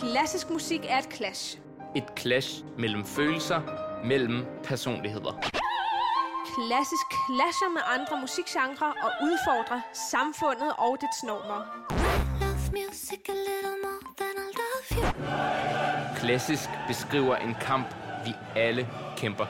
Klassisk 0.00 0.50
musik 0.50 0.80
er 0.88 0.98
et 0.98 1.08
clash. 1.14 1.58
Et 1.96 2.04
clash 2.18 2.64
mellem 2.78 3.04
følelser, 3.04 3.60
mellem 4.04 4.44
personligheder. 4.64 5.32
Klassisk 6.56 7.06
clasher 7.26 7.70
med 7.72 7.80
andre 7.96 8.20
musikgenre 8.20 8.86
og 9.02 9.10
udfordrer 9.22 9.80
samfundet 10.10 10.72
og 10.78 10.96
dets 11.00 11.22
normer. 11.24 11.60
Klassisk 16.16 16.68
beskriver 16.88 17.36
en 17.36 17.54
kamp, 17.60 17.86
vi 18.24 18.34
alle 18.56 18.88
kæmper. 19.16 19.46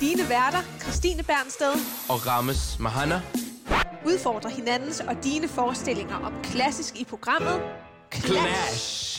Dine 0.00 0.28
værter, 0.28 0.58
Christine 0.82 1.22
Bernsted, 1.22 1.72
Og 2.08 2.26
Rammes 2.26 2.78
Mahana, 2.78 3.22
udfordrer 4.06 4.50
hinandens 4.50 5.00
og 5.00 5.24
dine 5.24 5.48
forestillinger 5.48 6.16
om 6.16 6.32
klassisk 6.42 6.96
i 7.00 7.04
programmet 7.04 7.60
Clash! 8.12 8.32
Clash. 8.32 9.09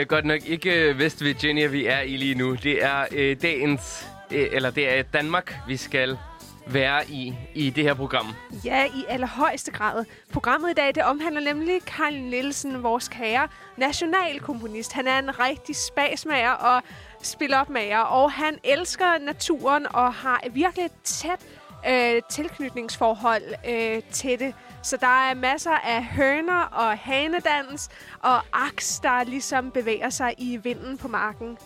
Er 0.00 0.04
godt 0.04 0.24
nok 0.24 0.40
ikke 0.46 0.88
øh, 0.88 0.96
West 0.96 1.24
Virginia, 1.24 1.66
vi 1.66 1.86
er 1.86 2.00
i 2.00 2.16
lige 2.16 2.34
nu. 2.34 2.54
Det 2.54 2.84
er 2.84 3.06
øh, 3.12 3.36
dagens, 3.42 4.06
øh, 4.30 4.48
eller 4.52 4.70
det 4.70 4.98
er 4.98 5.02
Danmark, 5.02 5.54
vi 5.68 5.76
skal 5.76 6.18
være 6.66 7.10
i, 7.10 7.34
i 7.54 7.70
det 7.70 7.84
her 7.84 7.94
program. 7.94 8.26
Ja, 8.64 8.84
i 8.84 9.04
allerhøjeste 9.08 9.70
grad. 9.70 10.04
Programmet 10.32 10.70
i 10.70 10.74
dag, 10.74 10.94
det 10.94 11.02
omhandler 11.02 11.40
nemlig 11.40 11.80
Carl 11.80 12.14
Nielsen, 12.14 12.82
vores 12.82 13.08
kære 13.08 13.48
nationalkomponist. 13.76 14.92
Han 14.92 15.06
er 15.06 15.18
en 15.18 15.40
rigtig 15.40 15.76
spasmager 15.76 16.50
og 16.50 16.82
spil-op-mager, 17.22 17.98
og 18.00 18.32
han 18.32 18.58
elsker 18.64 19.18
naturen 19.26 19.86
og 19.90 20.14
har 20.14 20.42
virkelig 20.52 20.84
et 20.84 20.92
tæt 21.04 21.40
øh, 21.88 22.22
tilknytningsforhold 22.30 23.42
øh, 23.68 24.02
til 24.10 24.38
det. 24.38 24.54
Så 24.82 24.96
der 25.00 25.30
er 25.30 25.34
masser 25.34 25.70
af 25.70 26.04
høner 26.04 26.62
og 26.62 26.98
hanedans 26.98 27.88
og 28.20 28.40
aks, 28.52 29.00
der 29.00 29.24
ligesom 29.24 29.70
bevæger 29.70 30.10
sig 30.10 30.34
i 30.38 30.56
vinden 30.62 30.98
på 30.98 31.08
marken. 31.08 31.58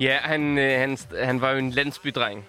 Ja, 0.00 0.18
han, 0.22 0.58
øh, 0.58 0.78
han, 0.80 0.98
han 1.22 1.40
var 1.40 1.50
jo 1.50 1.58
en 1.58 1.70
landsbydreng. 1.70 2.46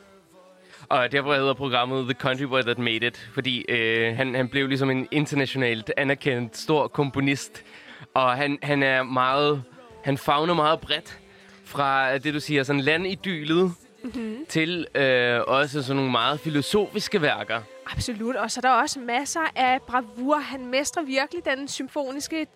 Og 0.90 1.12
derfor 1.12 1.34
hedder 1.34 1.54
programmet 1.54 2.04
The 2.04 2.14
Country 2.14 2.44
Boy 2.44 2.62
That 2.62 2.78
Made 2.78 3.08
It. 3.08 3.30
Fordi 3.34 3.66
øh, 3.70 4.18
han, 4.18 4.36
han 4.36 4.50
blev 4.50 4.68
ligesom 4.68 4.90
en 4.90 5.08
internationalt 5.12 5.92
anerkendt 5.98 6.58
stor 6.58 6.88
komponist. 6.88 7.64
Og 8.14 8.32
han, 8.32 8.58
han 8.64 8.84
er 8.84 9.04
meget... 9.04 9.64
Han 10.04 10.18
fagner 10.18 10.54
meget 10.54 10.80
bredt. 10.80 11.20
Fra 11.66 12.18
det, 12.18 12.34
du 12.34 12.40
siger, 12.40 12.64
sådan 12.64 12.82
landidylet 12.82 13.74
mm-hmm. 14.04 14.46
til 14.50 14.88
øh, 14.96 15.42
også 15.48 15.84
sådan 15.84 15.96
nogle 15.96 16.12
meget 16.12 16.40
filosofiske 16.40 17.22
værker. 17.22 17.62
Absolut, 17.86 18.36
og 18.36 18.52
så 18.52 18.60
er 18.60 18.62
der 18.62 18.70
også 18.70 19.00
masser 19.00 19.52
af 19.56 19.82
bravur. 19.82 20.38
Han 20.38 20.66
mestrer 20.66 21.04
virkelig 21.04 21.46
den 21.46 21.68
symfoniske 21.68 22.48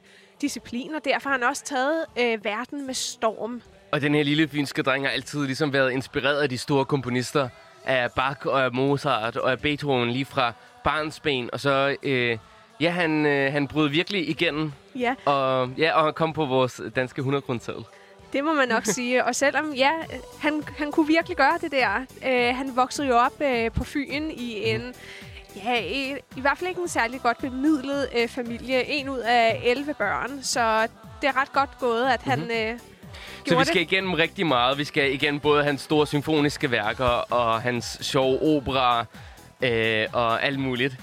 disciplin, 0.41 0.95
og 0.95 1.05
derfor 1.05 1.29
har 1.29 1.37
han 1.37 1.47
også 1.47 1.63
taget 1.63 2.05
øh, 2.19 2.45
verden 2.45 2.85
med 2.85 2.93
storm. 2.93 3.61
Og 3.91 4.01
den 4.01 4.15
her 4.15 4.23
lille 4.23 4.47
fynske 4.47 4.81
dreng 4.81 5.05
har 5.05 5.11
altid 5.11 5.45
ligesom 5.45 5.73
været 5.73 5.91
inspireret 5.91 6.41
af 6.41 6.49
de 6.49 6.57
store 6.57 6.85
komponister. 6.85 7.49
Af 7.85 8.11
Bach 8.11 8.39
og 8.47 8.63
af 8.63 8.71
Mozart 8.71 9.37
og 9.37 9.51
af 9.51 9.59
Beethoven 9.59 10.11
lige 10.11 10.25
fra 10.25 10.53
barnsben. 10.83 11.49
Og 11.53 11.59
så, 11.59 11.95
øh, 12.03 12.37
ja, 12.81 12.89
han, 12.89 13.25
øh, 13.25 13.51
han 13.51 13.67
brød 13.67 13.89
virkelig 13.89 14.29
igennem. 14.29 14.71
Ja, 14.95 15.15
Og, 15.25 15.69
ja, 15.77 15.93
og 15.97 16.03
han 16.03 16.13
kom 16.13 16.33
på 16.33 16.45
vores 16.45 16.81
danske 16.95 17.19
100 17.19 17.41
kroneseddel. 17.41 17.83
Det 18.35 18.43
må 18.43 18.53
man 18.53 18.67
nok 18.67 18.85
sige. 18.97 19.25
Og 19.25 19.35
selvom, 19.35 19.73
ja, 19.73 19.91
han, 20.39 20.63
han 20.77 20.91
kunne 20.91 21.07
virkelig 21.07 21.37
gøre 21.37 21.57
det 21.61 21.71
der. 21.71 22.05
Øh, 22.25 22.55
han 22.55 22.75
voksede 22.75 23.07
jo 23.07 23.15
op 23.17 23.41
øh, 23.41 23.71
på 23.71 23.83
Fyn 23.83 24.29
i 24.31 24.69
en... 24.69 24.93
Ja, 25.65 25.79
i, 25.79 26.15
i 26.37 26.41
hvert 26.41 26.57
fald 26.57 26.69
ikke 26.69 26.81
en 26.81 26.87
særlig 26.87 27.21
godt 27.21 27.37
bemidlet 27.37 28.09
øh, 28.15 28.27
familie. 28.27 28.85
En 28.85 29.09
ud 29.09 29.19
af 29.19 29.61
11 29.65 29.93
børn. 29.93 30.43
Så 30.43 30.87
det 31.21 31.27
er 31.27 31.41
ret 31.41 31.53
godt 31.53 31.69
gået, 31.79 32.05
at 32.05 32.21
han 32.21 32.41
øh, 32.41 32.47
gjorde 32.47 32.79
Så 33.47 33.59
vi 33.59 33.65
skal 33.65 33.75
det. 33.75 33.91
igennem 33.91 34.13
rigtig 34.13 34.45
meget. 34.47 34.77
Vi 34.77 34.83
skal 34.83 35.13
igennem 35.13 35.39
både 35.39 35.63
hans 35.63 35.81
store 35.81 36.07
symfoniske 36.07 36.71
værker 36.71 37.33
og 37.33 37.61
hans 37.61 37.97
sjove 38.01 38.41
opera 38.57 39.05
øh, 39.61 40.07
og 40.13 40.43
alt 40.43 40.59
muligt. 40.59 40.97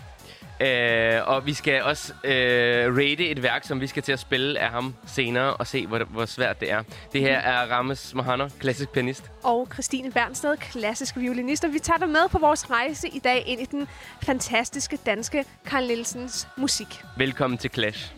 Øh, 0.62 1.28
og 1.28 1.46
vi 1.46 1.54
skal 1.54 1.82
også 1.82 2.12
øh, 2.24 2.96
rate 2.96 3.28
et 3.28 3.42
værk, 3.42 3.64
som 3.64 3.80
vi 3.80 3.86
skal 3.86 4.02
til 4.02 4.12
at 4.12 4.18
spille 4.18 4.60
af 4.60 4.70
ham 4.70 4.94
senere 5.06 5.54
og 5.54 5.66
se, 5.66 5.86
hvor, 5.86 5.98
hvor 6.10 6.26
svært 6.26 6.60
det 6.60 6.70
er. 6.70 6.82
Det 7.12 7.20
her 7.20 7.38
er 7.38 7.70
Rammes 7.72 8.14
Mohanner, 8.14 8.48
klassisk 8.60 8.90
pianist. 8.90 9.30
og 9.42 9.68
Christine 9.72 10.10
Bernsted, 10.12 10.56
klassisk 10.56 11.16
violinist. 11.16 11.64
Og 11.64 11.72
vi 11.72 11.78
tager 11.78 11.98
dig 11.98 12.08
med 12.08 12.28
på 12.30 12.38
vores 12.38 12.70
rejse 12.70 13.08
i 13.08 13.18
dag 13.18 13.44
ind 13.46 13.60
i 13.60 13.64
den 13.64 13.88
fantastiske 14.22 14.98
danske 15.06 15.44
Carl 15.66 15.86
Nielsens 15.86 16.48
musik. 16.56 17.02
Velkommen 17.16 17.58
til 17.58 17.70
Clash. 17.70 18.12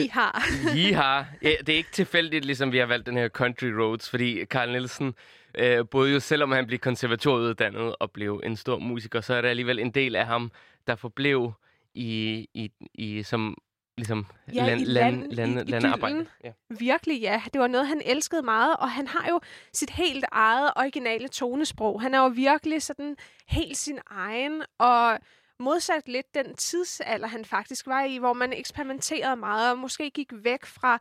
Jiha. 0.00 0.30
Jiha. 0.76 1.22
Ja, 1.42 1.50
det 1.66 1.68
er 1.68 1.76
ikke 1.76 1.90
tilfældigt, 1.92 2.44
ligesom 2.44 2.72
vi 2.72 2.78
har 2.78 2.86
valgt 2.86 3.06
den 3.06 3.16
her 3.16 3.28
Country 3.28 3.66
Roads, 3.66 4.10
fordi 4.10 4.44
Carl 4.44 4.70
Nielsen, 4.70 5.14
øh, 5.58 5.84
både 5.90 6.12
jo 6.12 6.20
selvom 6.20 6.52
han 6.52 6.66
blev 6.66 6.78
konservatoruddannet 6.78 7.96
og 8.00 8.10
blev 8.10 8.40
en 8.44 8.56
stor 8.56 8.78
musiker, 8.78 9.20
så 9.20 9.34
er 9.34 9.40
der 9.40 9.48
alligevel 9.48 9.78
en 9.78 9.90
del 9.90 10.16
af 10.16 10.26
ham, 10.26 10.52
der 10.86 10.96
forblev 10.96 11.52
i, 11.94 12.46
i, 12.54 12.70
i 12.94 13.22
som 13.22 13.56
ligesom 13.96 14.26
Ja, 14.54 14.66
land, 14.66 14.80
i 14.80 14.84
land, 14.84 15.32
land- 15.32 15.54
land, 15.54 15.68
landarbejde. 15.68 16.26
Ja. 16.44 16.50
Virkelig, 16.78 17.20
ja. 17.20 17.42
Det 17.52 17.60
var 17.60 17.66
noget, 17.66 17.86
han 17.86 18.02
elskede 18.04 18.42
meget, 18.42 18.76
og 18.76 18.90
han 18.90 19.06
har 19.06 19.28
jo 19.28 19.40
sit 19.72 19.90
helt 19.90 20.24
eget 20.32 20.70
originale 20.76 21.28
tonesprog. 21.28 22.02
Han 22.02 22.14
er 22.14 22.18
jo 22.18 22.26
virkelig 22.26 22.82
sådan 22.82 23.16
helt 23.48 23.76
sin 23.76 23.98
egen, 24.10 24.62
og 24.78 25.18
modsat 25.64 26.08
lidt 26.08 26.34
den 26.34 26.54
tidsalder, 26.54 27.28
han 27.28 27.44
faktisk 27.44 27.86
var 27.86 28.04
i, 28.04 28.18
hvor 28.18 28.32
man 28.32 28.52
eksperimenterede 28.52 29.36
meget, 29.36 29.70
og 29.70 29.78
måske 29.78 30.10
gik 30.10 30.32
væk 30.32 30.64
fra 30.66 30.98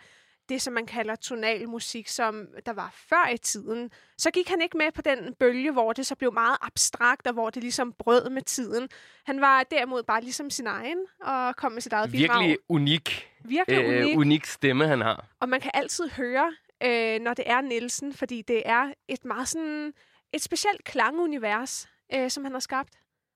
det, 0.50 0.62
som 0.62 0.74
man 0.74 0.86
kalder 0.86 1.15
tonal 1.15 1.69
musik, 1.69 2.07
som 2.07 2.48
der 2.65 2.74
var 2.74 2.94
før 3.10 3.30
i 3.33 3.38
tiden. 3.38 3.92
Så 4.18 4.31
gik 4.31 4.50
han 4.50 4.62
ikke 4.62 4.77
med 4.77 4.92
på 4.92 5.01
den 5.01 5.33
bølge, 5.39 5.71
hvor 5.71 5.94
det 5.94 6.06
så 6.06 6.15
blev 6.15 6.33
meget 6.33 6.57
abstrakt, 6.62 7.27
og 7.27 7.33
hvor 7.33 7.50
det 7.50 7.63
ligesom 7.63 7.94
brød 8.00 8.30
med 8.30 8.42
tiden. 8.42 8.89
Han 9.25 9.42
var 9.42 9.63
derimod 9.63 10.04
bare 10.04 10.21
ligesom 10.21 10.50
sin 10.50 10.68
egen, 10.68 10.98
og 11.21 11.56
kom 11.56 11.71
med 11.71 11.81
sit 11.81 11.94
eget 11.94 12.12
bidrag. 12.12 12.39
Virkelig 12.39 12.57
unik, 12.69 13.30
Virkelig 13.45 13.80
øh, 13.83 14.04
unik. 14.06 14.18
unik 14.18 14.45
stemme, 14.45 14.88
han 14.88 15.01
har. 15.01 15.25
Og 15.39 15.50
man 15.50 15.62
kan 15.62 15.71
altid 15.74 16.10
høre, 16.10 16.54
øh, 16.83 17.19
når 17.21 17.33
det 17.33 17.50
er 17.50 17.62
Nielsen, 17.62 18.13
fordi 18.13 18.42
det 18.42 18.63
er 18.65 18.94
et 19.07 19.25
meget 19.25 19.48
sådan 19.48 19.94
et 20.33 20.42
specielt 20.42 20.83
klangunivers, 20.83 21.89
øh, 22.13 22.30
som 22.30 22.44
han 22.44 22.54
har 22.54 22.60
skabt. 22.60 22.89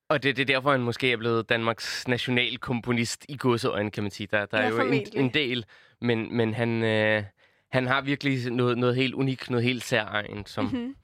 Og 0.10 0.24
det, 0.24 0.36
det 0.38 0.42
er 0.42 0.46
derfor, 0.56 0.72
han 0.72 0.82
måske 0.82 1.12
er 1.12 1.18
blevet 1.18 1.50
Danmarks 1.50 2.08
nationalkomponist 2.08 3.26
i 3.30 3.38
godseøjne, 3.38 3.92
kan 3.92 4.04
man 4.04 4.12
sige. 4.12 4.28
Der, 4.32 4.46
der 4.46 4.58
Ja, 4.62 4.66
er 4.66 4.70
jo 4.70 4.80
en, 4.92 5.08
en 5.14 5.34
del, 5.34 5.66
men, 6.02 6.38
men 6.38 6.54
han, 6.54 6.84
øh, 6.84 7.24
han 7.72 7.88
har 7.88 8.02
virkelig 8.02 8.52
noget, 8.52 8.78
noget 8.78 8.96
helt 8.96 9.14
unikt, 9.14 9.50
noget 9.50 9.64
helt 9.64 9.84
særligt, 9.84 10.50
som... 10.50 10.66
Mhm. 10.66 10.96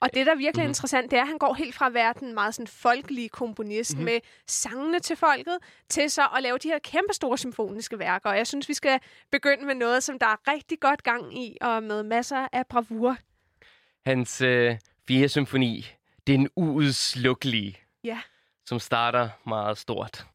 Og 0.00 0.14
det, 0.14 0.26
der 0.26 0.32
er 0.32 0.36
virkelig 0.36 0.52
Mhm. 0.52 0.60
mm-hmm. 0.60 0.70
interessant, 0.70 1.10
det 1.10 1.16
er, 1.16 1.20
at 1.22 1.28
han 1.28 1.38
går 1.38 1.54
helt 1.54 1.74
fra 1.74 1.86
at 1.86 1.94
være 1.94 2.14
den 2.20 2.34
meget 2.34 2.54
sådan, 2.54 2.66
folkelige 2.66 3.28
komponist 3.28 3.92
Mhm. 3.94 3.98
mm-hmm. 4.02 4.12
med 4.14 4.20
sangene 4.46 5.00
til 5.00 5.16
folket, 5.16 5.58
til 5.88 6.10
så 6.10 6.22
at 6.36 6.42
lave 6.42 6.58
de 6.58 6.68
her 6.68 6.78
kæmpe 6.78 7.12
store 7.14 7.38
symfoniske 7.38 7.98
værker. 7.98 8.30
Og 8.30 8.36
jeg 8.36 8.46
synes, 8.46 8.68
vi 8.68 8.74
skal 8.74 9.00
begynde 9.32 9.66
med 9.66 9.74
noget, 9.74 10.02
som 10.02 10.18
der 10.18 10.26
er 10.26 10.52
rigtig 10.52 10.80
godt 10.80 11.02
gang 11.02 11.38
i, 11.38 11.56
og 11.60 11.82
med 11.82 12.02
masser 12.02 12.48
af 12.52 12.66
bravur. 12.66 13.16
Hans 14.06 14.40
øh, 14.40 14.76
fjerde 15.08 15.28
symfoni, 15.28 15.86
det 16.26 16.34
er 16.34 16.38
en 16.38 16.48
uudslukkelig, 16.56 17.82
Ja 18.04 18.18
som 18.68 18.80
starter 18.80 19.28
meget 19.44 19.78
stort. 19.78 20.26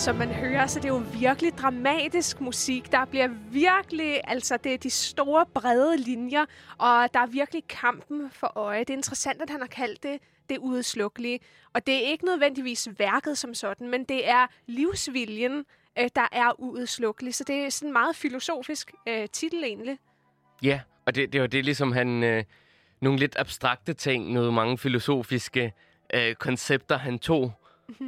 Som 0.00 0.16
man 0.16 0.28
hører, 0.28 0.66
så 0.66 0.78
det 0.78 0.84
er 0.84 0.88
jo 0.88 1.02
virkelig 1.12 1.52
dramatisk 1.58 2.40
musik. 2.40 2.92
Der 2.92 3.04
bliver 3.04 3.28
virkelig, 3.50 4.20
altså 4.24 4.56
det 4.56 4.74
er 4.74 4.78
de 4.78 4.90
store, 4.90 5.46
brede 5.54 5.96
linjer, 5.96 6.44
og 6.78 7.08
der 7.14 7.20
er 7.20 7.26
virkelig 7.26 7.62
kampen 7.68 8.30
for 8.32 8.52
øje. 8.58 8.80
Det 8.80 8.90
er 8.90 8.96
interessant, 8.96 9.42
at 9.42 9.50
han 9.50 9.60
har 9.60 9.66
kaldt 9.66 10.02
det 10.02 10.18
det 10.48 10.58
udslukkelige. 10.58 11.40
Og 11.72 11.86
det 11.86 11.94
er 11.94 12.10
ikke 12.10 12.24
nødvendigvis 12.24 12.88
værket 12.98 13.38
som 13.38 13.54
sådan, 13.54 13.88
men 13.88 14.04
det 14.04 14.28
er 14.28 14.46
livsviljen, 14.66 15.64
øh, 15.98 16.08
der 16.16 16.28
er 16.32 16.60
uudslukkeligt. 16.60 17.36
Så 17.36 17.44
det 17.44 17.56
er 17.56 17.70
sådan 17.70 17.88
en 17.88 17.92
meget 17.92 18.16
filosofisk 18.16 18.92
øh, 19.08 19.28
titel 19.32 19.64
egentlig. 19.64 19.98
Ja, 20.62 20.80
og 21.06 21.14
det, 21.14 21.32
det 21.32 21.40
var 21.40 21.46
det 21.46 21.64
ligesom 21.64 21.92
han... 21.92 22.22
Øh, 22.22 22.44
nogle 23.00 23.18
lidt 23.18 23.36
abstrakte 23.38 23.92
ting, 23.92 24.32
noget 24.32 24.54
mange 24.54 24.78
filosofiske 24.78 25.72
øh, 26.14 26.34
koncepter, 26.34 26.98
han 26.98 27.18
tog 27.18 27.52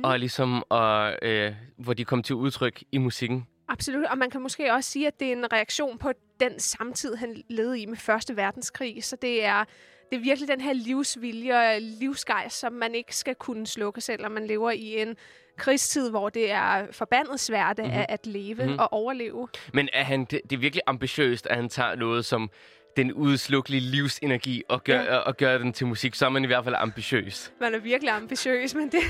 og 0.05 0.19
ligesom, 0.19 0.63
og, 0.69 1.15
øh, 1.23 1.53
hvor 1.77 1.93
de 1.95 2.05
kom 2.05 2.23
til 2.23 2.35
udtryk 2.35 2.83
i 2.93 2.99
musikken. 2.99 3.47
Absolut, 3.69 4.05
og 4.07 4.19
man 4.19 4.31
kan 4.31 4.43
måske 4.43 4.73
også 4.73 4.91
sige, 4.91 5.07
at 5.07 5.21
det 5.21 5.29
er 5.29 5.33
en 5.33 5.53
reaktion 5.53 5.99
på 5.99 6.13
den 6.41 6.59
samtid, 6.61 7.15
han 7.15 7.43
levede 7.51 7.81
i 7.81 7.87
med 7.87 7.97
Første 7.97 8.37
Verdenskrig. 8.37 9.05
Så 9.05 9.17
det 9.23 9.45
er, 9.45 9.65
det 10.11 10.17
er 10.19 10.23
virkelig 10.23 10.49
den 10.49 10.61
her 10.61 10.73
livsvilje 10.73 11.75
og 11.75 11.81
livsgejst, 11.81 12.59
som 12.59 12.73
man 12.73 12.95
ikke 12.95 13.17
skal 13.17 13.35
kunne 13.35 13.67
slukke, 13.67 14.01
selvom 14.01 14.33
man 14.33 14.47
lever 14.47 14.71
i 14.71 15.01
en 15.03 15.17
krigstid, 15.57 16.11
hvor 16.11 16.29
det 16.29 16.51
er 16.51 16.87
forbandet 16.93 17.41
svært 17.41 17.79
mm-hmm. 17.79 17.93
at, 17.93 18.07
at 18.09 18.27
leve 18.27 18.55
Mhm. 18.55 18.63
mm-hmm. 18.65 18.79
og 18.79 18.93
overleve. 18.93 19.49
Men 19.73 19.89
er 19.93 20.05
han, 20.05 20.21
det, 20.25 20.41
det 20.51 20.57
er 20.57 20.61
virkelig 20.61 20.83
ambitiøst, 20.87 21.47
at 21.47 21.57
han 21.57 21.69
tager 21.69 21.95
noget 21.95 22.25
som 22.25 22.51
den 22.97 23.13
udslukkelige 23.13 23.81
livsenergi 23.81 24.63
og 24.69 24.85
gør, 24.85 25.03
ja. 25.03 25.17
og 25.17 25.37
gør 25.37 25.59
den 25.59 25.73
til 25.73 25.87
musik. 25.87 26.15
Så 26.15 26.27
er 26.27 26.31
man 26.31 26.45
i 26.45 26.47
hvert 26.47 26.65
fald 26.65 26.75
ambitiøs. 26.79 27.53
Man 27.61 27.75
er 27.75 27.79
virkelig 27.79 28.13
ambitiøs, 28.13 28.75
men 28.75 28.93
det, 28.93 29.01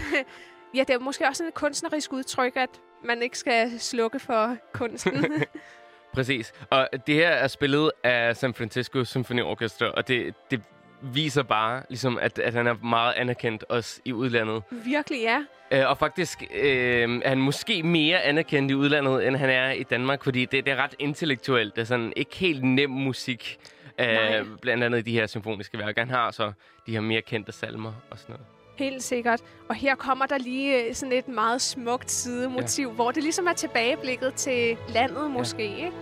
ja, 0.74 0.80
det 0.80 0.90
er 0.90 0.98
måske 0.98 1.26
også 1.26 1.38
sådan 1.38 1.48
et 1.48 1.54
kunstnerisk 1.54 2.12
udtryk, 2.12 2.56
at 2.56 2.70
man 3.04 3.22
ikke 3.22 3.38
skal 3.38 3.80
slukke 3.80 4.18
for 4.18 4.56
kunsten. 4.72 5.26
Præcis. 6.14 6.52
Og 6.70 6.88
det 7.06 7.14
her 7.14 7.28
er 7.28 7.48
spillet 7.48 7.90
af 8.04 8.36
San 8.36 8.54
Francisco 8.54 9.04
Symphony 9.04 9.42
Orchestra, 9.42 9.86
og 9.86 10.08
det, 10.08 10.34
det 10.50 10.62
viser 11.02 11.42
bare, 11.42 11.82
ligesom, 11.88 12.18
at, 12.18 12.38
at 12.38 12.54
han 12.54 12.66
er 12.66 12.74
meget 12.74 13.12
anerkendt 13.12 13.64
også 13.68 14.00
i 14.04 14.12
udlandet. 14.12 14.62
virkelig, 14.70 15.20
ja. 15.22 15.44
Øh, 15.70 15.90
og 15.90 15.98
faktisk 15.98 16.42
øh, 16.54 17.20
er 17.24 17.28
han 17.28 17.38
måske 17.38 17.82
mere 17.82 18.22
anerkendt 18.22 18.70
i 18.70 18.74
udlandet, 18.74 19.26
end 19.26 19.36
han 19.36 19.50
er 19.50 19.70
i 19.70 19.82
Danmark, 19.82 20.24
fordi 20.24 20.44
det, 20.44 20.66
det 20.66 20.72
er 20.72 20.76
ret 20.76 20.94
intellektuelt. 20.98 21.74
Det 21.74 21.80
er 21.80 21.86
sådan 21.86 22.12
ikke 22.16 22.36
helt 22.36 22.64
nem 22.64 22.90
musik, 22.90 23.58
Nej. 23.98 24.38
øh, 24.38 24.46
blandt 24.60 24.84
andet 24.84 24.98
i 24.98 25.02
de 25.02 25.12
her 25.12 25.26
symfoniske 25.26 25.78
værker. 25.78 26.00
Han 26.02 26.10
har 26.10 26.30
så 26.30 26.52
de 26.86 26.92
her 26.92 27.00
mere 27.00 27.22
kendte 27.22 27.52
salmer 27.52 27.92
og 28.10 28.18
sådan 28.18 28.32
noget. 28.32 28.61
Helt 28.74 29.02
sikkert. 29.02 29.40
Og 29.68 29.74
her 29.74 29.94
kommer 29.94 30.26
der 30.26 30.38
lige 30.38 30.84
øh, 30.84 30.94
sådan 30.94 31.12
et 31.12 31.28
meget 31.28 31.62
smukt 31.62 32.10
sidemotiv, 32.10 32.88
ja. 32.88 32.94
hvor 32.94 33.10
det 33.10 33.22
ligesom 33.22 33.46
er 33.46 33.52
tilbageblikket 33.52 34.34
til 34.34 34.76
landet 34.88 35.30
måske, 35.30 35.76
ikke? 35.76 35.92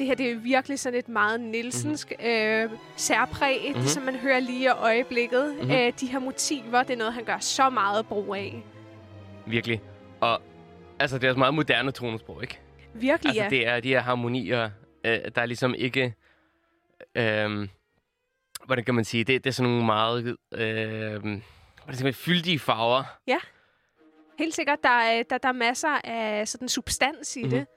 Det 0.00 0.06
her, 0.08 0.14
det 0.14 0.30
er 0.30 0.34
virkelig 0.36 0.78
sådan 0.78 0.98
et 0.98 1.08
meget 1.08 1.40
Nielsensk 1.40 2.12
Mhm. 2.18 2.26
øh, 2.28 2.70
særpræg, 2.96 3.60
mm-hmm. 3.68 3.86
som 3.86 4.02
man 4.02 4.16
hører 4.16 4.40
lige 4.40 4.64
i 4.64 4.68
øjeblikket. 4.68 5.46
Mhm. 5.54 5.56
Mm-hmm. 5.64 5.70
Øh, 5.76 5.92
de 6.00 6.06
her 6.06 6.18
motiver, 6.18 6.82
det 6.82 6.92
er 6.94 6.98
noget, 6.98 7.12
han 7.14 7.24
gør 7.24 7.38
så 7.38 7.70
meget 7.70 8.06
brug 8.06 8.34
af. 8.34 8.62
Virkelig. 9.46 9.82
Og 10.20 10.42
altså, 10.98 11.18
det 11.18 11.24
er 11.24 11.28
også 11.28 11.38
meget 11.38 11.54
moderne 11.54 11.92
tonesprog, 11.92 12.42
ikke? 12.42 12.58
Virkelig, 12.94 13.30
Altså, 13.30 13.42
ja. 13.42 13.48
det 13.50 13.66
er 13.66 13.80
de 13.80 13.88
her 13.88 14.00
harmonier, 14.00 14.70
øh, 15.04 15.18
der 15.34 15.42
er 15.42 15.46
ligesom 15.46 15.74
ikke... 15.74 16.14
Øh, 17.14 17.68
hvordan 18.64 18.84
kan 18.84 18.94
man 18.94 19.04
sige? 19.04 19.24
Det, 19.24 19.44
det 19.44 19.50
er 19.50 19.54
sådan 19.54 19.70
nogle 19.70 19.86
meget... 19.86 20.36
Øh, 20.54 21.40
hvordan 21.84 22.14
fyldige 22.14 22.58
farver. 22.58 23.04
Helt 24.38 24.54
sikkert, 24.54 24.78
der 24.82 24.88
er, 24.88 25.22
der, 25.30 25.38
der 25.38 25.48
er 25.48 25.52
masser 25.52 26.00
af 26.04 26.48
sådan 26.48 26.68
substans 26.68 27.36
i 27.36 27.40
Mhm. 27.42 27.48
mm-hmm. 27.48 27.58
det. 27.58 27.68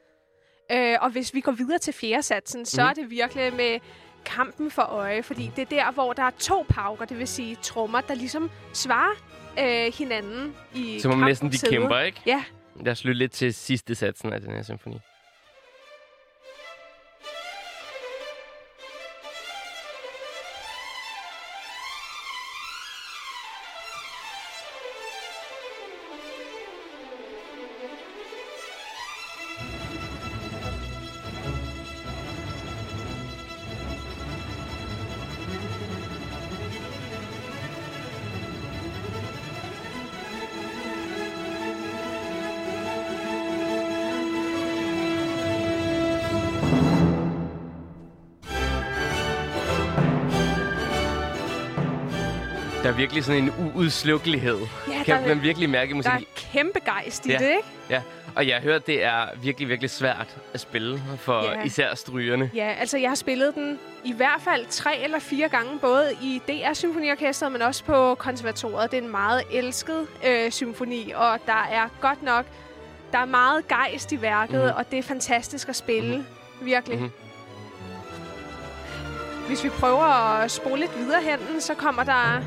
Øh, 0.72 0.96
og 1.02 1.10
hvis 1.10 1.34
vi 1.34 1.42
går 1.42 1.52
videre 1.52 1.80
til 1.80 1.94
fjerde 1.94 2.24
satsen, 2.24 2.66
så 2.66 2.82
Mhm. 2.82 2.90
er 2.90 2.94
det 2.94 3.10
virkelig 3.10 3.54
med 3.54 3.80
kampen 4.26 4.72
for 4.72 4.82
øje, 4.82 5.24
fordi 5.24 5.52
det 5.56 5.62
er 5.62 5.66
der, 5.66 5.92
hvor 5.92 6.14
der 6.14 6.24
er 6.24 6.30
to 6.40 6.66
pauker, 6.70 7.06
det 7.06 7.20
vil 7.20 7.28
sige 7.28 7.58
trommer, 7.62 8.02
der 8.02 8.16
ligesom 8.16 8.50
svarer 8.74 9.16
øh, 9.60 9.94
hinanden 9.98 10.56
i 10.76 11.00
Som 11.00 11.12
om 11.12 11.20
næsten 11.20 11.52
de 11.52 11.58
kæmper, 11.70 12.00
ikke? 12.00 12.22
Ja, 12.26 12.44
Lad 12.82 12.92
os 12.92 13.04
lytte 13.04 13.20
lidt 13.20 13.32
til 13.32 13.54
sidste 13.54 13.96
satsen 13.96 14.34
af 14.34 14.42
den 14.42 14.52
her 14.52 14.64
symfoni. 14.64 15.00
Virkelig 53.14 53.26
sådan 53.26 53.44
en 53.44 53.72
uudslukkelighed. 53.76 54.60
Ja, 54.88 55.04
kan 55.04 55.28
man 55.28 55.42
virkelig 55.42 55.70
mærke 55.70 55.90
i 55.90 55.90
der 55.90 55.96
musikken. 55.96 56.22
er 56.22 56.42
kæmpe 56.54 56.80
gejst 56.86 57.26
i 57.26 57.32
Ja. 57.32 57.38
det, 57.38 57.48
ikke? 57.50 57.64
Ja, 57.90 58.02
og 58.36 58.48
jeg 58.48 58.56
har 58.56 58.62
hørt, 58.62 58.88
det 58.88 59.04
er 59.04 59.26
virkelig, 59.42 59.70
virkelig 59.70 59.90
svært 59.90 60.38
at 60.54 60.60
spille 60.60 61.02
for 61.20 61.44
Ja. 61.44 61.64
især 61.64 61.96
strygerne. 61.96 62.50
Ja, 62.56 62.74
altså 62.80 62.98
jeg 62.98 63.10
har 63.10 63.16
spillet 63.16 63.56
den 63.56 63.80
i 64.04 64.14
hvert 64.14 64.42
fald 64.44 64.66
tre 64.70 64.98
eller 65.04 65.20
fire 65.20 65.50
gange, 65.50 65.80
både 65.80 66.12
i 66.22 66.42
DR 66.48 66.74
Symfoniorkestret, 66.74 67.52
men 67.52 67.62
også 67.62 67.84
på 67.84 68.16
konservatoriet. 68.16 68.92
Det 68.92 68.98
er 68.98 69.02
en 69.02 69.12
meget 69.12 69.42
elsket 69.52 70.08
øh, 70.28 70.52
symfoni, 70.52 71.12
og 71.16 71.38
der 71.46 71.68
er 71.72 71.88
godt 72.02 72.24
nok, 72.24 72.46
der 73.12 73.18
er 73.20 73.26
meget 73.26 73.68
gejst 73.68 74.12
i 74.12 74.22
værket, 74.22 74.54
Mhm. 74.56 74.62
mm-hmm. 74.64 74.78
og 74.78 74.92
det 74.92 75.00
er 75.00 75.04
fantastisk 75.04 75.70
at 75.70 75.76
spille. 75.76 76.18
Mm-hmm. 76.18 76.66
Virkelig. 76.66 77.00
Mhm. 77.00 77.12
hvis 79.48 79.64
vi 79.64 79.70
prøver 79.70 80.04
at 80.40 80.52
spole 80.52 80.80
lidt 80.80 80.98
videre 80.98 81.22
hen, 81.22 81.62
så 81.62 81.74
kommer 81.74 82.04
der 82.04 82.42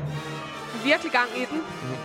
virkelig 0.83 1.11
gang 1.11 1.29
i 1.37 1.45
den. 1.45 1.57
Mhm. 1.57 1.96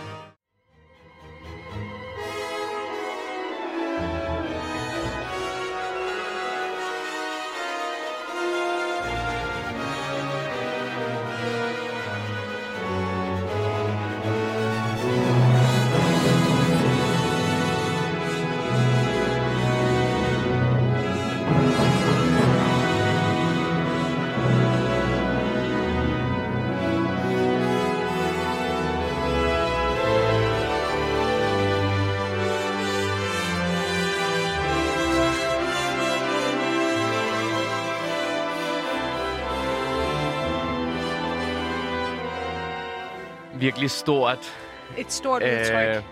Virkelig 43.63 43.91
stort. 43.91 44.57
Et 44.97 45.11
stort 45.11 45.43
udtryk. 45.43 45.87
Øh, 45.97 46.03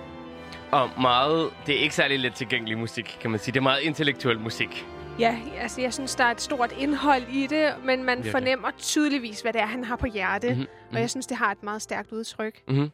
og 0.71 0.89
meget... 1.01 1.49
Det 1.65 1.75
er 1.75 1.79
ikke 1.79 1.95
særlig 1.95 2.19
let 2.19 2.33
tilgængelig 2.33 2.77
musik, 2.77 3.17
kan 3.21 3.31
man 3.31 3.39
sige. 3.39 3.53
Det 3.53 3.59
er 3.59 3.63
meget 3.63 3.81
intellektuel 3.81 4.39
musik. 4.39 4.85
Ja, 5.19 5.39
altså 5.57 5.81
jeg 5.81 5.93
synes, 5.93 6.15
der 6.15 6.23
er 6.23 6.31
et 6.31 6.41
stort 6.41 6.71
indhold 6.77 7.23
i 7.33 7.47
det, 7.47 7.73
men 7.83 8.03
man 8.03 8.17
Virkelig. 8.17 8.31
fornemmer 8.31 8.71
tydeligvis, 8.77 9.41
hvad 9.41 9.53
det 9.53 9.61
er, 9.61 9.65
han 9.65 9.83
har 9.83 9.95
på 9.95 10.05
hjerte. 10.05 10.49
Mhm, 10.49 10.57
Mm-hmm. 10.59 10.95
Og 10.95 11.01
jeg 11.01 11.09
synes, 11.09 11.27
det 11.27 11.37
har 11.37 11.51
et 11.51 11.63
meget 11.63 11.81
stærkt 11.81 12.11
udtryk. 12.11 12.61
Mm-hmm. 12.67 12.91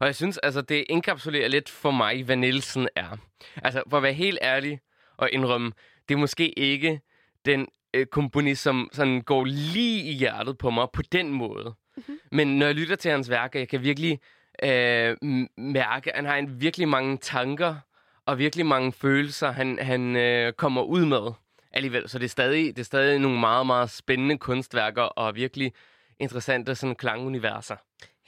Og 0.00 0.06
jeg 0.06 0.14
synes, 0.14 0.38
altså, 0.38 0.60
det 0.60 0.84
enkapsulerer 0.90 1.48
lidt 1.48 1.68
for 1.68 1.90
mig, 1.90 2.24
hvad 2.24 2.36
Nielsen 2.36 2.88
er. 2.96 3.16
Altså, 3.62 3.82
for 3.90 3.96
at 3.96 4.02
være 4.02 4.12
helt 4.12 4.38
ærlig 4.42 4.80
og 5.16 5.30
indrømme, 5.32 5.72
det 6.08 6.14
er 6.14 6.18
måske 6.18 6.58
ikke 6.58 7.00
den 7.44 7.66
øh, 7.94 8.06
komponist, 8.06 8.62
som 8.62 8.88
sådan 8.92 9.20
går 9.20 9.44
lige 9.44 10.02
i 10.10 10.12
hjertet 10.12 10.58
på 10.58 10.70
mig 10.70 10.86
på 10.92 11.02
den 11.02 11.30
måde. 11.30 11.74
Mm-hmm. 11.96 12.18
Men 12.30 12.58
når 12.58 12.66
jeg 12.66 12.74
lytter 12.74 12.96
til 12.96 13.10
hans 13.10 13.30
værker, 13.30 13.58
jeg 13.58 13.68
kan 13.68 13.82
virkelig 13.82 14.20
øh, 14.62 15.16
mærke, 15.56 16.10
at 16.10 16.16
han 16.16 16.24
har 16.24 16.36
en 16.36 16.60
virkelig 16.60 16.88
mange 16.88 17.16
tanker 17.16 17.76
og 18.26 18.38
virkelig 18.38 18.66
mange 18.66 18.92
følelser, 18.92 19.50
han, 19.50 19.78
han 19.78 20.16
øh, 20.16 20.52
kommer 20.52 20.82
ud 20.82 21.04
med 21.04 21.32
alligevel. 21.72 22.08
Så 22.08 22.18
det 22.18 22.24
er, 22.24 22.28
stadig, 22.28 22.76
det 22.76 22.78
er 22.82 22.84
stadig 22.84 23.18
nogle 23.18 23.40
meget, 23.40 23.66
meget 23.66 23.90
spændende 23.90 24.38
kunstværker 24.38 25.02
og 25.02 25.34
virkelig 25.34 25.72
interessante 26.18 26.74
sådan 26.74 26.96
klanguniverser. 26.96 27.76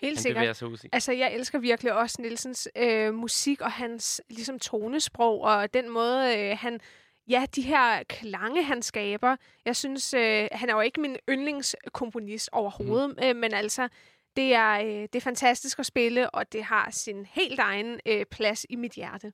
Helt 0.01 0.21
sikkert. 0.21 0.63
Altså, 0.93 1.13
jeg 1.13 1.35
elsker 1.35 1.59
virkelig 1.59 1.93
også 1.93 2.23
Nielsens 2.23 2.69
øh, 2.77 3.15
musik 3.15 3.61
og 3.61 3.73
hans 3.73 4.23
ligesom 4.31 4.59
tonesprog 4.59 5.41
og 5.41 5.75
den 5.75 5.91
måde, 5.91 6.39
øh, 6.39 6.57
han... 6.61 6.81
Ja, 7.28 7.47
de 7.56 7.62
her 7.62 8.02
klange, 8.02 8.64
han 8.64 8.83
skaber. 8.83 9.37
Jeg 9.64 9.76
synes, 9.76 10.14
øh, 10.14 10.49
han 10.52 10.71
er 10.71 10.75
jo 10.75 10.80
ikke 10.80 11.00
min 11.00 11.16
yndlingskomponist 11.30 12.49
overhovedet, 12.52 13.16
mm. 13.16 13.25
øh, 13.25 13.37
men 13.37 13.54
altså, 13.54 13.88
det 14.37 14.54
er, 14.54 14.73
øh, 14.80 15.02
det 15.02 15.14
er 15.14 15.21
fantastisk 15.21 15.78
at 15.78 15.87
spille, 15.87 16.30
og 16.30 16.52
det 16.52 16.64
har 16.64 16.90
sin 16.90 17.26
helt 17.26 17.61
egen 17.61 18.00
øh, 18.06 18.25
plads 18.30 18.66
i 18.71 18.76
mit 18.76 18.92
hjerte. 18.92 19.33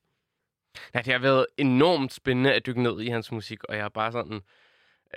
Ja, 0.93 0.99
det 0.99 1.13
har 1.13 1.19
været 1.19 1.45
enormt 1.57 2.13
spændende 2.13 2.53
at 2.53 2.65
dykke 2.65 2.83
ned 2.83 3.01
i 3.01 3.07
hans 3.07 3.31
musik, 3.31 3.63
og 3.63 3.77
jeg 3.77 3.85
er 3.85 3.89
bare 3.89 4.11
sådan... 4.11 4.41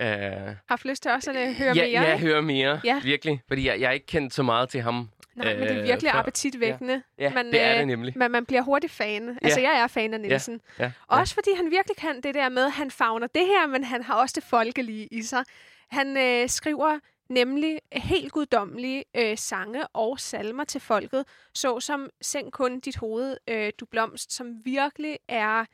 Øh, 0.01 0.07
Har 0.07 0.63
haft 0.69 0.85
lyst 0.85 1.03
til 1.03 1.11
også 1.11 1.31
at 1.31 1.55
høre 1.55 1.73
ja, 1.75 1.85
mere? 1.85 2.09
Ja, 2.09 2.17
høre 2.17 2.41
mere. 2.41 2.81
Ja. 2.83 3.01
Virkelig. 3.03 3.41
Fordi 3.47 3.67
jeg, 3.67 3.79
jeg 3.79 3.87
er 3.87 3.91
ikke 3.91 4.05
kendt 4.05 4.33
så 4.33 4.43
meget 4.43 4.69
til 4.69 4.81
ham. 4.81 5.09
Nej, 5.37 5.53
men 5.53 5.63
det 5.63 5.71
er 5.71 5.77
øh, 5.79 5.83
virkelig 5.83 6.11
før. 6.11 6.19
appetitvækkende. 6.19 7.03
Ja, 7.17 7.33
Man, 7.33 7.45
det 7.45 7.61
er 7.61 7.71
øh, 7.73 7.77
det 7.79 7.87
nemlig. 7.87 8.17
Men 8.17 8.31
man 8.31 8.45
bliver 8.45 8.61
hurtigt 8.61 8.93
fan. 8.93 9.39
Altså, 9.41 9.59
jeg 9.59 9.79
er 9.79 9.87
fan 9.87 10.13
af 10.13 10.21
Nielsen. 10.21 10.61
Ja, 10.79 10.83
ja. 10.83 10.91
Også 11.07 11.33
fordi 11.33 11.49
han 11.55 11.71
virkelig 11.71 11.97
kan 11.97 12.21
det 12.21 12.35
der 12.35 12.49
med, 12.49 12.65
at 12.65 12.71
han 12.71 12.91
fagner 12.91 13.27
det 13.27 13.45
her, 13.45 13.67
men 13.67 13.83
han 13.83 14.03
har 14.03 14.15
også 14.15 14.33
det 14.35 14.43
folkelige 14.43 15.07
i 15.11 15.21
sig. 15.21 15.43
Han 15.89 16.17
øh, 16.17 16.49
skriver 16.49 16.99
nemlig 17.29 17.79
helt 17.93 18.31
guddommelige 18.31 19.03
øh, 19.17 19.37
sange 19.37 19.87
og 19.87 20.19
salmer 20.19 20.63
til 20.63 20.81
folket, 20.81 21.25
såsom 21.53 22.09
Sænk 22.21 22.53
kun 22.53 22.79
dit 22.79 22.95
hoved, 22.97 23.37
øh, 23.47 23.71
du 23.79 23.85
blomst, 23.85 24.33
som 24.33 24.65
virkelig 24.65 25.17
er 25.27 25.65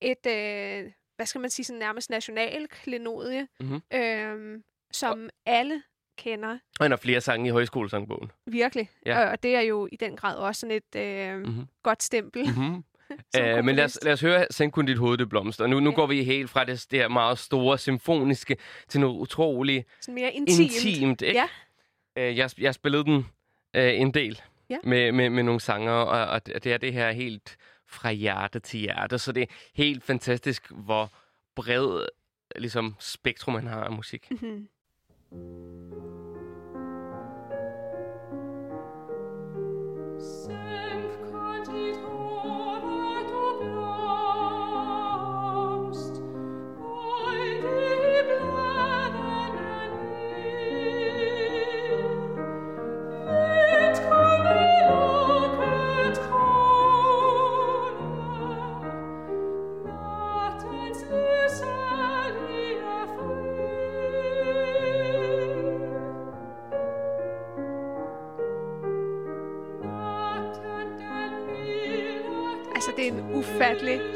et, 0.00 0.26
øh, 0.26 0.92
hvad 1.16 1.26
skal 1.26 1.40
man 1.40 1.50
sige, 1.50 1.66
sådan 1.66 1.78
nærmest 1.78 2.10
national 2.10 2.68
klenodie, 2.68 3.48
Mhm. 3.60 3.80
øh, 3.94 4.60
som 4.92 5.30
alle 5.46 5.82
kender 6.20 6.48
Og 6.50 6.84
han 6.84 6.90
har 6.90 6.96
flere 6.96 7.20
sange 7.20 7.46
i 7.48 7.50
højskolesangbogen. 7.50 8.30
virkelig. 8.46 8.88
Ja. 9.06 9.30
Og 9.30 9.42
det 9.42 9.54
er 9.56 9.60
jo 9.60 9.88
i 9.92 9.96
den 9.96 10.16
grad 10.16 10.36
også 10.36 10.60
sådan 10.60 10.76
et 10.94 10.96
øh, 11.00 11.40
Mhm. 11.40 11.66
godt 11.82 12.02
stempel. 12.02 12.42
Mm-hmm. 12.56 12.84
Uh, 13.58 13.64
men 13.64 13.76
lad 13.76 13.84
os, 13.84 13.98
lad 14.02 14.12
os 14.12 14.20
høre 14.20 14.46
Send 14.50 14.72
kun 14.72 14.86
dit 14.86 14.98
hoved, 14.98 15.18
det 15.18 15.28
blomster. 15.28 15.66
Nu, 15.66 15.80
nu 15.80 15.90
Ja. 15.90 15.96
går 15.96 16.06
vi 16.06 16.24
helt 16.24 16.50
fra 16.50 16.64
det 16.64 16.86
der 16.90 17.08
meget 17.08 17.38
store 17.38 17.78
symfoniske 17.78 18.56
til 18.88 19.00
noget 19.00 19.14
utroligt 19.16 19.86
Sådan 20.00 20.14
mere 20.14 20.32
intimt. 20.32 20.60
intimt. 20.84 21.22
ikke? 21.22 21.42
Ja. 22.16 22.30
Uh, 22.30 22.36
jeg, 22.38 22.50
jeg 22.58 22.74
spillede 22.74 23.04
den 23.04 23.14
uh, 23.14 23.24
en 23.74 24.14
del 24.14 24.40
Ja. 24.70 24.76
med, 24.84 25.12
med, 25.12 25.30
med 25.30 25.42
nogle 25.42 25.60
sanger, 25.60 25.92
og, 25.92 26.26
og 26.28 26.46
det 26.46 26.64
det 26.64 26.72
er 26.72 26.76
det 26.78 26.92
her 26.92 27.10
helt 27.12 27.56
fra 27.86 28.12
hjerte 28.12 28.60
til 28.60 28.80
hjerte. 28.80 29.18
Så 29.18 29.32
det 29.32 29.42
er 29.42 29.46
helt 29.74 30.04
fantastisk, 30.04 30.70
hvor 30.70 31.10
bred 31.56 32.06
ligesom, 32.56 32.96
spektrum 33.00 33.54
han 33.54 33.66
har 33.66 33.84
af 33.84 33.92
musik. 33.92 34.30
Mhm. 34.30 34.68
So 40.20 40.59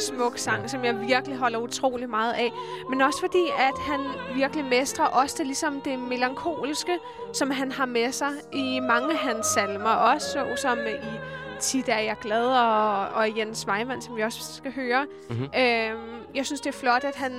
smuk 0.06 0.38
sang, 0.38 0.70
som 0.70 0.84
jeg 0.84 1.00
virkelig 1.00 1.38
holder 1.38 1.58
utrolig 1.58 2.10
meget 2.10 2.32
af. 2.32 2.52
Men 2.90 3.00
også 3.00 3.20
fordi, 3.20 3.44
at 3.58 3.78
han 3.78 4.00
virkelig 4.34 4.64
mestrer 4.64 5.04
også 5.04 5.34
det, 5.38 5.46
ligesom 5.46 5.80
det 5.80 5.98
melankoliske, 5.98 6.98
som 7.32 7.50
han 7.50 7.72
har 7.72 7.86
med 7.86 8.12
sig 8.12 8.30
i 8.52 8.80
mange 8.80 9.10
af 9.10 9.18
hans 9.18 9.46
salmer. 9.46 9.90
Også 9.90 10.28
så, 10.28 10.46
som 10.56 10.78
i 10.78 11.18
Tit 11.60 11.88
er 11.88 11.98
jeg 11.98 12.16
glad, 12.20 12.46
og, 12.46 13.08
og 13.08 13.38
Jens 13.38 13.66
Weimann, 13.68 14.02
som 14.02 14.16
vi 14.16 14.22
også 14.22 14.54
skal 14.54 14.72
høre. 14.72 15.06
Mhm. 15.30 15.42
Øhm, 15.42 16.14
jeg 16.34 16.46
synes, 16.46 16.60
det 16.60 16.74
er 16.74 16.78
flot, 16.78 17.04
at 17.04 17.16
han 17.16 17.32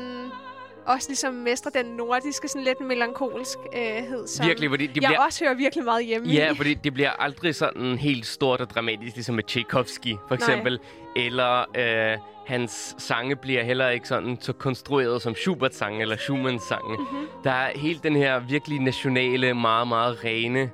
også 0.88 1.10
ligesom 1.10 1.34
mestrer 1.34 1.72
den 1.72 1.86
nordiske, 1.86 2.48
sådan 2.48 2.64
lidt 2.64 2.82
melankoliskhed, 2.82 4.28
som 4.28 4.48
Virkelig, 4.48 4.70
fordi 4.70 4.88
det 4.88 5.02
jeg 5.04 5.08
bliver... 5.10 5.20
også 5.22 5.44
hører 5.46 5.54
virkelig 5.56 5.86
meget 5.86 6.06
hjemme 6.06 6.28
Ja, 6.28 6.52
i. 6.52 6.56
fordi 6.56 6.74
det 6.74 6.94
bliver 6.94 7.10
aldrig 7.12 7.56
sådan 7.56 7.98
helt 7.98 8.26
stort 8.26 8.62
og 8.62 8.70
dramatisk, 8.70 9.16
ligesom 9.16 9.36
med 9.36 9.44
Tchaikovsky, 9.44 10.12
for 10.28 10.36
Nej. 10.36 10.36
eksempel. 10.36 10.80
Eller 11.16 11.60
øh, 11.78 12.18
hans 12.48 12.96
sange 12.98 13.36
bliver 13.36 13.64
heller 13.64 13.90
ikke 13.90 14.08
sådan 14.08 14.38
så 14.42 14.54
konstrueret 14.54 15.22
som 15.22 15.36
Schuberts 15.36 15.78
sange 15.78 16.02
eller 16.02 16.16
Schumanns 16.18 16.64
sange. 16.64 16.98
Mhm. 16.98 17.08
Mm-hmm. 17.12 17.28
Der 17.44 17.52
er 17.52 17.72
helt 17.78 18.04
den 18.04 18.16
her 18.16 18.40
virkelig 18.40 18.80
nationale, 18.80 19.54
meget, 19.54 19.88
meget 19.88 20.24
rene 20.24 20.72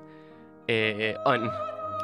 øh, 0.70 1.14
ånd 1.26 1.50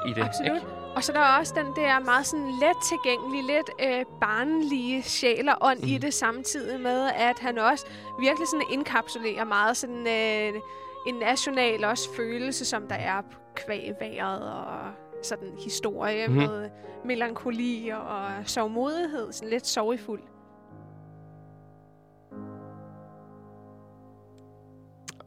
i 0.08 0.10
det. 0.16 0.24
Absolut. 0.24 0.56
Ikke? 0.56 0.77
Og 0.98 1.04
så 1.04 1.12
der 1.12 1.20
er 1.20 1.40
også 1.40 1.54
den 1.56 1.76
der 1.76 2.00
meget 2.00 2.26
sådan 2.26 2.52
let 2.62 2.78
tilgængelig, 2.90 3.44
lidt 3.44 3.70
øh, 3.84 4.06
barnlige 4.22 5.04
sjæl 5.04 5.50
og 5.50 5.58
ånd 5.62 5.80
mm. 5.80 5.88
I 5.88 5.98
det, 5.98 6.14
samtidig 6.14 6.80
med, 6.80 7.10
at 7.16 7.40
han 7.40 7.58
også 7.58 7.86
virkelig 8.20 8.48
sådan 8.48 8.66
indkapsulerer 8.72 9.44
meget 9.44 9.78
sådan 9.78 10.08
øh, 10.08 10.62
en 11.08 11.16
national 11.16 11.86
også 11.86 12.10
følelse, 12.16 12.66
som 12.66 12.88
der 12.88 12.96
er 12.96 13.22
kvæg 13.56 13.94
vejret 14.00 14.52
og 14.52 14.92
sådan 15.24 15.52
historie 15.64 16.28
mm. 16.28 16.34
med 16.34 16.70
melankoli 17.06 17.90
og 17.90 18.30
sovmodighed, 18.46 19.32
sådan 19.32 19.50
lidt 19.50 19.68
sorgfuld. 19.68 20.22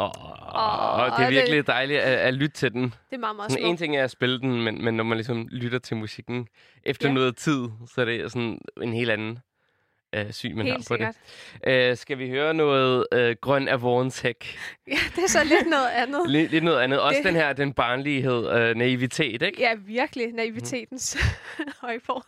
Åh, 0.01 1.01
oh, 1.01 1.07
det 1.07 1.13
er 1.13 1.19
det- 1.19 1.31
virkelig 1.31 1.67
dejligt 1.67 2.01
at, 2.01 2.19
at 2.19 2.35
lytte 2.35 2.55
til 2.57 2.73
den. 2.73 2.83
Det 2.83 2.95
er 3.13 3.19
meget, 3.19 3.37
meget 3.37 3.51
Sådan, 3.53 3.65
en 3.65 3.69
smukt. 3.69 3.79
ting 3.79 3.97
er 3.97 4.05
at 4.05 4.11
spille 4.11 4.41
den, 4.41 4.63
men, 4.63 4.85
men 4.85 4.95
når 4.95 5.05
man 5.05 5.17
ligesom 5.19 5.49
lytter 5.51 5.79
til 5.79 5.97
musikken 5.97 6.49
efter 6.85 7.09
Ja. 7.09 7.15
noget 7.15 7.37
tid, 7.37 7.69
så 7.95 8.01
er 8.01 8.05
det 8.05 8.33
sådan 8.33 8.59
en 8.83 8.93
helt 8.93 9.11
anden 9.11 9.39
øh, 10.15 10.33
syn, 10.33 10.57
man 10.57 10.67
Helt 10.67 10.73
har 10.75 10.79
på 10.79 10.83
sikkert. 10.83 11.15
det. 11.65 11.91
Øh, 11.91 11.97
skal 11.97 12.19
vi 12.19 12.29
høre 12.29 12.55
noget 12.55 13.07
øh, 13.13 13.37
grøn 13.41 13.69
hæk? 14.23 14.59
Ja, 14.89 14.99
det 15.17 15.25
er 15.25 15.29
så 15.29 15.45
lidt 15.45 15.67
noget 15.71 15.89
andet. 15.97 16.21
Lidt, 16.31 16.51
lidt 16.51 16.65
noget 16.65 16.81
andet. 16.81 17.01
Også 17.01 17.17
Det- 17.17 17.25
den 17.25 17.35
her, 17.35 17.53
den 17.53 17.73
barnlighed, 17.73 18.51
øh, 18.51 18.77
naivitet, 18.77 19.43
ikke? 19.43 19.61
Ja, 19.61 19.75
virkelig 19.79 20.33
naivitetens 20.33 21.17
højborg. 21.83 22.25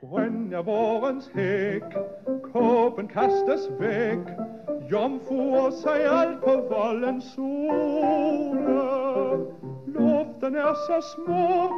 Grøn 0.00 0.52
er 0.52 0.62
vårens 0.62 1.30
hæk, 1.34 1.82
kåben 2.52 3.08
kastes 3.08 3.70
væk, 3.80 4.18
jomfruer 4.92 5.70
sig 5.70 6.00
alt 6.20 6.40
på 6.44 6.74
voldens 6.74 7.24
sole. 7.34 8.80
Luften 9.86 10.54
er 10.54 10.74
så 10.86 11.14
smuk, 11.14 11.72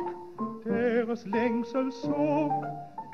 deres 0.67 1.27
længsel 1.27 1.93
suk, 2.05 2.53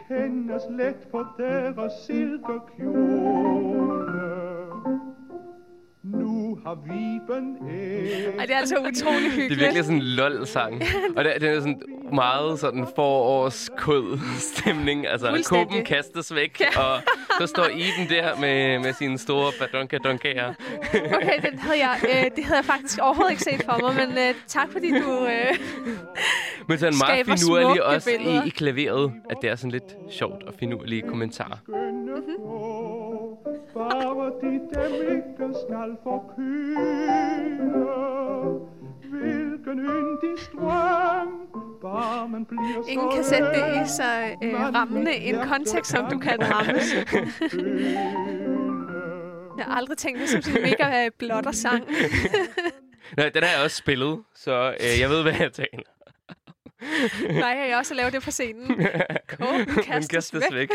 kendes 0.08 0.62
let 0.70 1.08
på 1.10 1.24
deres 1.38 1.92
silkekjole. 2.06 4.20
Nu 6.04 6.58
har 6.64 6.74
viben 6.74 7.56
æg. 7.70 8.34
Ej, 8.38 8.46
det 8.46 8.54
er 8.54 8.58
altså 8.58 8.76
utrolig 8.76 9.22
Det 9.24 9.32
hyggeligt. 9.32 9.52
er 9.52 9.56
virkelig 9.64 9.84
sådan 9.84 9.96
en 10.00 10.06
lol-sang. 10.06 10.82
Og 11.16 11.24
det, 11.24 11.32
det 11.40 11.48
er 11.48 11.60
sådan 11.60 11.82
meget 12.12 12.60
sådan 12.60 12.86
forårskød 12.96 14.18
stemning. 14.38 15.06
Altså, 15.06 15.44
kåben 15.48 15.84
kastes 15.84 16.34
væk, 16.34 16.62
og 16.76 17.02
så 17.40 17.46
står 17.46 17.66
Iben 17.66 18.08
der 18.08 18.40
med, 18.40 18.78
med 18.78 18.92
sine 18.92 19.18
store 19.18 19.52
badonka-donkaer. 19.58 20.54
Okay, 21.16 21.50
den 21.50 21.58
havde 21.58 21.78
jeg, 21.78 21.96
øh, 22.02 22.30
det 22.36 22.44
havde 22.44 22.56
jeg 22.56 22.64
faktisk 22.64 22.98
overhovedet 23.02 23.30
ikke 23.30 23.42
set 23.42 23.62
for 23.64 23.78
mig, 23.82 24.08
men 24.08 24.18
øh, 24.18 24.34
tak 24.46 24.72
fordi 24.72 24.90
du... 24.90 25.26
Øh, 25.26 25.58
Men 26.68 26.78
sådan 26.78 26.94
meget 27.06 27.38
finurlig 27.38 27.84
også 27.84 28.10
billeder. 28.18 28.44
i, 28.44 28.46
i 28.46 28.50
klaveret, 28.50 29.12
at 29.30 29.36
det 29.42 29.50
er 29.50 29.56
sådan 29.56 29.70
lidt 29.70 29.96
sjovt 30.10 30.42
og 30.42 30.54
finurlige 30.54 31.02
kommentarer. 31.02 31.58
skønne 37.68 38.77
Hvilken 39.64 39.78
yndig 39.84 40.38
strøm, 40.38 41.28
bare 41.82 42.28
man 42.28 42.44
bliver 42.44 42.82
så 42.82 42.90
ingen 42.90 43.10
kan 43.14 43.24
sætte 43.24 43.46
det 43.46 43.84
i 43.84 43.88
så 43.88 44.36
øh, 44.42 44.74
rammende 44.74 45.14
en 45.14 45.34
kontekst, 45.48 45.90
som 45.90 46.10
du 46.10 46.18
kan 46.18 46.36
rammes. 46.40 46.94
Jeg 49.58 49.64
har 49.64 49.74
aldrig 49.76 49.96
tænkt 49.98 50.20
det 50.20 50.28
som 50.28 50.42
sådan 50.42 50.58
en 50.58 50.70
mega 50.70 51.04
øh, 51.04 51.10
blotter 51.18 51.52
sang. 51.52 51.84
Nej, 53.16 53.28
den 53.28 53.42
har 53.42 53.50
jeg 53.56 53.64
også 53.64 53.76
spillet, 53.76 54.18
så 54.34 54.74
øh, 54.80 55.00
jeg 55.00 55.10
ved, 55.10 55.22
hvad 55.22 55.32
jeg 55.40 55.52
taler. 55.52 55.97
Nej, 57.30 57.66
jeg 57.68 57.76
også 57.78 57.94
at 57.94 57.96
lave 57.96 58.10
det 58.10 58.22
på 58.22 58.30
scenen. 58.30 58.66
Kåben 59.28 59.66
Den 59.74 59.82
kastes 59.84 60.34
væk. 60.52 60.68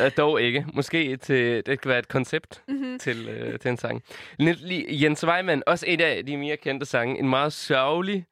uh, 0.00 0.10
dog 0.16 0.42
ikke. 0.42 0.66
Måske 0.74 1.16
til, 1.16 1.62
det 1.66 1.80
kan 1.80 1.88
være 1.88 1.98
et 1.98 2.08
koncept 2.08 2.62
Mhm. 2.68 2.76
mm-hmm. 2.78 2.98
til, 2.98 3.28
uh, 3.52 3.58
til 3.60 3.68
en 3.70 3.76
sang. 3.76 4.02
Lige 4.38 4.86
Jens 5.04 5.24
Weimann, 5.26 5.62
også 5.66 5.86
en 5.88 6.00
af 6.00 6.26
de 6.26 6.36
mere 6.36 6.56
kendte 6.56 6.86
sange. 6.86 7.18
En 7.18 7.28
meget 7.28 7.52
sørgelig, 7.52 8.26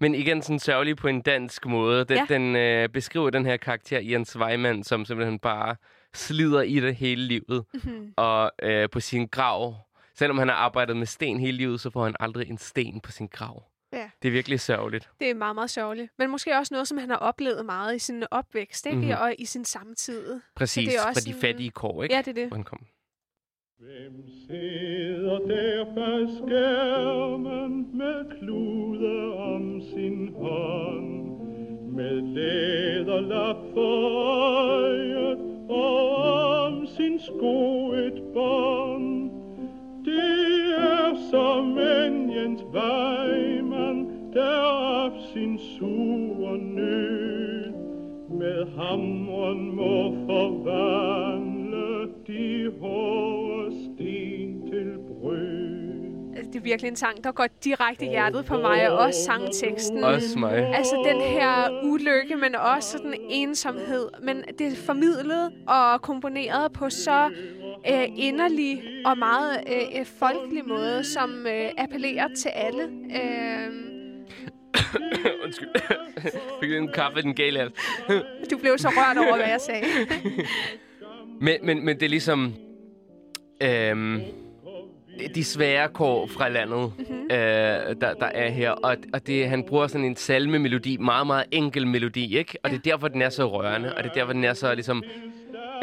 men 0.00 0.14
igen 0.14 0.42
sådan 0.42 0.58
sørgelig 0.58 0.96
på 0.96 1.08
en 1.08 1.20
dansk 1.22 1.66
måde. 1.66 2.04
Den, 2.04 2.16
Ja. 2.30 2.34
den 2.34 2.84
uh, 2.84 2.92
beskriver 2.92 3.30
den 3.30 3.46
her 3.46 3.56
karakter, 3.56 4.00
Jens 4.00 4.36
Weimann, 4.36 4.84
som 4.84 5.04
simpelthen 5.04 5.38
bare 5.38 5.76
slider 6.14 6.62
i 6.62 6.80
det 6.80 6.94
hele 6.96 7.22
livet. 7.22 7.64
Mhm. 7.74 7.82
Mm-hmm. 7.92 8.12
Og 8.16 8.52
uh, 8.66 8.70
på 8.92 9.00
sin 9.00 9.26
grav, 9.26 9.74
selvom 10.18 10.38
han 10.38 10.48
har 10.48 10.54
arbejdet 10.56 10.96
med 10.96 11.06
sten 11.06 11.40
hele 11.40 11.56
livet, 11.56 11.80
så 11.80 11.90
får 11.90 12.04
han 12.04 12.14
aldrig 12.20 12.50
en 12.50 12.58
sten 12.58 13.00
på 13.00 13.12
sin 13.12 13.26
grav. 13.32 13.62
Ja. 13.92 14.10
Det 14.22 14.28
er 14.28 14.32
virkelig 14.32 14.60
sørgeligt. 14.60 15.10
Det 15.20 15.30
er 15.30 15.34
meget, 15.34 15.54
meget 15.54 15.70
sørgeligt. 15.70 16.12
Men 16.18 16.30
måske 16.30 16.56
også 16.56 16.74
noget, 16.74 16.88
som 16.88 16.98
han 16.98 17.10
har 17.10 17.16
oplevet 17.16 17.66
meget 17.66 17.96
i 17.96 17.98
sin 17.98 18.24
opvækst, 18.30 18.86
ikke? 18.86 18.98
Mhm. 18.98 19.10
Og 19.20 19.34
i 19.38 19.44
sin 19.44 19.64
samtid. 19.64 20.40
Præcis, 20.56 20.88
det 20.88 20.96
er 20.96 21.00
fra 21.02 21.08
også 21.08 21.22
de 21.26 21.30
en- 21.34 21.40
fattige 21.40 21.70
kår, 21.70 22.02
ikke? 22.02 22.14
Ja, 22.14 22.20
det 22.22 22.28
er 22.28 22.32
det. 22.34 22.46
Hvor 22.48 22.56
han 22.56 22.64
kom. 22.64 22.86
Hvem 23.78 24.22
sidder 24.46 25.38
der 25.38 25.84
bag 25.94 26.28
skærmen 26.38 27.98
med 27.98 28.38
klude 28.38 29.34
om 29.36 29.80
sin 29.80 30.34
hånd? 30.34 31.28
Med 31.96 32.20
læderlap 32.34 33.56
for 33.74 34.08
øjet 34.74 35.38
og 35.70 36.16
om 36.66 36.86
sin 36.86 37.20
sko 37.20 37.92
et 37.92 38.22
bånd. 38.34 39.30
Det 40.04 40.74
er 40.78 41.28
som 41.30 41.78
en 41.78 42.36
Jens 42.36 42.62
hamren 48.88 49.76
må 49.76 50.14
forvandle 50.26 52.08
de 52.26 52.72
hårde 52.80 53.72
sten 53.72 54.70
til 54.70 54.98
brød. 55.08 55.78
Altså, 56.36 56.50
det 56.52 56.58
er 56.58 56.62
virkelig 56.62 56.88
en 56.88 56.96
sang, 56.96 57.24
der 57.24 57.32
går 57.32 57.46
direkte 57.64 58.04
i 58.06 58.08
hjertet 58.08 58.44
på 58.44 58.56
mig, 58.58 58.90
og 58.90 58.98
også 58.98 59.24
sangteksten. 59.24 60.04
Også 60.04 60.38
mig. 60.38 60.74
Altså 60.74 61.02
den 61.12 61.20
her 61.20 61.80
ulykke, 61.82 62.36
men 62.36 62.54
også 62.54 62.90
sådan 62.90 63.14
ensomhed. 63.30 64.08
Men 64.22 64.44
det 64.58 64.66
er 64.66 64.76
formidlet 64.76 65.52
og 65.68 66.02
komponeret 66.02 66.72
på 66.72 66.90
så 66.90 67.30
øh, 67.90 68.04
inderlig 68.16 68.82
og 69.04 69.18
meget 69.18 69.64
øh, 69.66 70.00
øh, 70.00 70.06
folkelig 70.06 70.68
måde, 70.68 71.04
som 71.04 71.46
øh, 71.46 71.70
appellerer 71.78 72.28
til 72.36 72.48
alle. 72.48 72.82
Øh, 72.82 73.87
Undskyld. 75.44 75.68
Fik 76.60 76.72
en 76.72 76.88
kaffe 76.88 77.22
den 77.22 77.34
gale 77.34 77.58
hals. 77.58 77.72
du 78.50 78.58
blev 78.58 78.78
så 78.78 78.88
rørt 78.88 79.18
over, 79.18 79.36
hvad 79.36 79.46
jeg 79.46 79.60
sagde. 79.60 79.84
men, 81.46 81.56
men, 81.62 81.84
men 81.84 81.96
det 81.96 82.02
er 82.02 82.10
ligesom... 82.10 82.54
Øhm, 83.62 84.20
de 85.34 85.44
svære 85.44 85.88
kår 85.88 86.26
fra 86.26 86.48
landet, 86.48 86.92
mm-hmm. 86.98 87.22
øh, 87.22 87.30
der, 88.00 88.14
der 88.20 88.26
er 88.26 88.50
her. 88.50 88.70
Og, 88.70 88.96
og 89.12 89.26
det, 89.26 89.48
han 89.48 89.64
bruger 89.64 89.86
sådan 89.86 90.04
en 90.04 90.16
salme-melodi, 90.16 90.96
meget, 90.96 91.26
meget 91.26 91.44
enkel 91.50 91.86
melodi, 91.86 92.38
ikke? 92.38 92.58
Og 92.62 92.70
det 92.70 92.76
er 92.76 92.82
derfor, 92.82 93.08
den 93.08 93.22
er 93.22 93.28
så 93.28 93.46
rørende, 93.46 93.94
og 93.94 94.04
det 94.04 94.10
er 94.10 94.14
derfor, 94.14 94.32
den 94.32 94.44
er 94.44 94.54
så 94.54 94.74
ligesom 94.74 95.04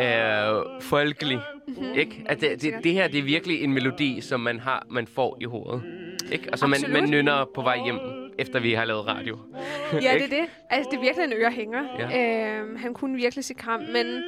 øh, 0.02 0.82
folkelig, 0.82 1.40
mm-hmm. 1.68 1.94
ikke? 1.96 2.24
At 2.26 2.42
det, 2.42 2.62
det, 2.62 2.74
det 2.84 2.94
her, 2.94 3.08
det 3.08 3.20
er 3.20 3.24
virkelig 3.24 3.64
en 3.64 3.74
melodi, 3.74 4.22
som 4.22 4.40
man 4.40 4.60
har, 4.60 4.86
man 4.90 5.08
får 5.08 5.38
i 5.42 5.46
hovedet, 5.46 5.84
ikke? 6.32 6.50
Og 6.52 6.60
som 6.60 6.70
man, 6.70 6.80
man 6.90 7.10
nynner 7.10 7.46
på 7.56 7.62
vej 7.62 7.84
hjem, 7.84 8.00
efter 8.40 8.60
vi 8.60 8.74
har 8.74 8.86
lavet 8.86 9.08
radio. 9.08 9.38
Ja, 9.94 10.14
det 10.14 10.24
er 10.24 10.28
det. 10.28 10.46
Altså, 10.70 10.90
det 10.92 10.98
er 10.98 11.02
virkelig 11.02 11.26
en 11.26 11.34
ørehænger. 11.34 11.84
Ja. 12.00 12.60
Øhm, 12.60 12.76
han 12.76 12.94
kunne 12.94 13.16
virkelig 13.16 13.46
sit 13.46 13.58
kram, 13.58 13.82
men 13.82 14.24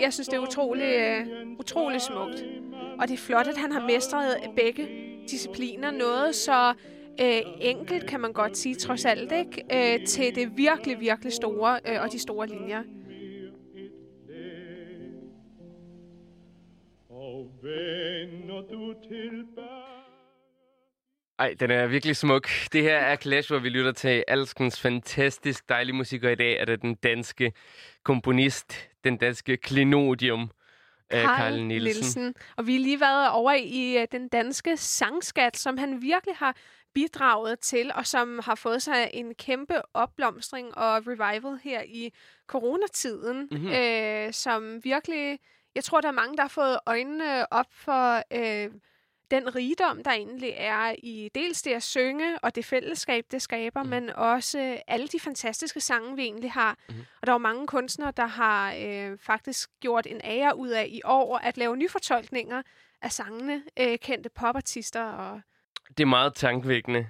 jeg 0.00 0.12
synes, 0.12 0.28
det 0.28 0.36
er 0.36 0.40
utrolig, 0.40 0.84
øh, 0.84 1.26
utrolig 1.58 2.00
smukt. 2.00 2.44
Og 3.00 3.08
det 3.08 3.14
er 3.14 3.18
flot, 3.18 3.46
at 3.46 3.56
han 3.56 3.72
har 3.72 3.86
mestret 3.86 4.36
begge 4.56 4.88
discipliner. 5.30 5.90
Noget 5.90 6.34
så 6.34 6.74
øh, 7.20 7.40
enkelt, 7.60 8.06
kan 8.06 8.20
man 8.20 8.32
godt 8.32 8.56
sige, 8.56 8.74
trods 8.74 9.04
alt, 9.04 9.32
ikke? 9.32 9.94
Øh, 9.94 10.06
til 10.06 10.34
det 10.34 10.56
virkelig, 10.56 11.00
virkelig 11.00 11.32
store 11.32 11.80
øh, 11.88 12.02
og 12.02 12.12
de 12.12 12.18
store 12.18 12.46
linjer. 12.46 12.82
Og 17.10 17.50
vender 17.62 18.62
du 18.72 18.94
tilbage 19.08 19.87
Ej, 21.38 21.54
den 21.60 21.70
er 21.70 21.86
virkelig 21.86 22.16
smuk. 22.16 22.48
Det 22.72 22.82
her 22.82 22.96
er 22.96 23.16
Clash, 23.16 23.50
hvor 23.50 23.58
vi 23.58 23.68
lytter 23.68 23.92
til 23.92 24.24
alskens 24.28 24.80
fantastisk 24.80 25.68
dejlige 25.68 25.96
musik, 25.96 26.24
og 26.24 26.32
i 26.32 26.34
dag 26.34 26.60
er 26.60 26.64
det 26.64 26.82
den 26.82 26.94
danske 26.94 27.52
komponist, 28.04 28.88
den 29.04 29.16
danske 29.16 29.56
klinodium, 29.56 30.50
øh, 31.12 31.22
Carl 31.24 31.60
Nielsen. 31.62 32.34
Og 32.56 32.66
vi 32.66 32.72
har 32.72 32.80
lige 32.80 33.00
været 33.00 33.30
over 33.30 33.52
i 33.52 33.96
øh, 34.00 34.06
den 34.12 34.28
danske 34.28 34.76
sangskat, 34.76 35.56
som 35.56 35.78
han 35.78 36.02
virkelig 36.02 36.36
har 36.36 36.56
bidraget 36.94 37.60
til, 37.60 37.90
og 37.94 38.06
som 38.06 38.40
har 38.44 38.54
fået 38.54 38.82
sig 38.82 39.10
en 39.12 39.34
kæmpe 39.34 39.74
opblomstring 39.94 40.78
og 40.78 41.02
revival 41.06 41.58
her 41.64 41.82
i 41.82 42.12
coronatiden, 42.46 43.48
Mhm. 43.50 43.60
mm-hmm. 43.60 43.72
øh, 43.72 44.32
som 44.32 44.84
virkelig... 44.84 45.38
Jeg 45.74 45.84
tror, 45.84 46.00
der 46.00 46.08
er 46.08 46.12
mange, 46.12 46.36
der 46.36 46.42
har 46.42 46.48
fået 46.48 46.78
øjnene 46.86 47.52
op 47.52 47.66
for 47.72 48.22
øh, 48.32 48.70
den 49.30 49.54
rigdom, 49.54 50.02
der 50.02 50.10
egentlig 50.10 50.54
er 50.56 50.94
i 50.98 51.30
dels 51.34 51.62
det 51.62 51.72
at 51.72 51.82
synge, 51.82 52.38
og 52.38 52.54
det 52.54 52.64
fællesskab, 52.64 53.24
det 53.30 53.42
skaber, 53.42 53.82
mm. 53.82 53.88
men 53.88 54.10
også 54.10 54.58
øh, 54.58 54.76
alle 54.86 55.08
de 55.08 55.20
fantastiske 55.20 55.80
sange, 55.80 56.16
vi 56.16 56.22
egentlig 56.22 56.52
har. 56.52 56.78
Mm. 56.88 56.94
Og 57.20 57.26
der 57.26 57.32
er 57.32 57.34
jo 57.34 57.38
mange 57.38 57.66
kunstnere, 57.66 58.12
der 58.16 58.26
har 58.26 58.74
øh, 58.74 59.18
faktisk 59.18 59.70
gjort 59.80 60.06
en 60.06 60.20
ære 60.24 60.56
ud 60.56 60.68
af 60.68 60.86
i 60.88 61.00
år 61.04 61.38
at 61.38 61.56
lave 61.56 61.76
nyfortolkninger 61.76 62.62
af 63.02 63.12
sangene, 63.12 63.62
øh, 63.80 63.98
kendte 63.98 64.30
popartister 64.30 65.04
og 65.04 65.40
Det 65.88 66.00
er 66.00 66.06
meget 66.06 66.34
tankevækkende, 66.34 67.08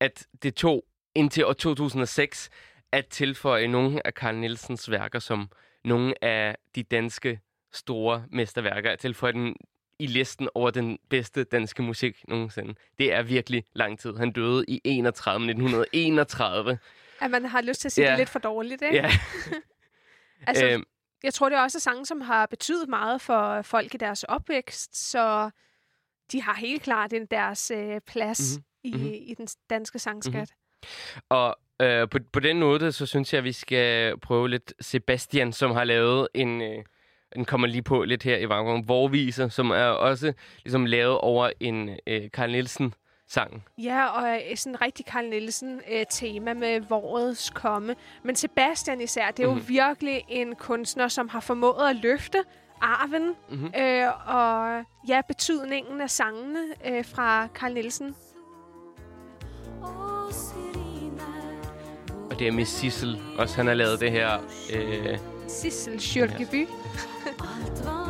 at 0.00 0.26
det 0.42 0.54
tog 0.54 0.84
indtil 1.14 1.46
år 1.46 1.52
2006 1.52 2.50
at 2.92 3.06
tilføje 3.06 3.68
nogle 3.68 4.06
af 4.06 4.12
Carl 4.12 4.34
Nielsens 4.34 4.90
værker 4.90 5.18
som 5.18 5.50
nogle 5.84 6.24
af 6.24 6.56
de 6.74 6.82
danske 6.82 7.40
store 7.72 8.24
mesterværker, 8.30 8.90
at 8.90 8.98
tilføje 8.98 9.32
den 9.32 9.56
i 9.98 10.06
listen 10.06 10.48
over 10.54 10.70
den 10.70 10.98
bedste 11.10 11.44
danske 11.44 11.82
musik 11.82 12.28
nogensinde. 12.28 12.74
Det 12.98 13.12
er 13.12 13.22
virkelig 13.22 13.64
lang 13.72 13.98
tid. 13.98 14.16
Han 14.16 14.32
døde 14.32 14.64
i 14.68 14.80
31, 14.84 15.44
1931. 15.50 16.78
at 17.20 17.30
man 17.30 17.44
har 17.44 17.60
lyst 17.60 17.80
til 17.80 17.88
at 17.88 17.92
sige 17.92 18.04
Ja. 18.04 18.10
det 18.10 18.18
lidt 18.18 18.28
for 18.28 18.38
dårligt, 18.38 18.82
ikke? 18.82 18.96
Ja, 18.96 19.10
Altså, 20.46 20.66
øhm, 20.66 20.84
jeg 21.22 21.34
tror, 21.34 21.48
det 21.48 21.58
er 21.58 21.62
også 21.62 21.80
sange, 21.80 22.06
som 22.06 22.20
har 22.20 22.46
betydet 22.46 22.88
meget 22.88 23.20
for 23.20 23.62
folk 23.62 23.94
i 23.94 23.96
deres 23.96 24.22
opvækst, 24.24 25.10
så 25.10 25.50
de 26.32 26.42
har 26.42 26.54
helt 26.54 26.82
klart 26.82 27.10
den 27.10 27.26
deres 27.26 27.70
øh, 27.70 28.00
plads 28.06 28.58
Mhm. 28.58 28.64
mm-hmm. 28.94 29.00
Mhm. 29.06 29.12
i, 29.14 29.16
i 29.16 29.34
den 29.34 29.48
danske 29.70 29.98
sangskat. 29.98 30.50
Og 31.28 31.56
øh, 31.82 32.08
på, 32.08 32.18
på 32.32 32.40
den 32.40 32.58
måde, 32.58 32.92
så 32.92 33.06
synes 33.06 33.32
jeg, 33.32 33.38
at 33.38 33.44
vi 33.44 33.52
skal 33.52 34.18
prøve 34.20 34.48
lidt 34.48 34.74
Sebastian, 34.80 35.52
som 35.52 35.70
har 35.70 35.84
lavet 35.84 36.28
en... 36.34 36.62
Øh, 36.62 36.84
den 37.34 37.44
kommer 37.44 37.66
lige 37.66 37.82
på 37.82 38.02
lidt 38.04 38.22
her 38.22 38.36
i 38.36 38.46
baggrunden. 38.46 38.88
Vorviser, 38.88 39.48
som 39.48 39.70
er 39.70 39.84
også 39.84 40.32
ligesom 40.64 40.86
lavet 40.86 41.18
over 41.18 41.50
en 41.60 41.90
øh, 42.06 42.28
Carl 42.28 42.50
Nielsen 42.50 42.94
sang. 43.28 43.64
Ja, 43.78 44.06
og 44.06 44.28
øh, 44.50 44.56
sådan 44.56 44.72
en 44.72 44.80
rigtig 44.82 45.06
Carl 45.06 45.24
Nielsen-tema 45.28 46.54
med 46.54 46.80
vårets 46.80 47.50
komme. 47.50 47.94
Men 48.24 48.36
Sebastian 48.36 49.00
især, 49.00 49.30
det 49.30 49.42
er 49.42 49.46
jo 49.48 49.54
Mhm. 49.54 49.68
virkelig 49.68 50.24
en 50.28 50.54
kunstner, 50.54 51.08
som 51.08 51.28
har 51.28 51.40
formået 51.40 51.88
at 51.90 51.96
løfte 51.96 52.38
arven 52.80 53.34
Mhm. 53.50 53.72
øh, 53.80 54.08
og 54.36 54.84
ja, 55.08 55.20
betydningen 55.28 56.00
af 56.00 56.10
sangene 56.10 56.58
øh, 56.86 57.04
fra 57.04 57.46
Carl 57.54 57.72
Nielsen. 57.74 58.14
Og 62.30 62.38
det 62.38 62.48
er 62.48 62.52
Miss 62.52 62.70
Sissel 62.72 63.20
også, 63.38 63.56
han 63.56 63.66
har 63.66 63.74
lavet 63.74 64.00
det 64.00 64.10
her. 64.12 64.38
Øh, 64.74 65.18
Sissel 65.48 66.00
Kyrkeby. 66.14 66.66
Alt 67.52 67.84
hva 67.84 68.01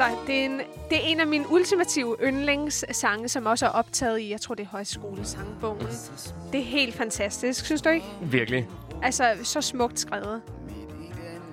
Altså, 0.00 0.18
det 0.26 0.40
er, 0.40 0.44
en, 0.44 0.60
det 0.90 0.98
er 0.98 1.02
en 1.06 1.20
af 1.20 1.26
mine 1.26 1.44
ultimative 1.50 2.16
yndlingssange, 2.22 3.28
som 3.28 3.46
også 3.46 3.66
er 3.66 3.70
optaget 3.70 4.20
i, 4.20 4.30
jeg 4.30 4.40
tror, 4.40 4.54
det 4.54 4.62
er 4.62 4.68
højskolesangbogen. 4.68 5.86
Det 6.52 6.60
er 6.60 6.64
helt 6.64 6.94
fantastisk, 6.94 7.64
synes 7.64 7.82
du 7.82 7.88
ikke? 7.88 8.06
virkelig. 8.22 8.68
Altså, 9.02 9.24
så 9.42 9.60
smukt 9.60 10.00
skrevet. 10.00 10.42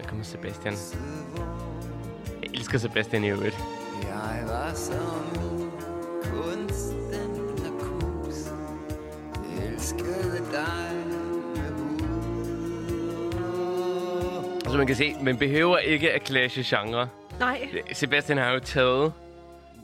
Der 0.02 0.08
kommer 0.08 0.24
Sebastian. 0.24 0.74
Jeg 2.44 2.50
elsker 2.54 2.78
Sebastian 2.78 3.24
i 3.24 3.30
øvrigt. 3.30 3.58
Jeg 4.04 4.44
var 4.48 4.74
som 4.74 5.72
kunsten 6.24 7.66
og 7.66 7.82
kus 7.82 8.36
Elskede 9.64 10.42
dig 10.52 11.04
Så 14.72 14.78
man 14.78 14.88
kan 14.88 14.96
se, 14.96 15.16
man 15.22 15.38
behøver 15.38 15.78
ikke 15.78 16.12
at 16.12 16.28
clashe 16.28 16.64
genre. 16.78 17.08
Nej, 17.40 17.70
Sebastian 17.94 18.38
har 18.38 18.52
jo 18.52 18.60
taget 18.60 19.14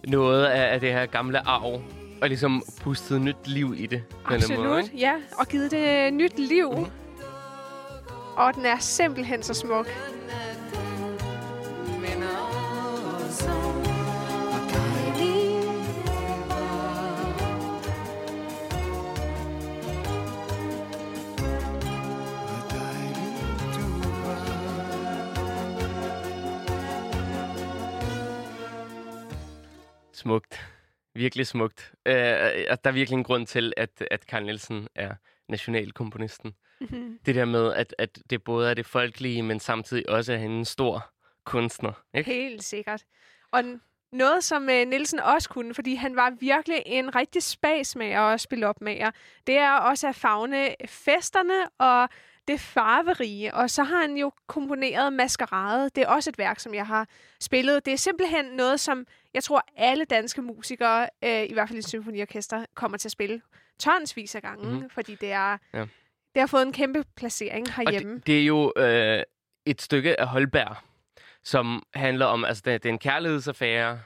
noget 0.08 0.46
af, 0.46 0.74
af 0.74 0.80
det 0.80 0.92
her 0.94 1.06
gamle 1.06 1.48
arv, 1.48 1.82
og 2.22 2.28
ligesom 2.28 2.64
pustet 2.82 3.22
nyt 3.22 3.48
liv 3.48 3.76
i 3.78 3.86
det. 3.86 4.04
måde, 4.30 4.36
absolut. 4.36 4.84
ikke? 4.84 4.98
Ja, 4.98 5.14
og 5.40 5.48
givet 5.48 5.72
det 5.72 6.14
nyt 6.14 6.40
liv. 6.40 6.88
Og 8.36 8.56
den 8.56 8.66
er 8.66 8.80
simpelthen 8.80 9.44
så 9.44 9.54
smuk. 9.54 9.88
Virkelig 31.16 31.48
smukt. 31.48 31.92
Uh, 32.06 32.14
der 32.14 32.78
er 32.84 32.92
virkelig 32.92 33.18
en 33.18 33.24
grund 33.24 33.48
til, 33.48 33.74
at, 33.78 34.04
at 34.12 34.24
Carl 34.24 34.44
Nielsen 34.44 34.88
er 34.96 35.16
nationalkomponisten. 35.50 36.54
Det 37.26 37.36
der 37.36 37.46
med, 37.46 37.74
at, 37.74 37.96
at 37.98 38.20
det 38.30 38.44
både 38.44 38.70
er 38.70 38.74
det 38.74 38.86
folkelige, 38.86 39.44
men 39.44 39.60
samtidig 39.60 40.10
også 40.10 40.34
er 40.34 40.38
han 40.38 40.52
en 40.52 40.66
stor 40.66 41.14
kunstner. 41.46 41.94
Ikke? 42.14 42.32
Helt 42.32 42.64
sikkert. 42.64 43.04
Og 43.52 43.64
noget, 44.12 44.44
som 44.44 44.70
øh, 44.70 44.88
Nielsen 44.88 45.20
også 45.20 45.50
kunne, 45.50 45.74
fordi 45.74 45.96
han 45.96 46.16
var 46.16 46.34
virkelig 46.40 46.84
en 46.86 47.16
rigtig 47.16 47.44
spasmager 47.44 48.20
og 48.20 48.40
spille 48.40 48.68
opmager, 48.68 49.12
det 49.48 49.58
er 49.58 49.72
også 49.72 50.08
at 50.08 50.16
fagne 50.16 50.76
festerne 50.86 51.70
og 51.80 52.10
det 52.48 52.60
farverige. 52.60 53.54
Og 53.54 53.70
så 53.70 53.84
har 53.84 54.02
han 54.02 54.18
jo 54.18 54.32
komponeret 54.48 55.14
Maskerade. 55.14 55.90
Det 55.96 56.04
er 56.04 56.08
også 56.08 56.30
et 56.30 56.38
værk, 56.38 56.60
som 56.60 56.74
jeg 56.74 56.88
har 56.88 57.08
spillet. 57.42 57.86
Det 57.86 57.94
er 57.94 57.98
simpelthen 57.98 58.46
noget, 58.46 58.80
som 58.80 59.06
jeg 59.34 59.44
tror, 59.44 59.64
alle 59.78 60.06
danske 60.06 60.42
musikere, 60.42 61.10
øh, 61.24 61.44
i 61.44 61.54
hvert 61.54 61.70
fald 61.70 61.80
i 61.80 61.82
symfoniorkester, 61.82 62.66
kommer 62.76 62.98
til 62.98 63.08
at 63.08 63.12
spille 63.12 63.42
tonsvis 63.80 64.36
af 64.36 64.42
gange, 64.42 64.64
Mhm. 64.66 64.74
mm-hmm. 64.74 64.90
fordi 64.90 65.16
det 65.16 65.32
er... 65.32 65.58
Ja. 65.74 65.86
Det 66.36 66.40
har 66.42 66.48
fået 66.48 66.62
en 66.64 66.74
kæmpe 66.74 67.04
placering 67.16 67.68
Og 67.68 67.74
herhjemme. 67.74 68.16
det, 68.16 68.28
det 68.28 68.40
er 68.42 68.46
jo 68.46 68.74
øh, 68.78 69.24
et 69.66 69.82
stykke 69.82 70.20
af 70.20 70.28
Holberg, 70.28 70.76
som 71.44 71.84
handler 71.94 72.26
om, 72.26 72.46
altså 72.46 72.64
det, 72.66 72.84
det 72.84 72.90
er 72.90 72.94
en 72.94 73.00
kærlighedsaffære, 73.00 74.00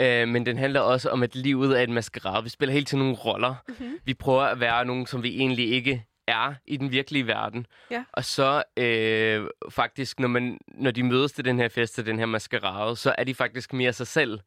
øh, 0.00 0.28
men 0.28 0.46
den 0.46 0.58
handler 0.58 0.80
også 0.80 1.10
om, 1.10 1.22
at 1.22 1.34
livet 1.34 1.78
er 1.78 1.82
et 1.82 1.90
maskerade. 1.90 2.42
Vi 2.44 2.48
spiller 2.48 2.72
hele 2.72 2.84
tiden 2.84 2.98
nogle 3.04 3.16
roller. 3.16 3.54
Mhm. 3.68 3.98
Vi 4.04 4.14
prøver 4.14 4.42
at 4.42 4.60
være 4.60 4.84
nogen, 4.84 5.06
som 5.06 5.22
vi 5.22 5.36
egentlig 5.36 5.70
ikke 5.72 6.04
er 6.28 6.54
i 6.66 6.76
den 6.76 6.90
virkelige 6.90 7.26
verden. 7.26 7.66
Ja. 7.90 8.04
Og 8.12 8.24
så 8.24 8.62
øh, 8.76 9.46
faktisk, 9.70 10.20
når, 10.20 10.28
man, 10.28 10.58
når 10.68 10.90
de 10.90 11.02
mødes 11.02 11.32
til 11.32 11.44
den 11.44 11.58
her 11.58 11.68
fest, 11.68 11.94
til 11.94 12.06
den 12.06 12.18
her 12.18 12.26
maskerade, 12.26 12.96
så 12.96 13.14
er 13.18 13.24
de 13.24 13.34
faktisk 13.34 13.72
mere 13.72 13.92
sig 13.92 14.06
selv, 14.06 14.40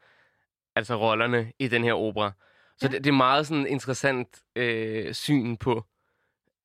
altså 0.75 0.95
rollerne 0.95 1.51
i 1.59 1.67
den 1.67 1.83
her 1.83 1.93
opera. 1.93 2.31
Så 2.77 2.87
Ja. 2.87 2.91
det, 2.91 3.03
det 3.03 3.09
er 3.09 3.13
meget 3.13 3.47
sådan 3.47 3.67
interessant 3.67 4.27
øh, 4.55 5.13
syn 5.13 5.57
på, 5.57 5.83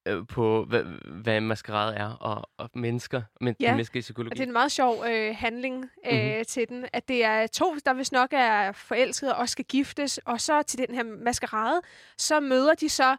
øh, 0.08 0.26
på 0.26 0.64
hvad, 0.64 0.82
hvad 1.22 1.40
maskerade 1.40 1.94
er, 1.96 2.10
og, 2.10 2.50
og 2.56 2.70
mennesker, 2.74 3.22
men 3.40 3.56
Ja, 3.60 3.70
mennesker 3.72 3.96
i 3.96 4.00
Og 4.00 4.02
psykologi. 4.02 4.34
det 4.34 4.40
er 4.40 4.46
en 4.46 4.52
meget 4.52 4.72
sjov 4.72 5.04
øh, 5.08 5.36
handling 5.38 5.90
øh, 6.06 6.12
Mhm. 6.18 6.22
mm-hmm. 6.28 6.44
til 6.44 6.68
den, 6.68 6.86
at 6.92 7.08
det 7.08 7.24
er 7.24 7.46
to, 7.46 7.76
der 7.86 7.92
vist 7.94 8.12
nok 8.12 8.28
er 8.32 8.72
forelskede 8.72 9.36
og 9.36 9.48
skal 9.48 9.64
giftes, 9.64 10.18
og 10.18 10.40
så 10.40 10.62
til 10.62 10.78
den 10.88 10.94
her 10.94 11.02
maskerade, 11.02 11.80
så 12.18 12.40
møder 12.40 12.74
de 12.74 12.88
så 12.88 13.16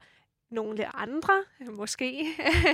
nogle 0.52 0.96
andre, 0.98 1.34
måske. 1.72 2.28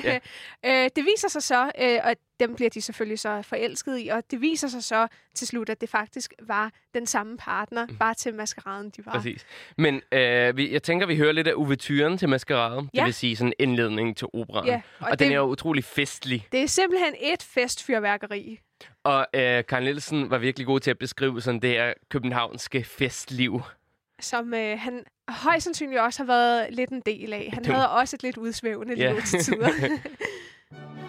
Ja. 0.04 0.20
øh, 0.86 0.90
det 0.96 1.06
viser 1.06 1.28
sig 1.30 1.44
så, 1.44 1.72
øh, 1.82 2.00
og 2.04 2.16
dem 2.40 2.56
bliver 2.56 2.70
de 2.70 2.82
selvfølgelig 2.82 3.20
så 3.20 3.42
forelsket 3.42 4.00
i, 4.00 4.08
og 4.08 4.24
det 4.32 4.42
viser 4.42 4.68
sig 4.68 4.84
så 4.84 5.08
til 5.36 5.48
slut, 5.48 5.70
at 5.70 5.82
det 5.82 5.90
faktisk 5.90 6.34
var 6.42 6.72
den 6.94 7.06
samme 7.08 7.38
partner, 7.38 7.86
mm. 7.86 7.98
bare 7.98 8.14
til 8.14 8.34
maskeraden, 8.34 8.90
de 8.90 9.06
var. 9.06 9.12
Præcis. 9.12 9.46
Men 9.78 10.02
øh, 10.12 10.58
vi, 10.58 10.72
jeg 10.74 10.84
tænker, 10.84 11.06
vi 11.08 11.18
hører 11.18 11.32
lidt 11.32 11.48
af 11.48 11.54
ouverturen 11.56 12.18
til 12.18 12.30
maskerade. 12.30 12.78
Det 12.82 12.90
Ja. 12.94 13.04
vil 13.06 13.14
sige 13.14 13.36
sådan 13.36 13.54
en 13.60 13.70
indledning 13.70 14.18
til 14.18 14.28
operaen. 14.34 14.68
Ja, 14.68 14.76
og 15.00 15.06
og 15.06 15.12
og 15.12 15.20
den 15.20 15.28
det- 15.28 15.34
er 15.36 15.40
jo 15.40 15.46
utrolig 15.48 15.84
festlig. 15.84 16.48
Det 16.52 16.62
er 16.64 16.68
simpelthen 16.68 17.14
et 17.22 17.44
festfyrværkeri. 17.44 18.60
Og 19.04 19.28
øh, 19.34 19.64
Karl 19.66 19.84
Nielsen 19.84 20.30
var 20.30 20.38
virkelig 20.38 20.66
god 20.68 20.80
til 20.80 20.92
at 20.92 20.98
beskrive 21.00 21.42
sådan 21.42 21.60
det 21.60 21.70
her 21.70 21.94
københavnske 22.10 22.84
festliv. 22.84 23.62
Som 24.22 24.54
øh, 24.54 24.80
han 24.80 25.04
højst 25.30 25.64
sandsynligt 25.64 26.02
også 26.02 26.20
har 26.24 26.28
været 26.28 26.74
lidt 26.74 26.90
en 26.90 27.02
del 27.06 27.34
af. 27.34 27.50
Han 27.54 27.64
Det 27.64 27.74
havde 27.74 27.90
også 27.90 28.16
et 28.16 28.24
lidt 28.24 28.38
udsvævende 28.38 28.94
Ja. 28.96 29.12
liv 29.12 29.22
til 29.22 29.40
tider. 29.40 29.70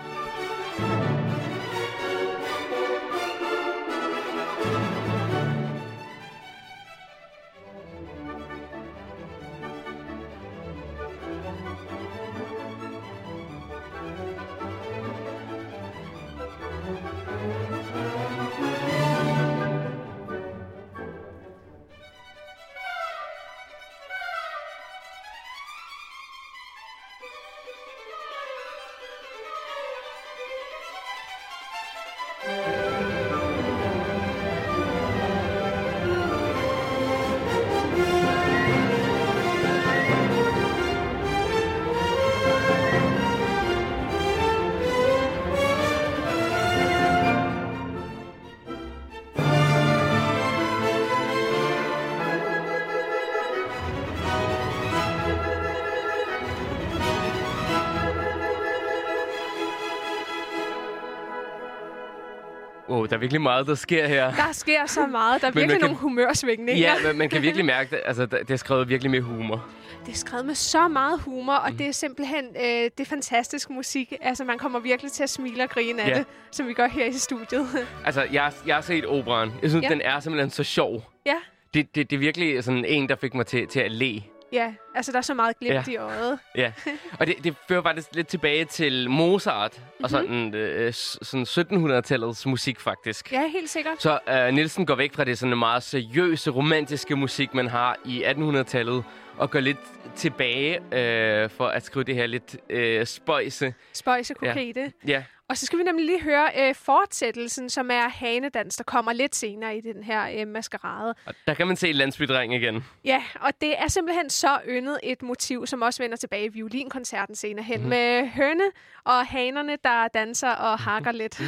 Wow, 63.06 63.10
der 63.10 63.16
er 63.16 63.20
virkelig 63.20 63.40
meget, 63.40 63.66
der 63.66 63.74
sker 63.74 64.06
her. 64.06 64.34
Der 64.34 64.52
sker 64.52 64.86
så 64.86 65.06
meget. 65.06 65.40
Der 65.40 65.46
er 65.48 65.52
virkelig 65.52 65.70
kan- 65.80 65.80
nogle 65.80 65.96
humørsvingninger. 65.96 66.82
Ja, 66.82 66.94
men 67.08 67.18
man 67.18 67.28
kan 67.28 67.42
virkelig 67.42 67.64
mærke, 67.66 67.90
det. 67.90 68.00
altså, 68.04 68.26
det 68.26 68.50
er 68.50 68.56
skrevet 68.56 68.88
virkelig 68.88 69.10
med 69.10 69.20
humor. 69.20 69.64
Det 70.06 70.12
er 70.12 70.16
skrevet 70.16 70.46
med 70.46 70.54
så 70.54 70.88
meget 70.88 71.20
humor, 71.20 71.52
og 71.54 71.68
Mhm. 71.68 71.78
det 71.78 71.86
er 71.88 71.92
simpelthen 71.92 72.44
øh, 72.56 72.62
det 72.64 73.00
er 73.00 73.04
fantastisk 73.04 73.70
musik. 73.70 74.12
Altså, 74.20 74.44
man 74.44 74.58
kommer 74.58 74.78
virkelig 74.78 75.12
til 75.12 75.22
at 75.22 75.30
smile 75.30 75.62
og 75.62 75.68
grine 75.70 76.02
af 76.02 76.08
Ja. 76.08 76.14
det, 76.18 76.26
som 76.50 76.68
vi 76.68 76.72
gør 76.72 76.86
her 76.88 77.04
i 77.06 77.12
studiet. 77.12 77.68
Altså, 78.06 78.26
jeg, 78.32 78.52
jeg 78.66 78.74
har 78.74 78.82
set 78.82 79.06
operan. 79.06 79.52
Jeg 79.62 79.70
synes, 79.70 79.82
ja. 79.84 79.88
den 79.88 80.00
er 80.00 80.20
simpelthen 80.20 80.50
så 80.50 80.64
sjov. 80.64 81.02
ja, 81.26 81.34
Det, 81.74 81.94
det, 81.94 82.10
det 82.10 82.16
er 82.16 82.20
virkelig 82.20 82.64
sådan 82.64 82.84
en, 82.84 83.08
der 83.08 83.16
fik 83.16 83.34
mig 83.34 83.46
til, 83.46 83.66
til 83.68 83.80
at 83.80 83.90
le. 83.92 84.22
Ja. 84.52 84.74
Altså, 84.94 85.12
der 85.12 85.18
er 85.18 85.22
så 85.22 85.34
meget 85.34 85.58
glimt 85.58 85.74
Ja. 85.88 85.92
i 85.92 85.96
øjet. 85.96 86.38
Ja. 86.56 86.72
Og 87.20 87.26
det, 87.26 87.34
det 87.44 87.54
fører 87.68 87.82
faktisk 87.82 88.08
lidt 88.14 88.26
tilbage 88.28 88.64
til 88.64 89.10
Mozart 89.10 89.78
Mhm. 89.78 90.04
og 90.04 90.10
sådan, 90.10 90.54
øh, 90.54 90.92
sådan 90.92 91.46
1700-tallets 91.46 92.46
musik, 92.46 92.80
faktisk. 92.80 93.32
Ja, 93.32 93.48
helt 93.48 93.70
sikkert. 93.70 94.02
Så 94.02 94.18
øh, 94.28 94.54
Nielsen 94.54 94.86
går 94.86 94.94
væk 94.94 95.14
fra 95.14 95.24
det 95.24 95.38
sådan 95.38 95.58
meget 95.58 95.82
seriøse, 95.82 96.50
romantiske 96.50 97.16
musik, 97.16 97.54
man 97.54 97.66
har 97.68 97.96
i 98.04 98.24
1800-tallet, 98.24 99.04
og 99.36 99.50
går 99.50 99.60
lidt 99.60 99.78
tilbage 100.16 100.74
øh, 100.94 101.50
for 101.50 101.66
at 101.66 101.84
skrive 101.84 102.04
det 102.04 102.14
her 102.14 102.26
lidt 102.26 102.56
øh, 102.70 103.06
spøjse. 103.06 103.74
Spøjse 103.92 104.34
kokete. 104.34 104.92
Ja, 105.06 105.22
Og 105.48 105.56
så 105.56 105.66
skal 105.66 105.78
vi 105.78 105.84
nemlig 105.84 106.06
lige 106.06 106.22
høre 106.22 106.50
øh, 106.58 106.74
fortsættelsen, 106.74 107.70
som 107.70 107.90
er 107.90 108.08
Hanedans, 108.08 108.76
der 108.76 108.84
kommer 108.84 109.12
lidt 109.12 109.36
senere 109.36 109.76
i 109.76 109.80
den 109.80 110.02
her 110.02 110.40
øh, 110.40 110.46
maskerade. 110.48 111.14
og 111.26 111.34
der 111.46 111.54
kan 111.54 111.66
man 111.66 111.76
se 111.76 111.92
Landsbydreng 111.92 112.54
igen. 112.54 112.84
Ja, 113.04 113.22
og 113.40 113.50
det 113.60 113.78
er 113.78 113.88
simpelthen 113.88 114.30
så 114.30 114.58
yndet 114.68 115.00
et 115.02 115.22
motiv, 115.22 115.66
som 115.66 115.82
også 115.82 116.02
vender 116.02 116.16
tilbage 116.16 116.44
i 116.44 116.48
violinkoncerten 116.48 117.34
senere 117.34 117.64
hen, 117.64 117.76
mm-hmm. 117.76 117.88
med 117.88 118.28
høne 118.28 118.64
og 119.04 119.26
hanerne, 119.26 119.76
der 119.84 120.08
danser 120.08 120.50
og 120.50 120.78
hakker 120.78 121.12
lidt. 121.12 121.40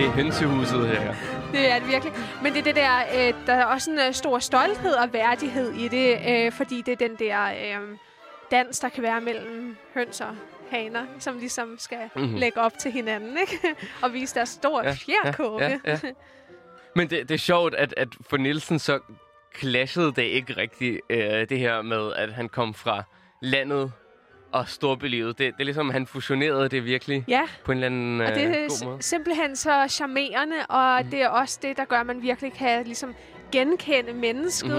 Det 0.00 0.08
er 0.08 0.12
hønsehuset 0.12 0.88
her. 0.88 1.14
Det 1.52 1.70
er 1.70 1.78
det 1.78 1.88
virkelig. 1.88 2.12
Men 2.42 2.52
det 2.52 2.58
er 2.58 2.62
det 2.62 2.76
der, 2.76 2.98
øh, 3.14 3.34
der 3.46 3.52
er 3.54 3.64
også 3.64 3.90
en 3.90 3.98
øh, 3.98 4.12
stor 4.12 4.38
stolthed 4.38 4.92
og 4.92 5.12
værdighed 5.12 5.72
i 5.72 5.88
det, 5.88 6.18
øh, 6.28 6.52
fordi 6.52 6.82
det 6.86 6.92
er 6.92 7.08
den 7.08 7.16
der 7.18 7.44
øh, 7.44 7.96
dans, 8.50 8.78
der 8.78 8.88
kan 8.88 9.02
være 9.02 9.20
mellem 9.20 9.76
høns 9.94 10.20
og 10.20 10.36
haner, 10.70 11.06
som 11.18 11.38
ligesom 11.38 11.76
skal 11.78 11.98
Mhm. 12.14 12.22
mm-hmm. 12.24 12.38
lægge 12.38 12.60
op 12.60 12.78
til 12.78 12.92
hinanden, 12.92 13.38
ikke? 13.40 13.76
og 14.02 14.12
vise 14.12 14.34
deres 14.34 14.48
store 14.48 14.84
ja, 14.86 14.92
fjerkåbe. 14.92 15.64
Ja, 15.64 15.78
ja, 15.84 15.98
ja. 16.04 16.10
Men 16.96 17.10
det, 17.10 17.28
det 17.28 17.34
er 17.34 17.38
sjovt, 17.38 17.74
at, 17.74 17.94
at 17.96 18.08
for 18.30 18.36
Nielsen 18.36 18.78
så 18.78 18.98
clashede 19.58 20.12
det 20.12 20.22
ikke 20.22 20.56
rigtigt, 20.56 21.00
øh, 21.10 21.48
det 21.48 21.58
her 21.58 21.82
med, 21.82 22.12
at 22.16 22.32
han 22.32 22.48
kom 22.48 22.74
fra 22.74 23.02
landet 23.42 23.92
og 24.52 24.68
storbylivet. 24.68 25.38
Det, 25.38 25.46
det 25.54 25.60
er 25.60 25.64
ligesom, 25.64 25.90
han 25.90 26.06
fusionerede 26.06 26.68
det 26.68 26.84
virkelig 26.84 27.24
ja. 27.28 27.42
på 27.64 27.72
en 27.72 27.78
eller 27.78 27.86
anden 27.86 28.20
Og 28.20 28.26
det 28.34 28.46
øh, 28.46 28.50
er 28.52 28.68
god 28.68 28.86
måde. 28.86 29.02
simpelthen 29.02 29.56
så 29.56 29.86
charmerende, 29.88 30.56
og 30.68 31.04
mm. 31.04 31.10
det 31.10 31.22
er 31.22 31.28
også 31.28 31.58
det, 31.62 31.76
der 31.76 31.84
gør, 31.84 31.96
at 31.96 32.06
man 32.06 32.22
virkelig 32.22 32.52
kan 32.52 32.84
ligesom 32.84 33.14
genkende 33.52 34.12
mennesket 34.12 34.70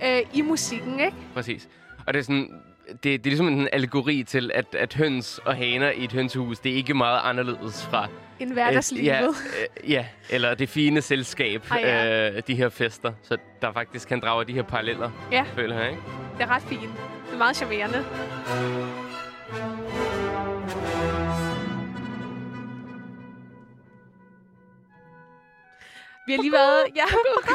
mm-hmm. 0.00 0.06
øh, 0.08 0.20
i 0.34 0.40
musikken, 0.42 1.00
ikke? 1.00 1.16
Præcis. 1.34 1.68
Og 2.06 2.14
det 2.14 2.20
er 2.20 2.24
sådan... 2.24 2.48
Det, 2.92 3.02
det 3.04 3.14
er 3.14 3.20
ligesom 3.24 3.48
en 3.48 3.68
allegori 3.72 4.22
til, 4.22 4.50
at, 4.54 4.74
at 4.74 4.94
høns 4.94 5.40
og 5.44 5.56
haner 5.56 5.90
i 5.90 6.04
et 6.04 6.12
hønsehus, 6.12 6.58
det 6.58 6.72
er 6.72 6.76
ikke 6.76 6.94
meget 6.94 7.20
anderledes 7.24 7.86
fra... 7.90 8.08
En 8.40 8.52
hverdagslivet. 8.52 9.06
Ja, 9.06 9.22
øh, 9.26 9.90
ja, 9.90 10.06
eller 10.30 10.54
det 10.54 10.68
fine 10.68 11.02
selskab, 11.02 11.62
Ah, 11.70 11.80
ja. 11.82 12.30
øh, 12.30 12.42
de 12.46 12.54
her 12.54 12.68
fester. 12.68 13.12
Så 13.22 13.36
der 13.62 13.72
faktisk 13.72 14.08
kan 14.08 14.20
drage 14.20 14.44
de 14.44 14.52
her 14.52 14.62
paralleller, 14.62 15.10
Ja. 15.32 15.44
føler 15.54 15.78
jeg, 15.80 15.90
ikke? 15.90 16.02
Det 16.38 16.42
er 16.42 16.50
ret 16.50 16.62
fint. 16.62 16.80
Det 17.26 17.34
er 17.34 17.38
meget 17.38 17.56
charmerende. 17.56 18.04
Vi 26.26 26.32
har 26.32 26.42
lige 26.42 26.52
været, 26.52 26.84
ja, 26.96 27.04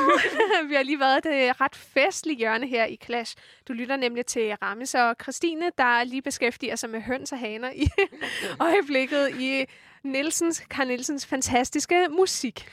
vi 0.69 0.73
har 0.75 0.83
lige 0.83 0.99
været 0.99 1.25
et 1.49 1.61
ret 1.61 1.75
festligt 1.75 2.37
hjørne 2.39 2.67
her 2.67 2.85
i 2.85 2.97
Clash. 3.05 3.35
Du 3.67 3.73
lytter 3.73 3.95
nemlig 3.95 4.25
til 4.25 4.55
Ramis 4.61 4.95
og 4.95 5.15
Christine, 5.21 5.71
der 5.77 6.03
lige 6.03 6.21
beskæftiger 6.21 6.75
sig 6.75 6.89
med 6.89 7.01
høns 7.01 7.31
og 7.31 7.39
haner 7.39 7.71
i 7.75 7.87
øjeblikket 8.67 9.29
i 9.39 9.65
Nielsens, 10.03 10.63
Carl 10.69 10.87
Nielsens 10.87 11.25
fantastiske 11.25 12.07
musik. 12.09 12.67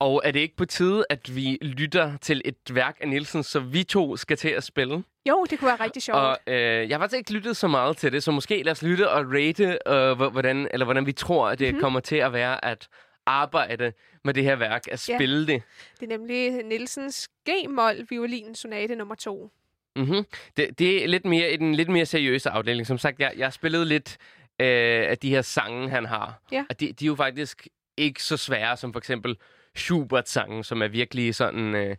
Og 0.00 0.22
er 0.24 0.30
det 0.30 0.40
ikke 0.40 0.56
på 0.56 0.64
tide, 0.64 1.04
at 1.10 1.36
vi 1.36 1.58
lytter 1.62 2.16
til 2.16 2.42
et 2.44 2.56
værk 2.70 2.96
af 3.00 3.08
Nielsen, 3.08 3.42
så 3.42 3.60
vi 3.60 3.84
to 3.84 4.16
skal 4.16 4.36
til 4.36 4.48
at 4.48 4.64
spille? 4.64 5.04
Jo, 5.28 5.46
det 5.50 5.58
kunne 5.58 5.68
være 5.68 5.84
rigtig 5.84 6.02
sjovt. 6.02 6.18
Og 6.18 6.38
øh, 6.46 6.88
jeg 6.88 6.96
har 6.96 6.98
faktisk 6.98 7.18
ikke 7.18 7.32
lyttet 7.32 7.56
så 7.56 7.68
meget 7.68 7.96
til 7.96 8.12
det, 8.12 8.22
så 8.22 8.30
måske 8.30 8.62
lad 8.62 8.72
os 8.72 8.82
lytte 8.82 9.10
og 9.10 9.24
rate, 9.32 9.78
øh, 9.86 10.12
hvor- 10.16 10.30
hvordan, 10.30 10.68
eller 10.70 10.84
hvordan 10.84 11.06
vi 11.06 11.12
tror, 11.12 11.48
at 11.48 11.58
det 11.58 11.66
Mhm. 11.66 11.72
mm-hmm. 11.74 11.80
kommer 11.80 12.00
til 12.00 12.16
at 12.16 12.32
være 12.32 12.64
at 12.64 12.88
arbejde 13.26 13.92
med 14.24 14.34
det 14.34 14.44
her 14.44 14.56
værk, 14.56 14.82
at 14.90 15.08
Ja. 15.08 15.16
spille 15.16 15.46
det. 15.46 15.62
Det 16.00 16.12
er 16.12 16.18
nemlig 16.18 16.62
Nielsens 16.64 17.28
G-mol 17.50 18.06
violin 18.10 18.54
sonate 18.54 18.96
nummer 18.96 19.14
to. 19.14 19.50
Mm-hmm. 19.96 20.24
Det, 20.56 20.78
det 20.78 21.04
er 21.04 21.08
lidt 21.08 21.24
mere 21.24 21.52
i 21.52 21.56
den 21.56 21.74
lidt 21.74 21.88
mere 21.88 22.06
seriøse 22.06 22.50
afdeling. 22.50 22.86
Som 22.86 22.98
sagt, 22.98 23.20
jeg, 23.20 23.32
jeg 23.36 23.46
har 23.46 23.50
spillet 23.50 23.86
lidt 23.86 24.16
øh, 24.60 25.10
af 25.10 25.18
de 25.18 25.30
her 25.30 25.42
sange, 25.42 25.90
han 25.90 26.04
har. 26.04 26.42
Ja. 26.52 26.64
Og 26.70 26.80
de, 26.80 26.92
de 26.92 27.04
er 27.04 27.06
jo 27.06 27.14
faktisk 27.14 27.68
ikke 27.96 28.22
så 28.22 28.36
svære 28.36 28.76
som 28.76 28.92
for 28.92 28.98
eksempel 29.00 29.36
Schubert-sangen, 29.76 30.64
som 30.64 30.82
er 30.82 30.88
virkelig 30.88 31.34
sådan 31.34 31.74
øh, 31.74 31.96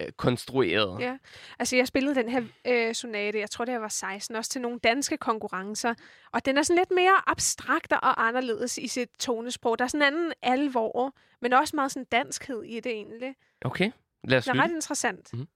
øh, 0.00 0.12
konstrueret. 0.12 1.00
Ja. 1.00 1.16
Altså, 1.58 1.76
jeg 1.76 1.86
spillede 1.86 2.14
den 2.14 2.28
her 2.28 2.42
øh, 2.66 2.94
sonate, 2.94 3.38
jeg 3.38 3.50
tror, 3.50 3.64
det 3.64 3.80
var 3.80 3.88
16, 3.88 4.36
også 4.36 4.50
til 4.50 4.60
nogle 4.60 4.78
danske 4.78 5.16
konkurrencer. 5.16 5.94
Og 6.32 6.44
den 6.46 6.58
er 6.58 6.62
sådan 6.62 6.78
lidt 6.80 6.90
mere 6.90 7.22
abstrakt 7.26 7.92
og 7.92 8.26
anderledes 8.26 8.78
i 8.78 8.88
sit 8.88 9.08
tonesprog. 9.18 9.78
Der 9.78 9.84
er 9.84 9.88
sådan 9.88 10.02
en 10.02 10.14
anden 10.14 10.32
alvor, 10.42 11.14
men 11.42 11.52
også 11.52 11.76
meget 11.76 11.92
sådan 11.92 12.06
danskhed 12.12 12.62
i 12.62 12.80
det 12.80 12.92
egentlig. 12.92 13.34
Okay, 13.64 13.90
lad 14.24 14.38
os 14.38 14.44
Det 14.44 14.50
er 14.50 14.54
lytte. 14.54 14.64
ret 14.64 14.70
interessant. 14.74 15.32
Mhm. 15.32 15.46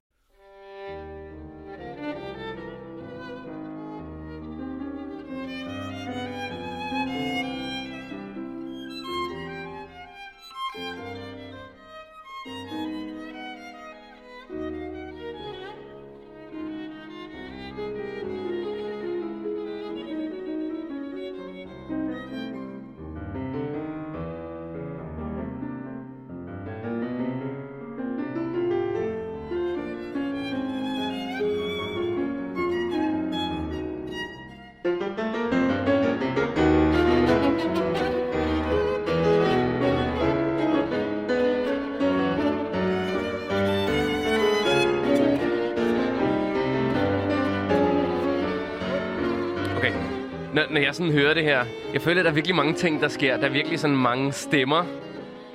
Når, 50.73 50.81
jeg 50.81 50.95
sådan 50.95 51.13
hører 51.13 51.35
det 51.35 51.43
her, 51.43 51.65
jeg 51.93 52.03
føler, 52.03 52.21
at 52.21 52.25
der 52.25 52.31
er 52.31 52.35
virkelig 52.35 52.57
mange 52.57 52.75
ting, 52.75 53.01
der 53.01 53.09
sker. 53.09 53.37
Der 53.37 53.47
er 53.47 53.53
virkelig 53.53 53.79
sådan 53.79 53.97
mange 53.97 54.33
stemmer. 54.33 54.87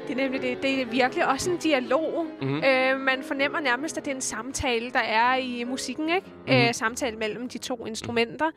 Det 0.08 0.14
er 0.14 0.24
nemlig 0.24 0.42
det. 0.42 0.62
Det 0.62 0.82
er 0.82 0.86
virkelig 0.86 1.28
også 1.28 1.52
en 1.52 1.58
dialog. 1.58 2.26
Mhm. 2.42 2.50
Mm-hmm. 2.50 2.64
Øh, 2.64 3.00
man 3.00 3.24
fornemmer 3.24 3.60
nærmest, 3.60 3.98
at 3.98 4.06
det 4.06 4.12
er 4.12 4.16
en 4.16 4.22
samtale, 4.22 4.92
der 4.92 5.00
er 5.00 5.36
i 5.36 5.64
musikken, 5.64 6.10
ikke? 6.10 6.28
Mm-hmm. 6.28 6.54
Øh, 6.54 6.74
samtale 6.74 7.18
mellem 7.18 7.50
de 7.50 7.58
to 7.58 7.86
instrumenter 7.86 8.52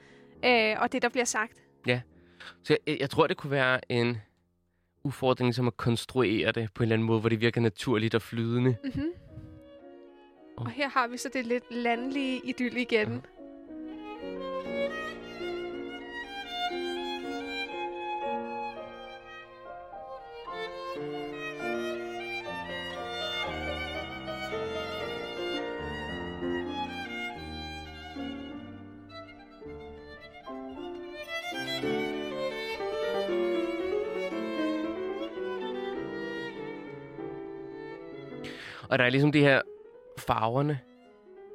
øh, 0.45 0.77
og 0.79 0.93
det, 0.93 1.03
der 1.03 1.09
bliver 1.09 1.25
sagt. 1.25 1.53
Så 2.63 2.77
jeg, 2.87 3.01
jeg 3.01 3.11
tror, 3.11 3.27
det 3.27 3.37
kunne 3.37 3.51
være 3.51 3.93
en 3.93 4.19
udfordring 5.05 5.55
som 5.55 5.67
at 5.67 5.77
konstruere 5.77 6.53
det 6.53 6.69
på 6.75 6.83
en 6.83 6.85
eller 6.85 6.95
anden 6.95 7.07
måde, 7.07 7.21
hvor 7.21 7.29
det 7.29 7.41
virker 7.41 7.61
naturligt 7.61 8.15
og 8.15 8.23
flydende. 8.23 8.77
Mm-hmm. 8.85 9.11
Åh. 10.59 10.65
Og 10.65 10.71
her 10.71 10.89
har 10.89 11.09
vi 11.09 11.17
så 11.17 11.31
det 11.33 11.47
lidt 11.47 11.65
landlige 11.71 12.41
idyll 12.45 12.77
igen. 12.77 13.23
Og 38.91 38.99
der 38.99 39.05
er 39.05 39.11
ligesom 39.11 39.33
det 39.33 39.41
her 39.41 39.61
farverne, 40.19 40.81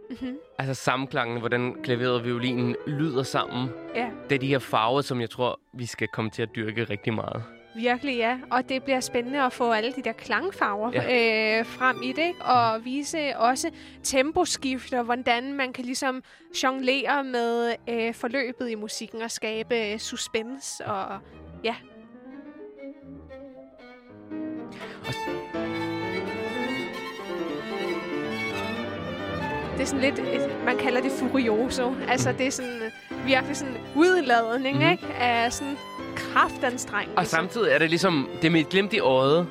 Mm-hmm. 0.10 0.38
altså 0.60 0.74
sammenklangen, 0.74 1.40
hvordan 1.40 1.76
klaveret 1.84 2.14
og 2.14 2.26
violinen 2.26 2.76
lyder 2.88 3.24
sammen. 3.24 3.70
Ja, 3.96 4.10
Det 4.30 4.36
er 4.36 4.40
de 4.40 4.48
her 4.48 4.60
farver, 4.60 5.02
som 5.02 5.22
jeg 5.22 5.30
tror, 5.30 5.60
vi 5.74 5.86
skal 5.86 6.08
komme 6.08 6.32
til 6.32 6.42
at 6.42 6.50
dyrke 6.56 6.84
rigtig 6.84 7.14
meget. 7.14 7.44
virkelig 7.76 8.18
ja. 8.18 8.40
Og 8.52 8.70
det 8.70 8.84
bliver 8.84 9.00
spændende 9.00 9.42
at 9.42 9.54
få 9.54 9.72
alle 9.72 9.92
de 9.92 10.02
der 10.02 10.12
klangfarver 10.12 10.92
ja. 10.94 11.60
øh, 11.60 11.66
frem 11.66 12.02
i 12.04 12.08
det, 12.12 12.28
ikke? 12.28 12.42
Og 12.46 12.86
vise 12.86 13.38
også 13.38 13.70
temposkift, 14.04 14.94
og 14.94 15.04
hvordan 15.04 15.54
man 15.54 15.74
kan 15.74 15.86
ligesom 15.86 16.24
jonglere 16.64 17.24
med 17.24 17.76
øh, 17.90 18.14
forløbet 18.14 18.70
i 18.70 18.76
musikken 18.76 19.22
og 19.22 19.32
skabe 19.32 19.76
øh, 19.92 20.00
suspense 20.00 20.86
og 20.86 21.20
ja. 21.64 21.76
Det 29.76 29.82
er 29.82 29.86
sådan 29.86 30.02
lidt, 30.02 30.20
et, 30.20 30.66
man 30.66 30.78
kalder 30.78 31.02
det 31.02 31.12
furioso. 31.12 31.96
Altså, 32.08 32.32
det 32.38 32.48
er 32.48 32.52
sådan 32.52 32.72
øh, 33.12 33.26
virkelig 33.28 33.58
sådan 33.58 33.78
udladning, 33.96 34.78
Mhm. 34.78 34.86
mm. 34.86 34.92
ikke? 34.92 35.06
Af 35.20 35.54
sådan 35.54 35.78
kraftanstrengelse. 36.16 37.18
Og 37.18 37.28
samtidig 37.28 37.72
er 37.72 37.78
det 37.78 37.90
ligesom, 37.90 38.30
det 38.42 38.48
er 38.48 38.52
med 38.52 38.60
et 38.60 38.70
glimt 38.70 38.94
i 38.94 39.00
øjet. 39.00 39.48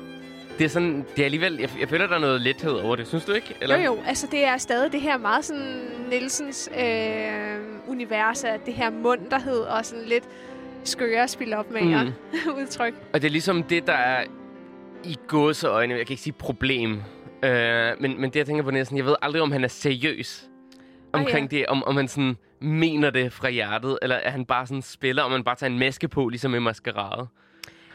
Det 0.57 0.65
er 0.65 0.69
sådan, 0.69 1.05
det 1.15 1.19
er 1.21 1.25
alligevel, 1.25 1.57
jeg, 1.59 1.69
jeg 1.79 1.89
føler, 1.89 2.07
der 2.07 2.15
er 2.15 2.19
noget 2.19 2.41
lethed 2.41 2.71
over 2.71 2.95
det. 2.95 3.07
Synes 3.07 3.25
du 3.25 3.31
ikke? 3.31 3.55
Jo, 3.69 3.75
jo. 3.75 3.97
Altså, 4.07 4.27
det 4.31 4.45
er 4.45 4.57
stadig 4.57 4.91
det 4.91 5.01
her 5.01 5.17
meget 5.17 5.45
sådan 5.45 5.81
Nielsens 6.09 6.69
øh, 6.79 7.57
univers 7.87 8.43
af 8.43 8.59
det 8.65 8.73
her 8.73 8.89
munterhed 8.89 9.59
og 9.59 9.85
sådan 9.85 10.05
lidt 10.05 10.23
skøre 10.83 11.27
spil 11.27 11.53
op 11.53 11.71
med 11.71 11.81
mm. 11.81 12.11
udtryk. 12.61 12.93
Og 13.13 13.21
det 13.21 13.27
er 13.27 13.31
ligesom 13.31 13.63
det, 13.63 13.87
der 13.87 13.93
er 13.93 14.23
i 15.03 15.17
gåseøjne, 15.27 15.93
jeg 15.95 16.05
kan 16.05 16.13
ikke 16.13 16.23
sige 16.23 16.33
problem, 16.33 17.01
øh, 17.45 18.01
men, 18.01 18.21
men 18.21 18.29
det, 18.29 18.35
jeg 18.35 18.45
tænker 18.45 18.63
på, 18.63 18.69
sådan, 18.69 18.97
jeg 18.97 19.05
ved 19.05 19.15
aldrig, 19.21 19.41
om 19.41 19.51
han 19.51 19.63
er 19.63 19.67
seriøs 19.67 20.49
omkring 21.13 21.51
ja. 21.51 21.57
det, 21.57 21.65
om, 21.65 21.83
om 21.83 21.95
han 21.95 22.07
sådan 22.07 22.37
mener 22.59 23.09
det 23.09 23.33
fra 23.33 23.49
hjertet, 23.49 23.99
eller 24.01 24.15
at 24.15 24.31
han 24.31 24.45
bare 24.45 24.67
sådan 24.67 24.81
spiller, 24.81 25.23
om 25.23 25.31
man 25.31 25.43
bare 25.43 25.55
tager 25.55 25.71
en 25.71 25.79
maske 25.79 26.07
på, 26.07 26.29
ligesom 26.29 26.55
i 26.55 26.59
maskerade. 26.59 27.27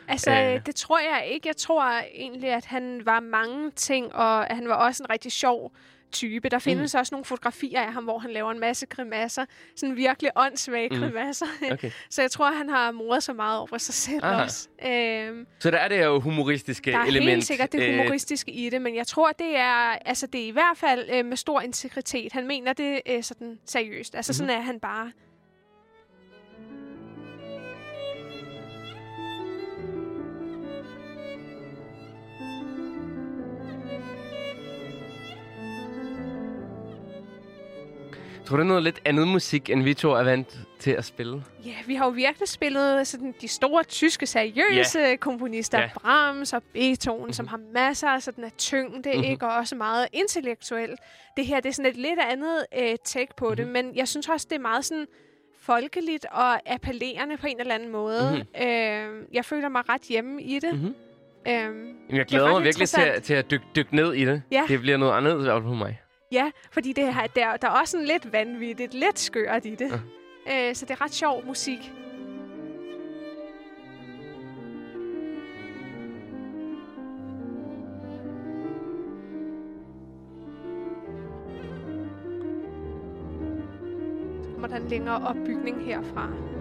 Altså, 0.09 0.31
øh. 0.31 0.67
det 0.67 0.75
tror 0.75 0.99
jeg 0.99 1.27
ikke. 1.31 1.49
Jeg 1.49 1.57
tror 1.57 2.01
egentlig, 2.15 2.51
at 2.51 2.65
han 2.65 3.03
var 3.05 3.21
mange 3.21 3.71
ting, 3.71 4.15
og 4.15 4.51
at 4.51 4.57
han 4.57 4.69
var 4.69 4.75
også 4.75 5.03
en 5.03 5.11
rigtig 5.11 5.33
sjov 5.33 5.73
type. 6.13 6.49
Der 6.49 6.59
findes 6.59 6.95
mm. 6.95 6.99
også 6.99 7.15
nogle 7.15 7.25
fotografier 7.25 7.81
af 7.81 7.93
ham, 7.93 8.05
hvor 8.05 8.19
han 8.19 8.31
laver 8.31 8.51
en 8.51 8.61
masse 8.61 8.87
grimasser. 8.87 9.45
Sådan 9.77 9.97
virkelig 9.97 10.31
åndssvage 10.37 10.89
Mm. 10.89 10.97
mm. 10.97 11.03
grimasser. 11.03 11.47
Okay. 11.73 11.91
Så 12.11 12.23
jeg 12.23 12.31
tror, 12.31 12.51
han 12.53 12.69
har 12.69 12.91
moret 12.91 13.23
så 13.23 13.33
meget 13.33 13.59
over 13.59 13.79
sig 13.79 13.95
selv 13.95 14.25
Aha. 14.25 14.43
også. 14.43 14.69
Øhm, 14.87 15.47
Så 15.61 15.71
der 15.71 15.79
er 15.79 15.89
det 15.89 16.05
jo 16.05 16.21
humoristiske 16.21 16.93
der 16.93 16.99
er 16.99 17.05
element. 17.05 17.31
helt 17.31 17.45
sikkert 17.45 17.73
det 17.73 17.83
øh, 17.89 17.97
humoristiske 17.97 18.51
i 18.53 18.71
det, 18.71 18.83
men 18.83 18.95
jeg 18.97 19.07
tror, 19.07 19.33
det 19.33 19.57
er, 19.57 19.99
altså, 20.05 20.27
det 20.27 20.41
er 20.43 20.47
i 20.47 20.51
hvert 20.51 20.77
fald 20.77 21.09
øh, 21.13 21.25
med 21.25 21.37
stor 21.37 21.61
integritet. 21.61 22.33
Han 22.33 22.47
mener 22.47 22.73
det 22.73 23.01
øh, 23.07 23.23
sådan 23.23 23.59
seriøst. 23.67 24.15
Altså, 24.15 24.33
mm-hmm. 24.33 24.49
sådan 24.49 24.61
er 24.61 24.65
han 24.67 24.81
bare. 24.81 25.13
Tror 38.51 38.57
du, 38.57 38.65
noget 38.65 38.83
lidt 38.83 39.01
andet 39.05 39.29
musik, 39.29 39.71
end 39.71 39.83
vi 39.83 39.95
to 39.95 40.11
er 40.13 40.23
vant 40.23 40.59
til 40.79 40.91
at 40.91 41.05
spille? 41.05 41.45
Ja, 41.65 41.75
vi 41.87 41.95
har 41.95 42.05
jo 42.05 42.11
virkelig 42.11 42.49
spillet 42.49 43.07
sådan, 43.07 43.35
de 43.41 43.49
store 43.49 43.85
tyske, 43.85 44.27
seriøse 44.27 44.99
yeah. 44.99 45.17
komponister. 45.19 45.81
Yeah. 45.81 45.91
Brahms 45.95 46.53
og 46.53 46.63
Beethoven, 46.73 47.19
mm-hmm. 47.21 47.33
som 47.33 47.47
har 47.47 47.61
masser 47.75 48.09
af 48.09 48.23
sådan 48.23 48.45
af 48.45 48.53
tyngde, 48.59 48.97
Mhm. 49.09 49.17
mm-hmm. 49.19 49.31
ikke? 49.33 49.47
og 49.47 49.53
også 49.57 49.77
meget 49.77 50.07
intellektuelt. 50.13 51.01
Det 51.37 51.47
her 51.47 51.61
det 51.61 51.69
er 51.69 51.73
sådan 51.73 51.91
et 51.91 51.97
lidt 51.97 52.21
andet 52.31 52.67
øh, 52.79 52.97
take 53.05 53.29
på 53.37 53.45
mm-hmm. 53.45 53.57
det, 53.57 53.65
Mhm. 53.67 53.73
men 53.73 53.97
jeg 53.97 54.09
synes 54.09 54.29
også, 54.29 54.47
det 54.51 54.57
er 54.57 54.61
meget 54.61 54.85
sådan 54.85 55.07
folkeligt 55.61 56.27
og 56.33 56.73
appellerende 56.73 57.37
på 57.37 57.47
en 57.47 57.61
eller 57.61 57.75
anden 57.75 57.89
måde. 57.93 58.31
Mhm. 58.31 58.43
Mm-hmm. 58.61 58.69
Øh, 59.21 59.27
jeg 59.33 59.45
føler 59.45 59.69
mig 59.69 59.89
ret 59.89 60.03
hjemme 60.03 60.43
i 60.43 60.59
det. 60.59 60.75
Mhm. 60.75 60.83
Mm-hmm. 60.83 60.95
Øh, 61.47 61.53
Jamen, 61.53 61.97
jeg 62.11 62.27
glæder 62.27 62.53
mig 62.53 62.65
virkelig 62.65 62.89
til, 62.89 63.01
at- 63.01 63.23
til 63.23 63.35
at 63.35 63.51
dykke, 63.51 63.65
dykke 63.77 63.97
ned 63.97 64.13
i 64.15 64.25
det. 64.25 64.43
Ja. 64.53 64.65
Det 64.69 64.81
bliver 64.81 64.97
noget 64.97 65.13
andet 65.17 65.47
for 65.47 65.75
mig. 65.75 66.01
Ja, 66.33 66.51
fordi 66.71 66.93
det 66.93 67.15
her, 67.15 67.27
der, 67.27 67.57
der 67.57 67.69
er 67.69 67.73
også 67.73 67.93
sådan 67.93 68.07
lidt 68.07 68.33
vanvittigt, 68.33 68.95
lidt 68.95 69.19
skørt 69.19 69.65
i 69.65 69.75
det. 69.75 70.03
Ja. 70.47 70.69
Øh, 70.69 70.75
så 70.75 70.87
det 70.87 70.91
er 70.95 71.01
ret 71.01 71.15
sjov 71.15 71.47
musik. 71.47 71.93
Så 84.43 84.51
kommer 84.53 84.69
der 84.69 84.77
en 84.77 84.89
længere 84.89 85.27
opbygning 85.29 85.85
herfra. 85.85 86.60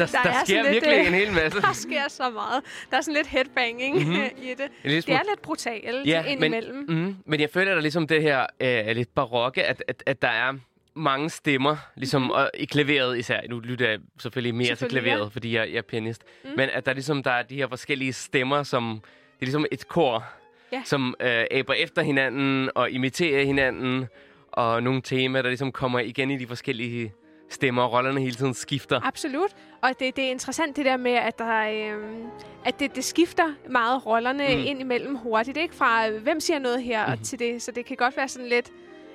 Wow. 0.00 0.06
Der, 0.06 0.12
der, 0.12 0.22
Der 0.22 0.30
er 0.30 0.44
sker 0.44 0.56
sådan 0.56 0.72
lidt, 0.72 0.84
virkelig 0.84 1.00
øh, 1.00 1.06
en 1.06 1.14
hel 1.14 1.32
masse. 1.32 1.60
Der 1.68 1.72
sker 1.72 2.08
så 2.08 2.30
meget. 2.30 2.62
Der 2.90 2.96
er 2.96 3.00
sådan 3.00 3.14
lidt 3.14 3.26
headbanging 3.26 3.96
Mhm. 3.96 4.06
mm-hmm. 4.08 4.22
i 4.48 4.48
det. 4.48 4.68
Det 4.84 5.08
er 5.08 5.20
lidt 5.30 5.42
brutalt 5.42 5.84
Ja, 5.84 6.00
ja, 6.04 6.22
men, 6.22 6.32
indimellem. 6.32 6.84
mm, 6.88 7.16
men 7.26 7.40
jeg 7.40 7.50
føler, 7.50 7.70
at 7.70 7.74
der 7.76 7.82
ligesom 7.82 8.06
det 8.06 8.22
her 8.22 8.40
øh, 8.40 8.46
er 8.68 8.92
lidt 8.92 9.14
barokke, 9.14 9.64
at, 9.64 9.84
at, 9.88 10.02
at 10.06 10.22
der 10.22 10.28
er 10.28 10.52
mange 10.94 11.30
stemmer, 11.30 11.76
ligesom 11.96 12.30
og 12.30 12.50
i 12.58 12.64
klaveret 12.64 13.18
især. 13.18 13.40
Nu 13.48 13.60
lytter 13.60 13.88
jeg 13.90 13.98
selvfølgelig 14.20 14.54
mere 14.54 14.66
til. 14.68 14.76
Selvfølgelig, 14.76 15.02
klaveret, 15.02 15.24
ja. 15.24 15.28
fordi 15.32 15.54
jeg, 15.56 15.68
jeg 15.70 15.78
er 15.78 15.82
pianist. 15.82 16.22
Mm. 16.44 16.50
Men 16.56 16.68
at 16.72 16.86
der 16.86 16.92
ligesom 16.92 17.22
der 17.22 17.30
er 17.30 17.42
de 17.42 17.56
her 17.56 17.68
forskellige 17.68 18.12
stemmer, 18.12 18.62
som 18.62 19.00
det 19.02 19.40
er 19.40 19.44
ligesom 19.46 19.66
et 19.72 19.88
kor, 19.88 20.24
Ja. 20.72 20.82
som 20.84 21.14
øh, 21.20 21.44
aber 21.50 21.72
efter 21.74 22.02
hinanden 22.02 22.70
og 22.74 22.90
imiterer 22.90 23.44
hinanden, 23.44 24.06
og 24.52 24.82
nogle 24.82 25.02
temaer, 25.02 25.42
der 25.42 25.48
ligesom 25.50 25.72
kommer 25.72 25.98
igen 25.98 26.30
i 26.30 26.36
de 26.38 26.46
forskellige 26.46 27.12
stemmer, 27.54 27.82
og 27.82 27.92
rollerne 27.92 28.20
hele 28.20 28.34
tiden 28.34 28.54
skifter. 28.54 29.00
Absolut. 29.06 29.50
Og 29.82 29.90
det, 30.00 30.16
det 30.16 30.24
er 30.24 30.30
interessant 30.30 30.76
det 30.76 30.84
der 30.84 30.96
med, 30.96 31.12
at, 31.12 31.38
der, 31.38 31.92
øhm, 31.94 32.26
at 32.64 32.80
det, 32.80 32.96
det 32.96 33.04
skifter 33.04 33.52
meget 33.70 34.06
rollerne 34.06 34.44
Mm. 34.48 34.62
ind 34.66 34.80
imellem 34.80 35.16
hurtigt. 35.16 35.56
Ikke? 35.56 35.74
Fra 35.74 36.08
øh, 36.08 36.22
hvem 36.22 36.40
siger 36.40 36.58
noget 36.58 36.82
her 36.82 37.06
Mhm. 37.06 37.18
mm. 37.18 37.24
til 37.24 37.38
det. 37.38 37.62
Så 37.62 37.70
det 37.72 37.84
kan 37.86 37.96
godt 37.96 38.16
være 38.16 38.28
sådan 38.28 38.48
lidt... 38.48 38.70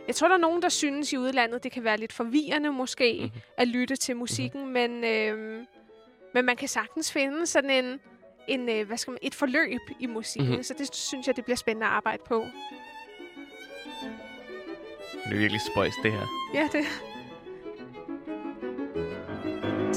Jeg 0.08 0.16
tror, 0.16 0.28
der 0.28 0.36
er 0.36 0.40
nogen, 0.40 0.62
der 0.62 0.70
synes 0.70 1.14
i 1.14 1.18
udlandet, 1.18 1.64
det 1.64 1.72
kan 1.72 1.84
være 1.84 1.98
lidt 1.98 2.14
forvirrende 2.14 2.72
måske 2.72 3.14
Mhm. 3.22 3.32
mm. 3.36 3.42
at 3.58 3.68
lytte 3.68 3.96
til 3.96 4.16
musikken. 4.16 4.66
Mm. 4.66 4.72
Men, 4.72 5.04
øhm, 5.04 5.66
men 6.34 6.46
man 6.46 6.56
kan 6.56 6.68
sagtens 6.68 7.12
finde 7.12 7.46
sådan 7.46 7.70
en, 7.70 8.00
en 8.48 8.70
øh, 8.70 8.88
hvad 8.88 8.98
skal 8.98 9.12
man, 9.12 9.20
et 9.22 9.36
forløb 9.36 9.80
i 10.00 10.06
musikken. 10.06 10.50
Mhm. 10.50 10.58
Mm. 10.58 10.64
Så 10.64 10.74
det 10.78 10.96
synes 10.96 11.28
jeg, 11.28 11.36
det 11.36 11.44
bliver 11.46 11.58
spændende 11.58 11.86
at 11.88 11.92
arbejde 11.94 12.24
på. 12.28 12.46
Det 15.26 15.34
er 15.34 15.38
virkelig 15.38 15.62
spøjst, 15.72 15.98
det 16.04 16.12
her. 16.12 16.26
Ja, 16.54 16.70
det 16.72 16.86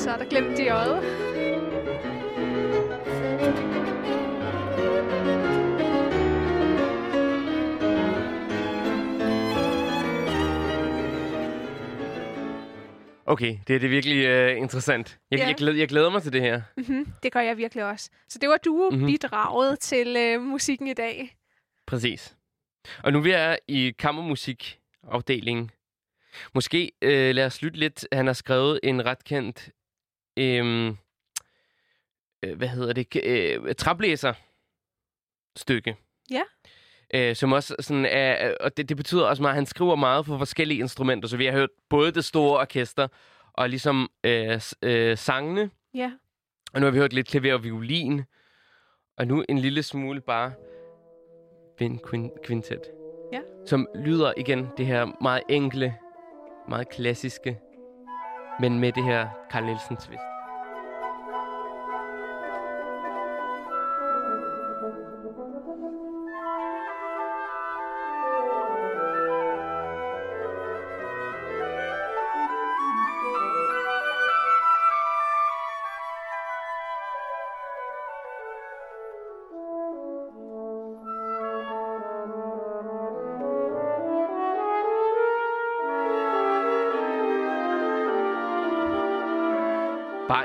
Så 0.01 0.11
er 0.11 0.17
der 0.19 0.25
glemt 0.25 0.59
i 0.59 0.69
øjet. 0.69 1.03
Okay, 13.27 13.53
det, 13.59 13.69
det 13.69 13.85
er 13.85 13.89
virkelig 13.89 14.25
øh, 14.27 14.57
interessant. 14.57 15.19
Jeg, 15.31 15.39
Ja. 15.39 15.47
jeg, 15.47 15.55
glæder, 15.55 15.79
jeg 15.79 15.89
glæder 15.89 16.11
mig 16.11 16.23
til 16.23 16.33
det 16.33 16.41
her. 16.41 16.63
Mm-hmm. 16.77 17.07
Det 17.23 17.33
gør 17.33 17.41
jeg 17.41 17.57
virkelig 17.57 17.85
også. 17.85 18.11
Så 18.29 18.39
det 18.39 18.49
var 18.49 18.57
du 18.65 18.91
Mhm. 18.93 19.07
bidraget 19.07 19.79
til 19.81 20.17
øh, 20.17 20.41
musikken 20.43 20.87
i 20.87 20.95
dag. 20.95 21.37
Præcis. 21.87 22.37
Og 23.05 23.13
nu 23.13 23.21
vi 23.21 23.31
er 23.31 23.57
i 23.69 23.93
kammermusikafdelingen. 23.99 25.71
Måske 26.55 26.93
øh, 27.03 27.35
lad 27.35 27.47
os 27.47 27.63
lytte 27.63 27.79
lidt. 27.79 28.07
Han 28.13 28.27
har 28.27 28.33
skrevet 28.35 28.81
en 28.83 29.07
ret 29.07 29.25
kendt... 29.25 29.69
Øh, 30.41 30.95
øh, 32.45 32.57
hvad 32.57 32.69
hedder 32.69 32.93
det? 32.93 33.17
Øh, 33.25 33.75
traplæser 33.75 34.33
stykke. 35.57 35.97
Ja. 36.31 36.43
Øh, 37.15 37.37
som 37.37 37.53
også 37.53 37.77
sådan 37.81 38.07
er... 38.07 38.55
Og 38.61 38.77
det, 38.77 38.89
det 38.89 38.97
betyder 38.97 39.27
også 39.27 39.43
meget, 39.43 39.53
at 39.53 39.57
han 39.57 39.67
skriver 39.67 39.97
meget 39.97 40.27
for 40.27 40.39
forskellige 40.39 40.81
instrumenter. 40.81 41.29
Så 41.29 41.37
vi 41.37 41.47
har 41.47 41.53
hørt 41.53 41.71
både 41.89 42.13
det 42.13 42.25
store 42.25 42.61
orkester 42.61 43.09
og 43.53 43.69
ligesom 43.69 44.11
øh, 44.25 44.61
øh, 44.83 45.19
sangene. 45.19 45.71
Ja. 45.95 46.13
Og 46.73 46.81
nu 46.81 46.87
har 46.87 46.91
vi 46.91 46.99
hørt 46.99 47.13
lidt 47.13 47.27
klaver 47.27 47.55
og 47.55 47.65
violin. 47.65 48.23
Og 49.17 49.27
nu 49.27 49.45
en 49.49 49.59
lille 49.59 49.83
smule 49.83 50.21
bare 50.21 50.53
vind 51.79 51.99
quintet. 52.47 52.83
Ja. 53.33 53.41
Som 53.67 53.89
lyder 53.95 54.33
igen 54.37 54.69
det 54.77 54.87
her 54.87 55.23
meget 55.23 55.43
enkle, 55.49 55.97
meget 56.69 56.89
klassiske, 56.89 57.59
men 58.59 58.79
med 58.79 58.93
det 58.93 59.05
her 59.05 59.29
Carl 59.51 59.65
Nielsen 59.65 59.97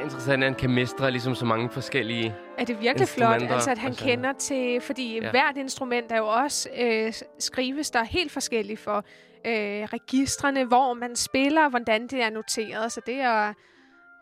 interessant, 0.05 0.43
at 0.43 0.49
han 0.49 0.55
kan 0.59 0.69
mestre 0.69 1.11
ligesom 1.11 1.35
så 1.35 1.45
mange 1.45 1.69
forskellige... 1.69 2.35
Er 2.57 2.65
det 2.65 2.81
virkelig 2.81 3.07
flot, 3.07 3.41
altså 3.41 3.71
at 3.71 3.77
han 3.77 3.93
sådan. 3.93 4.09
kender 4.09 4.33
til, 4.33 4.81
fordi 4.81 5.19
Ja. 5.19 5.29
hvert 5.31 5.57
instrument 5.57 6.11
er 6.11 6.17
jo 6.17 6.27
også 6.27 6.69
øh, 6.77 7.13
skrives 7.39 7.91
der 7.91 8.03
helt 8.03 8.31
forskelligt 8.31 8.79
for 8.79 8.97
øh, 9.45 9.83
registrene, 9.93 10.65
hvor 10.65 10.93
man 10.93 11.15
spiller, 11.15 11.69
hvordan 11.69 12.07
det 12.07 12.21
er 12.23 12.29
noteret, 12.29 12.91
så 12.91 13.01
det 13.05 13.15
er, 13.15 13.53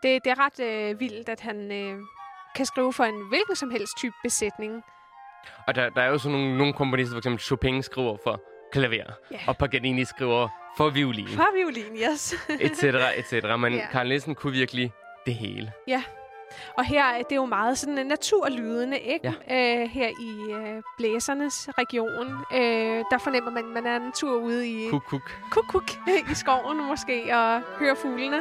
det, 0.03 0.23
det 0.23 0.31
er 0.31 0.45
ret 0.45 0.59
øh, 0.59 0.99
vildt, 0.99 1.29
at 1.29 1.39
han 1.39 1.71
øh, 1.71 1.99
kan 2.55 2.65
skrive 2.65 2.93
for 2.93 3.03
en 3.03 3.27
hvilken 3.29 3.55
som 3.55 3.71
helst 3.71 3.97
type 3.97 4.15
besætning. 4.23 4.81
Og 5.67 5.75
der, 5.75 5.89
der 5.89 6.01
er 6.01 6.07
jo 6.09 6.17
sådan 6.17 6.37
nogle, 6.37 6.57
nogle 6.57 6.73
komponister, 6.73 7.13
for 7.13 7.17
eksempel 7.17 7.39
Chopin 7.41 7.83
skriver 7.83 8.17
for 8.23 8.41
klaver, 8.71 9.11
Ja. 9.31 9.37
og 9.47 9.57
Paganini 9.57 10.05
skriver 10.05 10.47
for 10.77 10.89
violin, 10.89 11.27
For 11.27 11.47
violin, 11.57 11.95
yes. 12.11 12.35
etc. 12.59 12.83
etc. 13.17 13.33
Men 13.59 13.73
Ja. 13.79 13.87
Carl 13.91 14.07
Nielsen 14.07 14.35
kunne 14.35 14.53
virkelig 14.53 14.91
det 15.25 15.35
hele. 15.35 15.73
Og 16.77 16.85
her 16.85 17.03
er 17.03 17.23
det 17.23 17.35
jo 17.35 17.45
meget 17.45 17.77
sådan 17.77 17.97
en 17.97 18.07
naturlydende, 18.07 18.99
ikke? 18.99 19.33
Ja. 19.49 19.81
Øh, 19.81 19.89
her 19.89 20.07
i 20.07 20.51
øh, 20.53 20.81
blæsernes 20.97 21.69
region, 21.77 22.27
øh, 22.53 23.03
der 23.11 23.17
fornemmer 23.17 23.51
man, 23.51 23.63
at 23.63 23.69
man 23.69 23.85
er 23.85 23.95
en 23.95 24.11
tur 24.11 24.41
ude 24.41 24.67
i 24.67 24.89
Kuk, 24.89 25.03
kuk. 25.07 25.31
kuk, 25.51 25.65
kuk 25.67 25.91
i 26.31 26.33
skoven 26.35 26.87
måske, 26.87 27.35
og 27.35 27.61
hører 27.79 27.95
fuglene. 27.95 28.37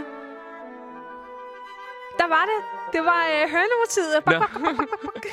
Der 2.18 2.28
var 2.28 2.45
det. 2.45 2.64
Det 2.93 3.05
var 3.05 3.26
øh, 3.35 3.51
hønemotivet. 3.51 4.24
Bak, 4.24 4.41
bak, 4.41 4.53
bak, 4.53 4.76
bak, 4.76 5.01
bak. 5.14 5.24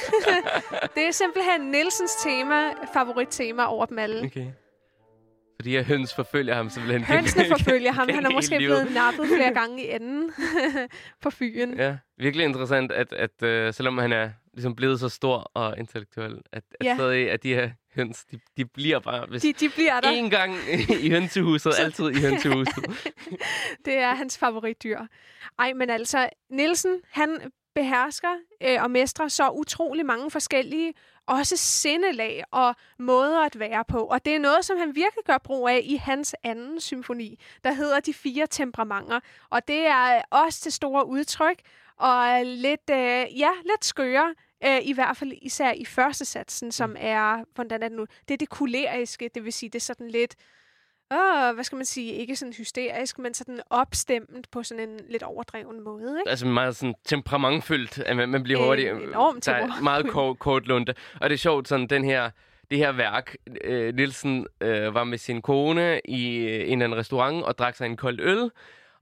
det 0.95 1.07
er 1.07 1.11
simpelthen 1.11 1.61
Nielsens 1.61 2.15
tema, 2.15 2.71
favorittema 2.93 3.63
over 3.65 3.85
dem 3.85 3.99
alle. 3.99 4.25
Okay. 4.25 4.45
Så 5.59 5.63
de 5.63 5.71
her 5.71 5.83
høns 5.83 6.13
forfølger 6.15 6.53
ham 6.55 6.69
simpelthen. 6.69 7.03
Hønsene 7.03 7.45
forfølger 7.49 7.91
ham. 7.91 8.09
Han 8.09 8.25
er 8.25 8.29
måske 8.29 8.57
blevet 8.57 8.91
nappet 8.93 9.27
flere 9.27 9.53
gange 9.61 9.83
i 9.85 9.91
enden 9.95 10.31
på 11.23 11.29
fyren. 11.29 11.77
Ja, 11.77 11.97
virkelig 12.17 12.45
interessant, 12.45 12.91
at, 12.91 13.13
at 13.13 13.31
uh, 13.67 13.73
selvom 13.73 13.97
han 13.97 14.11
er 14.13 14.29
ligesom 14.53 14.75
blevet 14.75 14.99
så 14.99 15.09
stor 15.09 15.37
og 15.53 15.77
intellektuel, 15.77 16.37
at, 16.53 16.63
at 16.79 16.85
Ja. 16.85 16.95
stadig 16.95 17.31
at 17.31 17.43
de 17.43 17.53
her 17.53 17.69
høns, 17.95 18.25
de, 18.25 18.39
de 18.57 18.65
bliver 18.65 18.99
bare, 18.99 19.25
hvis 19.29 19.41
De, 19.41 19.53
de 19.53 19.69
bliver 19.69 19.99
der. 20.01 20.09
en 20.09 20.29
gang 20.29 20.55
i 21.01 21.09
hønsehuset, 21.09 21.73
altid 21.83 22.09
i 22.09 22.21
hønsehuset. 22.21 22.85
Det 23.85 23.93
er 23.97 24.15
hans 24.15 24.37
favoritdyr. 24.37 24.99
Ej, 25.59 25.73
men 25.73 25.89
altså, 25.89 26.29
Nielsen, 26.51 27.01
han 27.11 27.51
behersker 27.75 28.35
øh, 28.63 28.83
og 28.83 28.91
mestrer 28.91 29.27
så 29.27 29.49
utrolig 29.49 30.05
mange 30.05 30.31
forskellige, 30.31 30.93
også 31.29 31.57
sindelag 31.57 32.43
og 32.51 32.75
måder 32.99 33.39
at 33.39 33.59
være 33.59 33.85
på. 33.85 34.03
Og 34.05 34.25
det 34.25 34.35
er 34.35 34.39
noget, 34.39 34.65
som 34.65 34.77
han 34.77 34.95
virkelig 34.95 35.25
gør 35.25 35.37
brug 35.37 35.69
af 35.69 35.81
i 35.83 35.95
hans 35.95 36.35
anden 36.43 36.81
symfoni, 36.81 37.39
der 37.63 37.71
hedder 37.71 37.99
De 37.99 38.13
Fire 38.13 38.47
Temperamenter. 38.47 39.19
Og 39.49 39.67
det 39.67 39.87
er 39.87 40.21
også 40.29 40.61
til 40.61 40.71
store 40.71 41.07
udtryk, 41.07 41.61
og 41.97 42.45
lidt, 42.45 42.89
øh, 42.91 43.39
ja, 43.39 43.49
lidt 43.65 43.85
skøre, 43.85 44.35
øh, 44.65 44.79
i 44.81 44.93
hvert 44.93 45.17
fald 45.17 45.33
især 45.41 45.71
i 45.71 45.85
første 45.85 46.25
satsen, 46.25 46.71
som 46.71 46.95
er, 46.99 47.43
hvordan 47.55 47.83
er 47.83 47.87
det 47.87 47.97
nu, 47.97 48.05
det 48.27 48.33
er 48.33 48.37
det 48.37 48.49
kuleriske, 48.49 49.29
det 49.35 49.45
vil 49.45 49.53
sige, 49.53 49.69
det 49.69 49.75
er 49.75 49.79
sådan 49.79 50.11
lidt, 50.11 50.35
åh, 51.11 51.53
hvad 51.53 51.63
skal 51.63 51.75
man 51.75 51.85
sige, 51.85 52.13
ikke 52.13 52.35
sådan 52.35 52.53
hysterisk, 52.53 53.19
men 53.19 53.33
sådan 53.33 53.59
opstemt 53.69 54.51
på 54.51 54.63
sådan 54.63 54.89
en 54.89 54.99
lidt 55.09 55.23
overdreven 55.23 55.83
måde, 55.83 56.19
ikke? 56.19 56.29
altså 56.29 56.45
meget 56.45 56.75
sådan 56.75 56.95
temperamentfyldt, 57.05 57.99
at 57.99 58.15
man, 58.15 58.29
man 58.29 58.43
bliver 58.43 58.65
hurtigt. 58.65 58.91
enormt 58.91 59.45
der 59.45 59.51
er 59.51 59.81
meget 59.81 60.07
kort, 60.07 60.39
kort 60.39 60.67
lunde. 60.67 60.93
Og 61.21 61.29
det 61.29 61.33
er 61.33 61.37
sjovt, 61.37 61.67
sådan 61.67 61.87
den 61.87 62.03
her, 62.03 62.29
det 62.71 62.77
her 62.77 62.91
værk, 62.91 63.35
øh, 63.63 63.95
Nielsen 63.95 64.47
øh, 64.61 64.93
var 64.93 65.03
med 65.03 65.17
sin 65.17 65.41
kone 65.41 66.01
i 66.05 66.37
øh, 66.37 66.53
en 66.53 66.59
eller 66.59 66.85
anden 66.85 66.95
restaurant 66.99 67.43
og 67.43 67.57
drak 67.57 67.75
sig 67.75 67.85
en 67.85 67.97
kold 67.97 68.19
øl. 68.19 68.51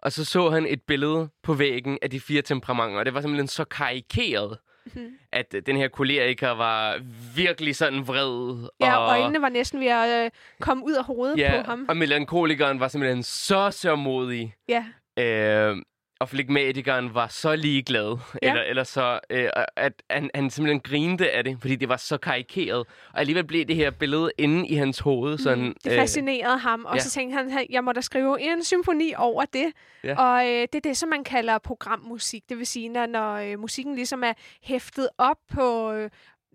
Og 0.01 0.11
så 0.11 0.25
så 0.25 0.49
han 0.49 0.65
et 0.65 0.81
billede 0.81 1.29
på 1.43 1.53
væggen 1.53 1.97
af 2.01 2.09
de 2.09 2.19
fire 2.19 2.41
temperamenter, 2.41 2.99
og 2.99 3.05
det 3.05 3.13
var 3.13 3.21
simpelthen 3.21 3.47
så 3.47 3.63
karikeret, 3.63 4.57
Mhm. 4.95 5.17
at 5.31 5.53
øh, 5.55 5.61
den 5.65 5.77
her 5.77 5.87
koleriker 5.87 6.49
var 6.49 6.99
virkelig 7.35 7.75
sådan 7.75 8.07
vred. 8.07 8.67
Ja, 8.79 8.97
og, 8.97 9.09
øjnene 9.19 9.41
var 9.41 9.49
næsten 9.49 9.79
ved 9.79 9.87
at 9.87 10.25
øh, 10.25 10.31
komme 10.61 10.85
ud 10.85 10.93
af 10.93 11.03
hovedet 11.05 11.37
ja, 11.37 11.61
på 11.61 11.69
ham. 11.71 11.85
og 11.89 11.97
melankolikeren 11.97 12.79
var 12.79 12.87
simpelthen 12.87 13.23
så 13.23 13.71
sørmodig. 13.71 14.53
Ja, 14.69 14.85
Øh, 15.19 15.77
og 16.19 16.29
flegmatikeren 16.29 17.13
var 17.13 17.27
så 17.27 17.55
ligeglad, 17.55 18.17
Ja. 18.41 18.49
eller, 18.49 18.61
eller 18.63 18.83
så, 18.83 19.19
øh, 19.29 19.49
at 19.75 19.93
han, 20.09 20.29
han 20.35 20.49
simpelthen 20.49 20.79
grinte 20.79 21.31
af 21.31 21.43
det, 21.43 21.57
fordi 21.61 21.75
det 21.75 21.89
var 21.89 21.97
så 21.97 22.17
karikeret. 22.17 22.79
Og 23.13 23.19
alligevel 23.19 23.43
blev 23.47 23.65
det 23.65 23.75
her 23.75 23.91
billede 23.91 24.31
inde 24.37 24.67
i 24.67 24.73
hans 24.75 24.99
hoved 24.99 25.37
sådan... 25.37 25.63
mm, 25.63 25.75
det 25.83 25.91
fascinerede 25.91 26.57
ham, 26.57 26.85
og 26.85 26.95
ja. 26.95 26.99
så 27.01 27.09
tænkte 27.09 27.37
han, 27.37 27.51
"Hey, 27.51 27.65
jeg 27.69 27.83
må 27.83 27.91
da 27.91 28.01
skrive 28.01 28.41
en 28.41 28.63
symfoni 28.63 29.13
over 29.17 29.45
det. 29.45 29.71
Ja. 30.03 30.15
Og 30.21 30.45
øh, 30.47 30.61
det 30.61 30.75
er 30.75 30.79
det, 30.83 30.97
som 30.97 31.09
man 31.09 31.23
kalder 31.23 31.57
programmusik. 31.57 32.43
Det 32.49 32.57
vil 32.57 32.67
sige, 32.67 32.89
når, 32.89 33.05
når 33.05 33.33
øh, 33.35 33.59
musikken 33.59 33.95
ligesom 33.95 34.23
er 34.23 34.33
hæftet 34.63 35.09
op 35.17 35.37
på 35.53 35.91
øh, 35.91 36.09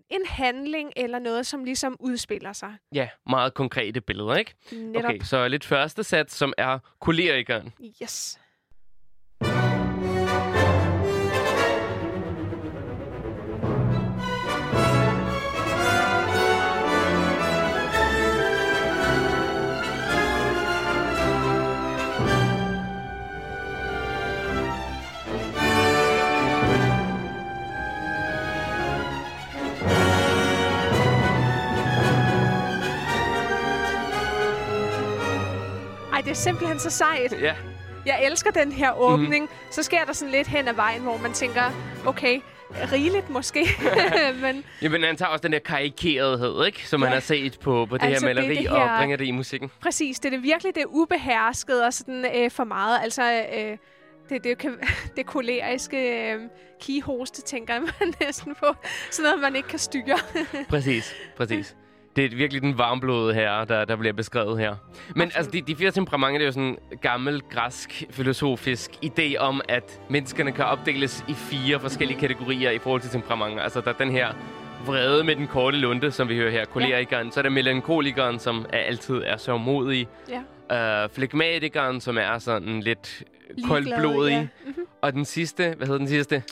en 0.09 0.21
handling 0.25 0.91
eller 0.95 1.19
noget, 1.19 1.47
som 1.47 1.63
ligesom 1.63 1.97
udspiller 1.99 2.53
sig. 2.53 2.73
Ja, 2.95 3.07
meget 3.29 3.53
konkrete 3.53 4.01
billeder, 4.01 4.35
ikke? 4.35 4.53
Netop. 4.71 5.09
Okay, 5.09 5.19
så 5.19 5.47
lidt 5.47 5.65
første 5.65 6.03
sats, 6.03 6.33
som 6.35 6.53
er 6.57 6.79
kolerikeren. 7.01 7.73
Yes. 8.03 8.39
Det 36.23 36.29
er 36.31 36.33
simpelthen 36.35 36.79
så 36.79 36.89
sejt. 36.89 37.41
Ja, 37.41 37.53
Jeg 38.05 38.25
elsker 38.25 38.51
den 38.51 38.71
her 38.71 38.91
åbning. 38.99 39.43
Mm-hmm. 39.43 39.71
Så 39.71 39.83
sker 39.83 40.05
der 40.05 40.13
sådan 40.13 40.31
lidt 40.31 40.47
hen 40.47 40.67
ad 40.67 40.73
vejen, 40.73 41.01
hvor 41.01 41.17
man 41.17 41.33
tænker, 41.33 41.61
okay, 42.05 42.41
rigeligt 42.91 43.29
måske. 43.29 43.67
Men 44.41 44.63
Jamen, 44.81 45.03
han 45.03 45.15
tager 45.17 45.29
også 45.29 45.41
den 45.43 45.51
der 45.51 45.59
karikerethed, 45.59 46.65
ikke? 46.65 46.87
Som 46.87 47.01
Ja. 47.01 47.05
man 47.05 47.13
har 47.13 47.19
set 47.19 47.59
på, 47.59 47.85
på 47.89 47.97
det 47.97 48.03
Altså, 48.03 48.27
her 48.27 48.33
det 48.33 48.43
er 48.43 48.47
maleri, 48.47 48.63
det 48.63 48.69
og 48.71 48.89
her- 48.89 48.97
bringer 48.97 49.17
det 49.17 49.25
i 49.25 49.31
musikken. 49.31 49.71
præcis, 49.81 50.19
det 50.19 50.25
er 50.25 50.29
det 50.29 50.43
virkelig 50.43 50.75
det 50.75 50.83
ubeherskede 50.87 51.85
og 51.85 51.93
sådan 51.93 52.25
øh, 52.35 52.51
for 52.51 52.63
meget. 52.63 52.99
Altså, 53.03 53.23
øh, 53.57 53.59
det 53.59 53.79
det, 54.29 54.43
det, 54.43 54.57
kan, 54.57 54.77
det 55.17 55.25
koleriske 55.25 56.31
øh, 56.31 56.39
kihoste, 56.81 57.41
tænker 57.41 57.79
man 57.79 58.13
næsten 58.25 58.55
på. 58.55 58.65
Sådan 59.11 59.23
noget, 59.29 59.41
man 59.41 59.55
ikke 59.55 59.67
kan 59.69 59.79
styre. 59.79 60.17
Præcis, 60.69 61.15
præcis. 61.37 61.75
Det 62.15 62.25
er 62.25 62.35
virkelig 62.35 62.61
den 62.61 62.77
varmblodede 62.77 63.33
herre, 63.33 63.65
der, 63.65 63.85
der 63.85 63.95
bliver 63.95 64.13
beskrevet 64.13 64.59
her. 64.59 64.75
Men 65.15 65.21
Absolut. 65.21 65.35
altså, 65.35 65.51
de, 65.51 65.61
de 65.61 65.75
fire 65.75 65.91
temperamenter, 65.91 66.37
det 66.37 66.43
er 66.43 66.47
jo 66.47 66.51
sådan 66.51 66.63
en 66.91 66.97
gammel, 67.01 67.41
græsk, 67.41 68.03
filosofisk 68.09 68.91
idé 69.05 69.37
om, 69.37 69.61
at 69.69 70.01
menneskerne 70.09 70.51
kan 70.51 70.65
opdeles 70.65 71.25
i 71.27 71.33
fire 71.33 71.79
forskellige 71.79 72.19
kategorier 72.19 72.71
i 72.71 72.77
forhold 72.79 73.01
til 73.01 73.09
temperamenter. 73.09 73.63
Altså, 73.63 73.81
der 73.81 73.89
er 73.89 73.93
den 73.97 74.11
her 74.11 74.33
vrede 74.85 75.23
med 75.23 75.35
den 75.35 75.47
korte 75.47 75.77
lunte, 75.77 76.11
som 76.11 76.29
vi 76.29 76.35
hører 76.37 76.51
her, 76.51 76.65
kolerikeren. 76.65 77.31
Så 77.31 77.39
er 77.39 77.41
der 77.41 77.49
melankolikeren, 77.49 78.39
som 78.39 78.65
er 78.73 78.77
altid 78.77 79.15
er 79.25 79.37
sørgmodig. 79.37 80.07
Ja. 80.69 81.03
Øh, 81.03 81.09
flegmatikeren, 81.09 82.01
som 82.01 82.17
er 82.17 82.37
sådan 82.39 82.79
lidt 82.79 83.23
Ligeglad, 83.49 83.67
koldblodig. 83.69 84.31
ja. 84.31 84.47
Mhm. 84.69 84.85
Og 85.01 85.13
den 85.13 85.25
sidste, 85.25 85.73
hvad 85.77 85.87
hedder 85.87 85.97
den 85.99 86.07
sidste? 86.07 86.43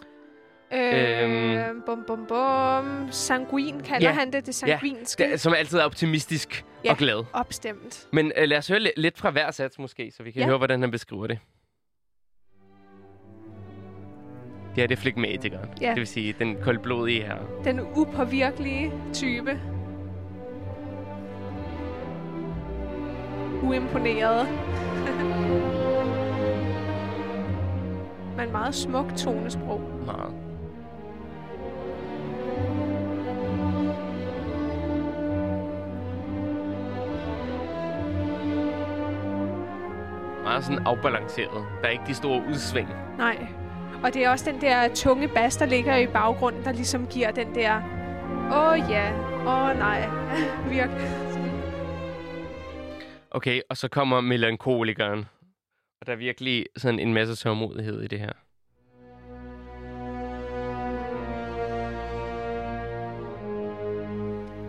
Øh, 0.74 1.66
bum, 1.86 2.04
bum, 2.08 2.26
bum. 2.28 3.08
Sanguin 3.12 3.80
kalder 3.80 4.08
Ja. 4.10 4.14
han 4.14 4.34
det, 4.34 4.46
det 4.46 4.56
sanguinske. 4.56 5.24
Der, 5.24 5.38
som 5.38 5.54
altid 5.54 5.80
er 5.80 5.84
optimistisk 5.84 6.66
Ja. 6.86 6.92
og 6.92 6.98
glad. 6.98 7.24
Opstemt. 7.34 8.08
Men 8.14 8.32
øh, 8.38 8.48
lad 8.48 8.58
os 8.58 8.68
høre 8.68 8.80
li- 8.80 8.94
lidt 8.98 9.18
fra 9.18 9.30
hver 9.30 9.52
sats 9.52 9.80
måske, 9.80 10.12
så 10.18 10.24
vi 10.24 10.32
kan 10.32 10.40
Ja. 10.42 10.46
høre, 10.48 10.58
hvordan 10.58 10.82
han 10.82 10.92
beskriver 10.92 11.28
det. 11.28 11.40
Det 14.76 14.84
er 14.84 14.88
det 14.88 15.00
flegmatikeren. 15.00 15.70
Ja. 15.82 15.90
Det 15.90 15.98
vil 15.98 16.08
sige, 16.08 16.36
den 16.40 16.58
koldblodige 16.62 17.24
her. 17.24 17.38
Den 17.64 17.80
upåvirkelige 17.96 18.92
type. 19.14 19.60
Uimponeret. 23.64 24.48
Men 28.38 28.52
meget 28.52 28.76
smuk 28.76 29.16
tonesprog. 29.18 29.82
Meget. 30.06 30.34
Meget 40.52 40.64
sådan 40.64 40.88
afbalanceret. 40.88 41.66
Der 41.82 41.88
er 41.88 41.90
ikke 41.90 42.04
de 42.08 42.14
store 42.14 42.44
udsving. 42.50 42.90
Nej. 43.18 43.48
Og 44.04 44.14
det 44.14 44.24
er 44.26 44.30
også 44.30 44.52
den 44.52 44.62
der 44.62 44.96
tunge 44.96 45.28
bas, 45.28 45.58
der 45.58 45.66
ligger 45.66 45.96
i 45.96 46.08
baggrunden, 46.08 46.64
der 46.64 46.72
ligesom 46.72 47.08
giver 47.08 47.32
den 47.32 47.56
der... 47.56 47.82
Åh 48.52 48.72
oh, 48.72 48.80
ja, 48.90 49.14
åh 49.46 49.70
oh, 49.70 49.78
nej. 49.78 50.10
Virkelig. 50.76 51.08
Okay, 53.32 53.62
og 53.70 53.78
så 53.78 53.88
kommer 53.88 54.22
melankolikeren. 54.22 55.20
Og 56.02 56.08
der 56.08 56.14
er 56.14 56.18
virkelig 56.18 56.66
sådan 56.78 57.00
en 57.00 57.14
masse 57.14 57.36
sørgmodighed 57.36 58.02
i 58.02 58.08
det 58.08 58.20
her. 58.20 58.32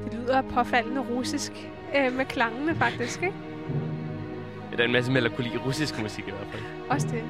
Det 0.04 0.14
lyder 0.20 0.42
påfaldende 0.42 1.00
russisk 1.00 1.52
øh, 1.96 2.12
med 2.12 2.24
klangene 2.24 2.74
faktisk, 2.74 3.22
ikke? 3.22 3.36
Der 4.72 4.78
er 4.78 4.84
en 4.84 4.92
masse 4.92 5.12
melankoli 5.12 5.48
i 5.54 5.56
russisk 5.58 6.02
musik 6.02 6.28
i 6.28 6.30
hvert 6.30 6.46
fald. 6.52 6.62
Også 6.90 7.06
det. 7.06 7.24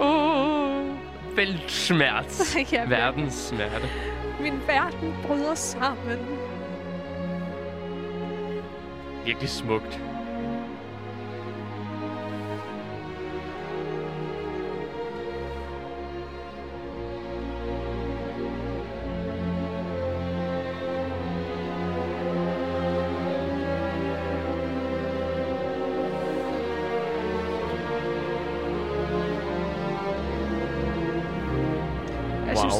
Åh, 0.00 0.86
Feltsmerz. 1.36 2.56
Ja, 2.72 2.84
Verdens 2.88 3.34
smerte. 3.34 3.88
Min 4.40 4.60
verden 4.66 5.14
bryder 5.26 5.54
sammen. 5.54 6.18
Virkelig 9.24 9.48
smukt. 9.48 10.00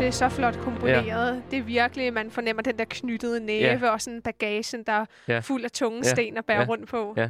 Det 0.05 0.09
er 0.11 0.13
så 0.13 0.29
flot 0.29 0.59
komponeret. 0.61 1.07
Ja. 1.07 1.41
Det 1.51 1.59
er 1.59 1.63
virkelig, 1.63 2.13
man 2.13 2.31
fornemmer 2.31 2.63
den 2.63 2.79
der 2.79 2.85
knyttede 2.89 3.41
næve, 3.41 3.79
ja. 3.87 3.91
og 3.91 4.01
sådan 4.01 4.23
bagagen, 4.23 4.83
der 4.87 4.93
er 4.93 5.05
Ja. 5.29 5.39
fuld 5.39 5.65
af 5.65 5.71
tunge 5.71 5.99
Ja. 6.05 6.11
sten 6.11 6.37
at 6.37 6.45
bære 6.45 6.61
Ja. 6.61 6.67
rundt 6.69 6.89
på. 6.89 7.15
Ja. 7.17 7.29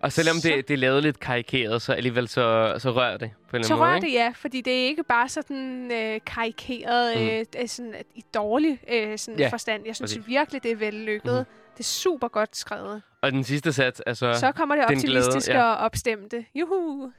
Og 0.00 0.12
selvom 0.12 0.36
Så- 0.36 0.48
det, 0.48 0.68
det 0.68 0.74
er 0.74 0.78
lavet 0.78 1.02
lidt 1.02 1.20
karikeret, 1.20 1.82
så 1.82 1.92
alligevel 1.92 2.28
så, 2.28 2.74
så 2.78 2.90
rører 2.90 3.16
det 3.16 3.30
på 3.50 3.56
en 3.56 3.60
eller 3.60 3.66
Så 3.66 3.72
anden 3.74 3.78
måde. 3.80 3.88
rører 3.88 3.96
ikke? 3.96 4.06
det, 4.06 4.12
ja, 4.14 4.32
fordi 4.34 4.60
det 4.60 4.72
er 4.82 4.86
ikke 4.86 5.02
bare 5.02 5.28
sådan 5.28 5.90
øh, 5.92 6.20
karikeret 6.26 7.16
Mm. 7.18 7.60
øh, 7.62 7.68
sådan, 7.68 7.94
i 8.14 8.24
dårlig 8.34 8.78
øh, 8.92 9.18
sådan 9.18 9.40
Ja, 9.40 9.48
forstand. 9.48 9.82
Jeg 9.86 9.96
synes 9.96 10.14
præcis. 10.14 10.28
virkelig, 10.28 10.62
det 10.62 10.70
er 10.70 10.76
vellykket. 10.76 11.46
Mm. 11.48 11.72
Det 11.74 11.80
er 11.80 11.84
super 11.84 12.28
godt 12.28 12.56
skrevet. 12.56 13.02
Og 13.22 13.32
den 13.32 13.44
sidste 13.44 13.72
sats, 13.72 14.00
altså... 14.00 14.32
Så 14.34 14.52
kommer 14.52 14.76
det 14.76 14.84
den 14.88 14.98
glæde, 14.98 15.18
optimistiske 15.18 15.54
ja. 15.58 15.64
og 15.64 15.76
opstemte. 15.76 16.44
Juhu! 16.54 17.10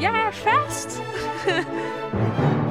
Jeg 0.00 0.26
er 0.26 0.30
fast! 0.30 1.02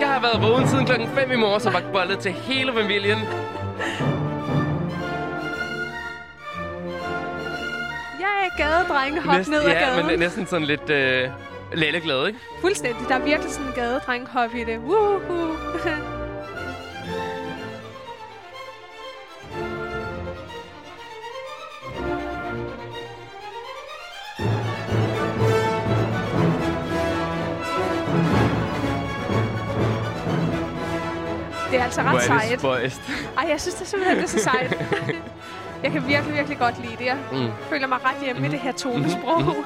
Jeg 0.00 0.08
har 0.08 0.20
været 0.20 0.42
vågen 0.42 0.68
siden 0.68 0.86
klokken 0.86 1.08
5 1.08 1.30
i 1.32 1.36
morges 1.36 1.66
og 1.66 1.72
bagt 1.72 1.92
bollet 1.92 2.18
til 2.18 2.32
hele 2.32 2.72
familien. 2.72 3.18
Jeg 8.20 8.34
er 8.46 8.56
gadedreng, 8.56 9.22
hop 9.22 9.36
Næsten- 9.36 9.54
ned 9.54 9.62
ad 9.62 9.68
ja, 9.70 9.78
gaden. 9.78 10.06
men 10.06 10.18
næsten 10.18 10.46
sådan 10.46 10.66
lidt 10.66 10.90
øh, 10.90 11.28
lalleglad, 11.72 12.26
ikke? 12.26 12.38
Fuldstændig. 12.60 13.08
Der 13.08 13.14
er 13.14 13.18
virkelig 13.24 13.52
sådan 13.52 13.66
en 13.66 13.72
gadedreng 13.72 14.28
hop 14.28 14.54
i 14.54 14.64
det. 14.64 14.78
Woohoo! 14.78 15.56
altså 31.86 32.00
ret 32.02 32.60
Hvor 32.60 32.74
er 32.74 32.80
det 32.80 32.92
sejt. 32.92 33.34
Ej, 33.38 33.46
jeg 33.50 33.60
synes 33.60 33.74
det 33.74 33.82
er 33.82 33.86
simpelthen 33.86 34.16
det 34.18 34.24
er 34.24 34.28
så 34.28 34.38
sejt. 34.38 34.70
jeg 35.82 35.92
kan 35.92 36.06
virkelig, 36.08 36.34
virkelig 36.34 36.58
godt 36.58 36.80
lide 36.84 36.96
det. 36.98 37.04
Jeg 37.06 37.18
Mm. 37.32 37.48
føler 37.70 37.86
mig 37.86 37.98
ret 38.04 38.24
hjemme 38.24 38.40
mm. 38.40 38.46
i 38.46 38.48
det 38.48 38.58
her 38.60 38.72
tonesprog. 38.72 39.42
Mhm. 39.42 39.64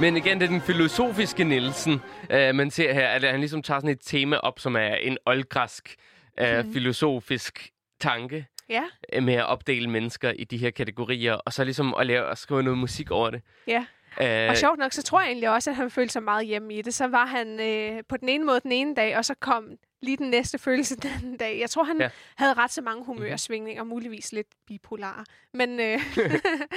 Men 0.00 0.16
igen, 0.16 0.38
det 0.40 0.44
er 0.44 0.50
den 0.50 0.60
filosofiske 0.60 1.44
Nielsen, 1.44 2.00
øh, 2.30 2.54
man 2.54 2.70
ser 2.70 2.92
her, 2.94 3.08
at 3.08 3.22
han 3.22 3.40
ligesom 3.40 3.62
tager 3.62 3.80
sådan 3.80 3.90
et 3.90 3.98
tema 4.04 4.36
op, 4.36 4.58
som 4.58 4.76
er 4.76 4.94
en 4.94 5.18
oldgræsk 5.26 5.94
øh, 6.40 6.58
Mhm. 6.64 6.72
filosofisk 6.72 7.68
tanke 8.00 8.46
Ja, 8.70 8.82
øh, 9.12 9.22
med 9.22 9.34
at 9.34 9.46
opdele 9.46 9.90
mennesker 9.90 10.30
i 10.30 10.44
de 10.44 10.56
her 10.56 10.70
kategorier, 10.70 11.32
og 11.34 11.52
så 11.52 11.64
ligesom 11.64 11.94
at, 12.00 12.06
lave, 12.06 12.30
at 12.30 12.38
skrive 12.38 12.62
noget 12.62 12.78
musik 12.78 13.10
over 13.10 13.30
det. 13.30 13.42
ja. 13.66 13.84
Øh, 14.20 14.48
Og 14.48 14.56
sjovt 14.56 14.78
nok, 14.78 14.92
så 14.92 15.02
tror 15.02 15.20
jeg 15.20 15.26
egentlig 15.28 15.50
også, 15.50 15.70
at 15.70 15.76
han 15.76 15.90
følte 15.90 16.12
sig 16.12 16.22
meget 16.22 16.46
hjemme 16.46 16.74
i 16.74 16.82
det. 16.82 16.94
Så 16.94 17.06
var 17.06 17.26
han 17.26 17.60
øh, 17.60 18.02
på 18.08 18.16
den 18.16 18.28
ene 18.28 18.44
måde 18.44 18.60
den 18.60 18.72
ene 18.72 18.94
dag, 18.94 19.16
og 19.16 19.24
så 19.24 19.34
kom 19.40 19.70
lige 20.02 20.16
den 20.16 20.30
næste 20.30 20.58
følelse 20.66 20.96
den 20.96 21.10
anden 21.16 21.36
dag. 21.36 21.58
Jeg 21.60 21.70
tror, 21.70 21.84
han 21.84 22.00
Ja. 22.00 22.08
havde 22.36 22.54
ret 22.54 22.70
så 22.70 22.82
mange 22.82 23.04
humørsvingninger, 23.04 23.84
muligvis 23.84 24.32
lidt 24.32 24.46
bipolar. 24.66 25.24
Men, 25.54 25.80
øh, 25.80 25.98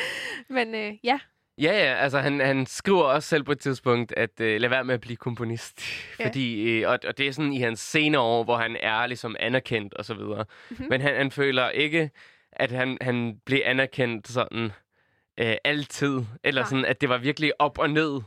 men 0.49 0.75
øh, 0.75 0.93
ja, 1.03 1.19
Ja, 1.57 1.71
ja, 1.73 1.93
altså 1.95 2.19
han, 2.19 2.39
han 2.39 2.65
skriver 2.65 3.03
også 3.03 3.29
selv 3.29 3.43
på 3.43 3.51
et 3.51 3.59
tidspunkt, 3.59 4.13
at 4.17 4.39
øh, 4.41 4.61
lad 4.61 4.69
være 4.69 4.83
med 4.83 4.93
at 4.93 5.01
blive 5.01 5.15
komponist. 5.17 5.81
Ja. 6.19 6.27
Fordi, 6.27 6.61
øh, 6.69 6.89
og, 6.89 6.99
og 7.07 7.17
det 7.17 7.27
er 7.27 7.31
sådan 7.31 7.53
i 7.53 7.59
hans 7.59 7.79
senere 7.79 8.21
år, 8.21 8.43
hvor 8.43 8.57
han 8.57 8.77
er 8.79 9.07
ligesom 9.07 9.35
anerkendt 9.39 9.93
og 9.93 10.05
så 10.05 10.13
videre. 10.13 10.45
Mhm. 10.69 10.85
Men 10.89 11.01
han, 11.01 11.15
han 11.15 11.31
føler 11.31 11.69
ikke, 11.69 12.09
at 12.51 12.71
han, 12.71 12.97
han 13.01 13.35
blev 13.45 13.59
anerkendt 13.65 14.27
sådan 14.27 14.71
øh, 15.41 15.55
altid. 15.63 16.19
Eller 16.43 16.61
Nej. 16.61 16.69
sådan, 16.69 16.85
at 16.85 17.01
det 17.01 17.09
var 17.09 17.17
virkelig 17.17 17.53
op 17.61 17.77
og 17.79 17.89
ned 17.89 18.21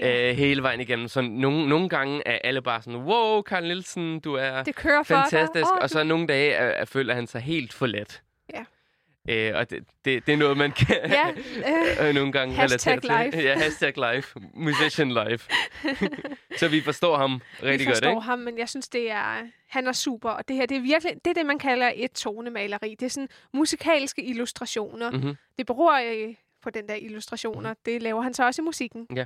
øh, 0.00 0.36
hele 0.36 0.62
vejen 0.62 0.80
igennem. 0.80 1.08
Så 1.08 1.20
nogle, 1.20 1.68
nogle 1.68 1.88
gange 1.88 2.22
er 2.26 2.38
alle 2.44 2.62
bare 2.62 2.82
sådan, 2.82 3.00
wow, 3.00 3.42
Karl 3.42 3.62
Nielsen, 3.62 4.20
du 4.20 4.34
er 4.34 4.62
det 4.62 4.74
kører 4.74 5.02
for 5.02 5.14
fantastisk. 5.14 5.66
Åh, 5.72 5.78
Og 5.80 5.90
så 5.90 6.04
nogle 6.04 6.26
dage 6.26 6.52
er, 6.52 6.66
er, 6.66 6.84
føler 6.84 7.14
han 7.14 7.26
sig 7.26 7.40
helt 7.40 7.72
forladt. 7.72 8.22
Ja. 8.54 8.64
Øh, 9.28 9.52
og 9.56 9.70
det, 9.70 9.84
det, 10.04 10.26
det 10.26 10.32
er 10.32 10.36
noget, 10.36 10.56
man 10.56 10.72
kan 10.72 10.96
Ja, 11.04 11.28
øh, 11.28 12.08
øh, 12.08 12.14
nogle 12.14 12.32
gange 12.32 12.54
Hashtag 12.54 12.92
relatere 12.92 13.30
til. 13.30 13.40
live. 13.40 13.48
Ja, 13.48 13.58
hashtag 13.58 13.92
live. 13.96 14.22
Musician 14.54 15.08
live. 15.08 15.38
så 16.60 16.68
vi 16.68 16.80
forstår 16.80 17.16
ham 17.16 17.40
rigtig 17.62 17.78
vi 17.80 17.84
godt, 17.84 17.96
forstår 17.96 18.10
ikke? 18.10 18.20
ham, 18.20 18.38
men 18.38 18.58
jeg 18.58 18.68
synes, 18.68 18.88
det 18.88 19.10
er, 19.10 19.36
han 19.68 19.86
er 19.86 19.92
super. 19.92 20.30
Og 20.30 20.48
det 20.48 20.56
her, 20.56 20.66
det 20.66 20.76
er 20.76 20.80
virkelig, 20.80 21.14
det 21.24 21.30
er 21.30 21.34
det, 21.34 21.46
man 21.46 21.58
kalder 21.58 21.90
et 21.94 22.12
tonemaleri. 22.12 22.96
Det 23.00 23.06
er 23.06 23.10
sådan 23.10 23.28
musikalske 23.52 24.22
illustrationer. 24.24 25.10
Mm-hmm. 25.10 25.36
Det 25.58 25.66
beror 25.66 25.92
øh, 25.92 26.34
på 26.62 26.70
den 26.70 26.88
der 26.88 26.94
illustrationer. 26.94 27.74
Det 27.84 28.02
laver 28.02 28.22
han 28.22 28.34
så 28.34 28.46
også 28.46 28.62
i 28.62 28.64
musikken. 28.64 29.06
Ja. 29.16 29.24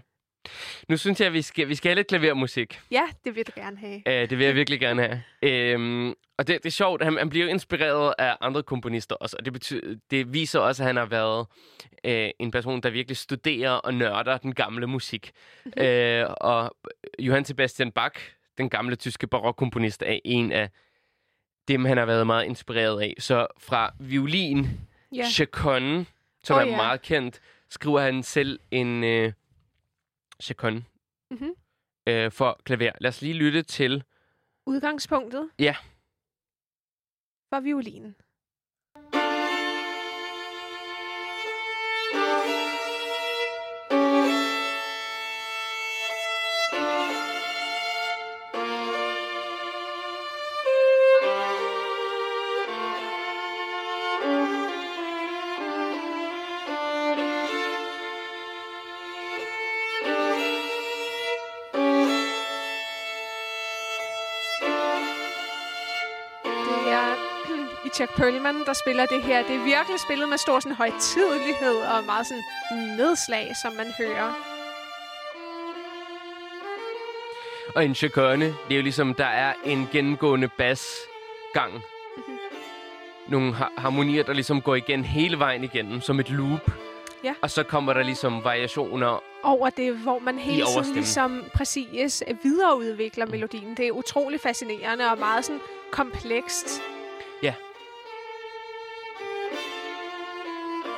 Nu 0.89 0.97
synes 0.97 1.21
jeg, 1.21 1.27
at 1.27 1.33
vi 1.33 1.43
skal, 1.43 1.69
vi 1.69 1.75
skal 1.75 1.89
have 1.89 1.97
lidt 1.97 2.07
klavermusik. 2.07 2.81
Ja, 2.91 3.03
det 3.25 3.37
vil 3.37 3.47
du 3.47 3.53
gerne 3.55 3.77
have. 3.77 3.97
Uh, 3.97 4.31
det 4.31 4.39
vil 4.39 4.47
jeg 4.47 4.55
virkelig 4.55 4.81
gerne 4.81 5.23
have. 5.43 5.75
Um, 5.77 6.15
og 6.39 6.47
det, 6.47 6.63
det 6.63 6.67
er 6.67 6.71
sjovt, 6.71 7.03
han, 7.03 7.17
han 7.17 7.29
bliver 7.29 7.49
inspireret 7.49 8.15
af 8.19 8.37
andre 8.41 8.63
komponister 8.63 9.17
også, 9.17 9.37
og 9.39 9.45
det, 9.45 9.53
betyder, 9.53 9.97
det 10.11 10.33
viser 10.33 10.61
også, 10.61 10.83
at 10.83 10.87
han 10.87 10.97
har 10.97 11.07
været 11.07 11.47
uh, 12.09 12.31
en 12.39 12.51
person, 12.51 12.81
der 12.81 12.91
virkelig 12.91 13.17
studerer 13.17 13.71
og 13.71 13.95
nørder 13.95 14.39
den 14.39 14.55
gamle 14.55 14.87
musik. 14.87 15.33
Mhm. 15.65 15.73
uh, 15.81 16.35
og 16.41 16.77
Johann 17.19 17.45
Sebastian 17.45 17.93
Bach, 17.93 18.15
den 18.59 18.71
gamle 18.71 18.97
tyske 18.97 19.27
barokkomponist, 19.27 20.03
er 20.03 20.19
en 20.25 20.53
af 20.53 20.71
dem, 21.69 21.85
han 21.85 21.97
har 21.97 22.07
været 22.07 22.27
meget 22.27 22.45
inspireret 22.45 23.03
af. 23.03 23.15
Så 23.19 23.47
fra 23.59 23.95
violin, 24.01 24.69
ja. 25.13 25.25
chaconne, 25.31 26.07
som 26.45 26.57
oh, 26.57 26.63
er 26.63 26.67
ja. 26.67 26.77
meget 26.77 27.03
kendt, 27.03 27.41
skriver 27.69 28.01
han 28.01 28.23
selv 28.23 28.61
en 28.71 29.05
uh, 29.05 29.33
chaconne 30.43 30.85
Mhm. 31.31 31.51
uh, 32.11 32.33
for 32.33 32.61
klaver. 32.65 32.93
Lad 33.01 33.09
os 33.09 33.23
lige 33.23 33.35
lytte 33.35 33.63
til 33.63 34.05
Udgangspunktet? 34.67 35.51
Ja. 35.59 35.77
For 37.53 37.61
violinen. 37.61 38.17
Perlman, 68.17 68.65
der 68.67 68.73
spiller 68.73 69.07
det 69.07 69.23
her. 69.23 69.43
Det 69.47 69.57
er 69.57 69.65
virkelig 69.65 70.01
spillet 70.01 70.29
med 70.29 70.39
stor 70.39 70.61
sådan, 70.61 70.77
højtidelighed 70.77 71.77
og 71.77 72.05
meget 72.05 72.27
sådan 72.27 72.43
nedslag, 72.97 73.53
som 73.63 73.73
man 73.73 73.87
hører. 73.99 74.33
Og 77.77 77.85
en 77.85 77.95
chaconne, 77.95 78.45
det 78.47 78.71
er 78.71 78.77
jo 78.77 78.83
ligesom, 78.83 79.15
der 79.15 79.25
er 79.27 79.53
en 79.65 79.89
gennemgående 79.93 80.49
basgang. 80.49 81.73
Mhm. 81.75 82.39
Nogle 83.29 83.55
har- 83.55 83.73
harmonier, 83.79 84.23
der 84.23 84.33
ligesom 84.33 84.61
går 84.63 84.75
igen 84.75 85.05
hele 85.05 85.39
vejen 85.39 85.65
igennem, 85.65 86.01
som 86.01 86.21
et 86.21 86.31
loop. 86.31 86.71
Ja. 87.25 87.35
Og 87.43 87.51
så 87.51 87.63
kommer 87.63 87.93
der 87.93 88.03
ligesom 88.03 88.45
variationer. 88.45 89.23
Over 89.43 89.71
det, 89.71 89.97
hvor 89.97 90.19
man 90.19 90.39
hele 90.39 90.67
tiden 90.67 90.95
ligesom 90.95 91.45
præcis 91.55 92.23
øh, 92.29 92.37
videreudvikler 92.43 93.27
melodien. 93.27 93.75
Det 93.77 93.87
er 93.87 93.91
utrolig 93.93 94.41
fascinerende 94.41 95.11
og 95.11 95.19
meget 95.19 95.45
sådan 95.45 95.61
komplekst. 95.91 96.83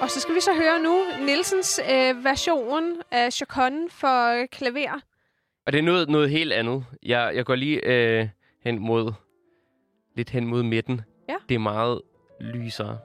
Og 0.00 0.10
så 0.10 0.20
skal 0.20 0.34
vi 0.34 0.40
så 0.40 0.54
høre 0.54 0.82
nu 0.82 1.24
Nielsens 1.26 1.80
øh, 1.92 2.24
version 2.24 2.84
af 3.10 3.32
Chaconne 3.32 3.90
for 3.90 4.40
øh, 4.40 4.48
klaver. 4.48 5.00
Og 5.66 5.72
det 5.72 5.78
er 5.78 5.82
noget, 5.82 6.08
noget 6.08 6.30
helt 6.30 6.52
andet. 6.52 6.84
Jeg, 7.02 7.32
jeg 7.34 7.44
går 7.44 7.54
lige 7.54 7.80
øh, 7.84 8.28
hen 8.64 8.78
mod... 8.78 9.12
Lidt 10.16 10.30
hen 10.30 10.46
mod 10.46 10.62
midten. 10.62 11.00
Ja. 11.28 11.34
Det 11.48 11.54
er 11.54 11.58
meget 11.58 12.00
lysere. 12.40 12.98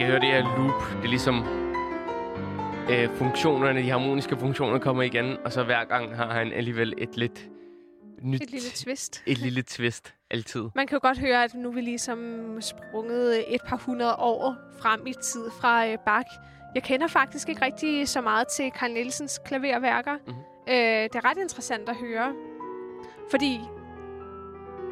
Kan 0.00 0.08
høre 0.08 0.20
det 0.20 0.28
her 0.28 0.42
loop. 0.58 0.82
Det 0.96 1.04
er 1.04 1.08
ligesom 1.08 1.44
øh, 2.90 3.16
funktionerne, 3.16 3.82
de 3.82 3.90
harmoniske 3.90 4.36
funktioner 4.36 4.78
kommer 4.78 5.02
igen, 5.02 5.36
og 5.44 5.52
så 5.52 5.62
hver 5.64 5.84
gang 5.84 6.16
har 6.16 6.32
han 6.32 6.52
alligevel 6.52 6.94
et 6.98 7.16
lidt 7.16 7.48
nyt, 8.22 8.42
Et 8.42 8.50
lille 8.50 8.68
twist. 8.74 9.22
et 9.26 9.38
lille 9.38 9.62
twist 9.62 10.14
altid. 10.30 10.64
Man 10.74 10.86
kan 10.86 10.96
jo 10.96 11.00
godt 11.02 11.18
høre, 11.18 11.44
at 11.44 11.54
nu 11.54 11.68
er 11.68 11.72
vi 11.72 11.80
ligesom 11.80 12.18
sprunget 12.60 13.54
et 13.54 13.60
par 13.66 13.76
hundrede 13.76 14.16
år 14.16 14.56
frem 14.78 15.06
i 15.06 15.12
tid 15.22 15.50
fra 15.60 15.86
øh, 15.86 15.98
Bach. 16.06 16.28
Jeg 16.74 16.82
kender 16.82 17.06
faktisk 17.06 17.48
ikke 17.48 17.64
rigtig 17.64 18.08
så 18.08 18.20
meget 18.20 18.48
til 18.48 18.70
Carl 18.78 18.90
Nielsens 18.92 19.40
klaverværker. 19.44 20.14
Mhm. 20.26 20.34
Øh, 20.68 20.74
det 21.02 21.14
er 21.14 21.30
ret 21.30 21.38
interessant 21.38 21.88
at 21.88 21.96
høre, 21.96 22.32
fordi 23.30 23.60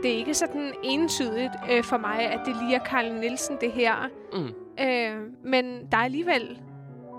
det 0.03 0.13
er 0.13 0.17
ikke 0.17 0.35
sådan 0.35 0.75
entydigt 0.85 1.53
øh, 1.71 1.85
for 1.85 1.97
mig, 1.97 2.21
at 2.21 2.41
det 2.47 2.57
lige 2.63 2.75
er 2.77 2.85
Carl 2.85 3.13
Nielsen, 3.13 3.57
det 3.61 3.73
her. 3.73 3.95
Mm. 4.33 4.68
Øh, 4.81 5.17
men 5.45 5.65
der 5.93 5.99
er 5.99 6.03
alligevel 6.05 6.59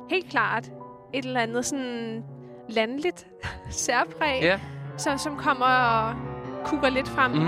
helt 0.10 0.30
klart 0.30 0.72
et 1.14 1.26
eller 1.26 1.40
andet 1.40 1.66
sådan 1.66 2.24
landligt 2.70 3.28
særpræg, 3.70 4.42
Ja. 4.42 4.60
som, 4.98 5.18
som 5.18 5.38
kommer 5.38 5.66
og 5.66 6.16
kukker 6.66 6.90
lidt 6.90 7.08
frem. 7.08 7.32
Mm. 7.32 7.48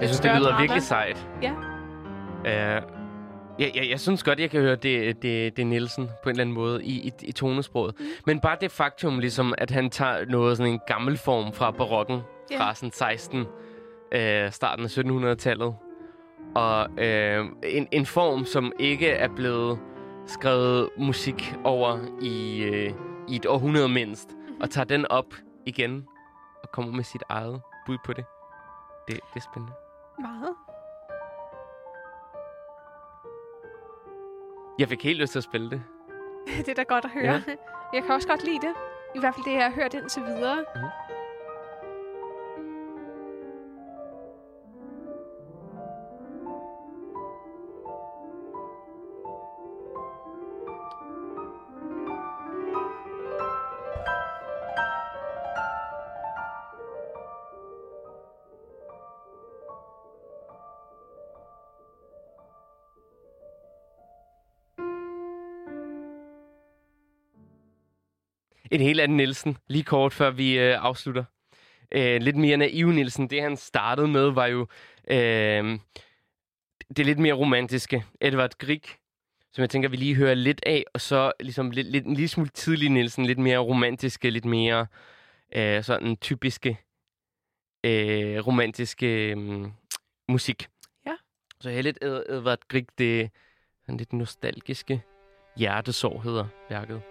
Jeg 0.00 0.08
synes, 0.08 0.20
det 0.20 0.30
lyder 0.38 0.48
drama. 0.48 0.60
virkelig 0.62 0.82
sejt. 0.82 1.26
Ja. 1.42 1.52
Uh, 2.40 2.82
ja, 3.60 3.68
ja, 3.74 3.88
jeg 3.90 4.00
synes 4.00 4.22
godt, 4.22 4.40
jeg 4.40 4.50
kan 4.50 4.60
høre 4.60 4.76
det, 4.76 5.22
det, 5.22 5.56
det 5.56 5.66
Nielsen 5.66 6.10
på 6.22 6.28
en 6.28 6.30
eller 6.30 6.40
anden 6.42 6.54
måde 6.54 6.84
i, 6.84 7.08
i, 7.08 7.12
i 7.22 7.32
tonesproget. 7.32 7.94
Mm. 8.00 8.04
Men 8.26 8.40
bare 8.40 8.56
det 8.60 8.70
faktum, 8.70 9.18
ligesom, 9.18 9.54
at 9.58 9.70
han 9.70 9.90
tager 9.90 10.24
noget 10.28 10.56
sådan 10.56 10.72
en 10.72 10.80
gammel 10.86 11.16
form 11.18 11.52
fra 11.52 11.70
barokken, 11.70 12.20
Ja. 12.50 12.58
fra 12.60 12.74
sådan 12.74 12.92
16, 12.92 13.44
øh, 14.12 14.52
starten 14.52 14.84
af 14.84 14.98
1700-tallet. 14.98 15.74
Og 16.54 16.88
øh, 17.04 17.46
en, 17.62 17.88
en 17.92 18.06
form, 18.06 18.44
som 18.44 18.72
ikke 18.78 19.08
er 19.08 19.28
blevet 19.28 19.78
skrevet 20.26 20.88
musik 20.98 21.54
over 21.64 21.98
i, 22.22 22.62
øh, 22.62 22.92
i 23.28 23.36
et 23.36 23.46
århundrede 23.46 23.88
mindst. 23.88 24.28
Og 24.60 24.70
tager 24.70 24.84
den 24.84 25.06
op 25.06 25.34
igen 25.66 26.06
og 26.62 26.70
kommer 26.72 26.92
med 26.92 27.04
sit 27.04 27.22
eget 27.28 27.60
bud 27.86 27.98
på 28.04 28.12
det. 28.12 28.24
Det, 29.08 29.20
det 29.34 29.40
er 29.40 29.46
spændende. 29.52 29.74
Meget. 30.20 30.54
Jeg 34.78 34.88
fik 34.88 35.02
helt 35.04 35.18
lyst 35.20 35.32
til 35.32 35.38
at 35.38 35.44
spille 35.44 35.70
det. 35.70 35.82
Det 36.66 36.68
er 36.68 36.74
da 36.74 36.82
godt 36.82 37.04
at 37.04 37.10
høre. 37.10 37.24
Ja. 37.24 37.42
Jeg 37.92 38.02
kan 38.02 38.14
også 38.14 38.28
godt 38.28 38.44
lide 38.44 38.60
det. 38.66 38.74
I 39.14 39.18
hvert 39.20 39.34
fald 39.34 39.44
det, 39.44 39.52
jeg 39.52 39.64
har 39.64 39.70
hørt 39.70 39.94
indtil 39.94 40.22
videre. 40.22 40.64
Mhm. 40.76 41.05
En 68.70 68.80
helt 68.80 69.00
anden 69.00 69.16
Nielsen, 69.16 69.56
lige 69.68 69.84
kort 69.84 70.12
før 70.12 70.30
vi 70.30 70.58
øh, 70.58 70.84
afslutter. 70.84 71.24
Øh, 71.92 72.22
lidt 72.22 72.36
mere 72.36 72.56
naiv 72.56 72.88
Nielsen, 72.92 73.30
det 73.30 73.42
han 73.42 73.56
startede 73.56 74.08
med 74.08 74.30
var 74.30 74.46
jo 74.46 74.66
øh, 75.10 75.78
det 76.96 77.06
lidt 77.06 77.18
mere 77.18 77.34
romantiske. 77.34 78.04
Edvard 78.20 78.58
Grieg, 78.58 78.82
som 79.52 79.62
jeg 79.62 79.70
tænker, 79.70 79.88
vi 79.88 79.96
lige 79.96 80.14
hører 80.14 80.34
lidt 80.34 80.60
af, 80.66 80.84
og 80.94 81.00
så 81.00 81.32
ligesom 81.40 81.70
lidt, 81.70 81.86
lidt, 81.86 82.06
en 82.06 82.14
lille 82.14 82.28
smule 82.28 82.48
tidlig 82.48 82.90
Nielsen, 82.90 83.26
lidt 83.26 83.38
mere 83.38 83.58
romantiske, 83.58 84.30
lidt 84.30 84.44
mere 84.44 84.86
øh, 85.54 85.84
sådan 85.84 86.16
typiske 86.16 86.78
øh, 87.84 88.46
romantiske 88.46 89.30
øh, 89.30 89.66
musik. 90.28 90.68
Ja. 91.06 91.14
Så 91.60 91.70
jeg 91.70 91.82
lidt 91.82 91.98
Ed- 92.04 92.32
Edvard 92.34 92.60
Grieg, 92.68 92.86
det 92.98 93.30
sådan 93.82 93.96
lidt 93.96 94.12
nostalgiske 94.12 95.02
Hjertesår 95.56 96.20
hedder 96.20 96.46
værket. 96.70 97.02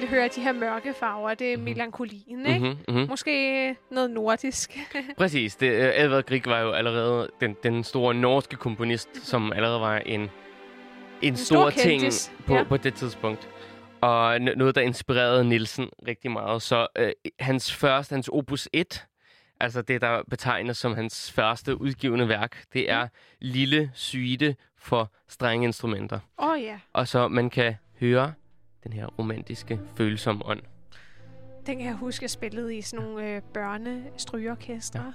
Virkelig 0.00 0.18
høre 0.18 0.28
de 0.28 0.40
her 0.40 0.52
mørke 0.52 0.94
farver. 0.94 1.34
Det 1.34 1.52
er 1.52 1.56
melankolien, 1.56 2.46
ikke? 2.46 2.76
Mhm, 2.88 2.94
mhm. 2.96 3.08
Måske 3.08 3.76
noget 3.90 4.10
nordisk. 4.10 4.78
Præcis. 5.18 5.56
Det, 5.56 5.66
øh, 5.66 5.92
Edvard 6.04 6.24
Grieg 6.24 6.42
var 6.46 6.60
jo 6.60 6.72
allerede 6.72 7.30
den, 7.40 7.56
den 7.62 7.84
store 7.84 8.14
norske 8.14 8.56
komponist, 8.56 9.08
som 9.26 9.52
allerede 9.52 9.80
var 9.80 9.98
en, 9.98 10.20
en, 10.20 10.30
en 11.22 11.36
stor 11.36 11.70
stor, 11.70 11.82
ting 11.82 12.02
på, 12.46 12.54
ja. 12.54 12.62
på 12.62 12.76
det 12.76 12.94
tidspunkt. 12.94 13.48
Og 14.00 14.40
noget, 14.40 14.74
der 14.74 14.80
inspirerede 14.80 15.44
Nielsen 15.44 15.88
rigtig 16.08 16.30
meget. 16.30 16.62
Så 16.62 16.86
øh, 16.98 17.12
hans 17.40 17.74
første, 17.74 18.12
hans 18.12 18.28
opus 18.28 18.68
1, 18.72 19.06
altså 19.60 19.82
det, 19.82 20.00
der 20.00 20.22
betegnes 20.30 20.78
som 20.78 20.94
hans 20.94 21.32
første 21.32 21.80
udgivende 21.80 22.28
værk, 22.28 22.64
det 22.72 22.90
er 22.90 23.08
Lille 23.40 23.90
Syde 23.94 24.54
for 24.78 25.12
strenge 25.28 25.64
instrumenter. 25.64 26.18
Åh 26.38 26.48
oh, 26.48 26.62
ja, 26.62 26.78
Og 26.92 27.08
så 27.08 27.28
man 27.28 27.50
kan 27.50 27.74
høre 28.00 28.32
den 28.86 28.92
her 28.92 29.06
romantiske, 29.06 29.80
følsomme 29.96 30.46
ånd. 30.46 30.60
den 31.66 31.76
kan 31.78 31.86
jeg 31.86 31.94
huske, 31.94 32.22
jeg 32.22 32.30
spillede 32.30 32.76
i 32.76 32.82
sådan 32.82 33.06
nogle 33.06 33.34
øh, 33.36 33.42
børnestrygeorkestre. 33.54 35.12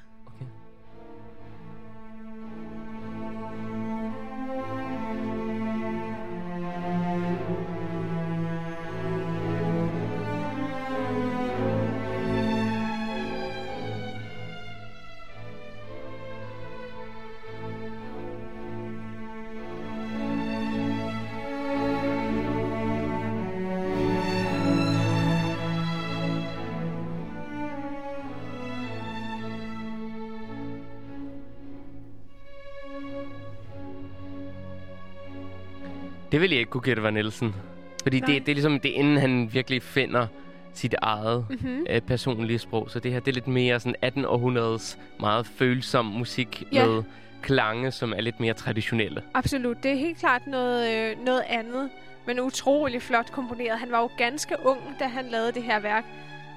Det 36.32 36.42
vil 36.42 36.50
jeg 36.50 36.60
ikke 36.60 36.70
kunne 36.72 36.82
gætte 36.82 37.04
var 37.04 37.10
Nielsen. 37.10 37.56
Fordi 38.04 38.20
Nej. 38.20 38.28
det, 38.28 38.46
det 38.46 38.52
er 38.52 38.56
ligesom, 38.56 38.80
det 38.80 38.92
er 38.92 38.96
inden 39.00 39.18
han 39.18 39.50
virkelig 39.54 39.84
finder 39.84 40.28
sit 40.74 40.96
eget 41.02 41.46
Mm-hmm. 41.50 41.86
øh, 41.90 42.02
personlige 42.02 42.60
sprog. 42.60 42.92
Så 42.92 43.00
det 43.00 43.12
her, 43.12 43.20
det 43.20 43.28
er 43.28 43.34
lidt 43.34 43.48
mere 43.48 43.80
sådan 43.80 43.96
1800-årets 44.06 44.98
meget 45.20 45.46
følsom 45.48 46.06
musik 46.06 46.64
Ja. 46.74 46.86
med 46.86 47.04
klange, 47.42 47.92
som 47.92 48.14
er 48.14 48.22
lidt 48.22 48.40
mere 48.40 48.54
traditionelle. 48.54 49.22
Absolut. 49.34 49.84
Det 49.84 49.92
er 49.92 49.96
helt 49.96 50.18
klart 50.20 50.48
noget, 50.48 50.96
øh, 51.12 51.26
noget 51.26 51.44
andet, 51.50 51.90
men 52.28 52.40
utrolig 52.40 53.02
flot 53.02 53.32
komponeret. 53.32 53.80
Han 53.80 53.92
var 53.92 54.02
jo 54.02 54.10
ganske 54.18 54.56
ung, 54.66 54.80
da 55.00 55.08
han 55.08 55.26
lavede 55.32 55.52
det 55.52 55.64
her 55.64 55.80
værk. 55.80 56.04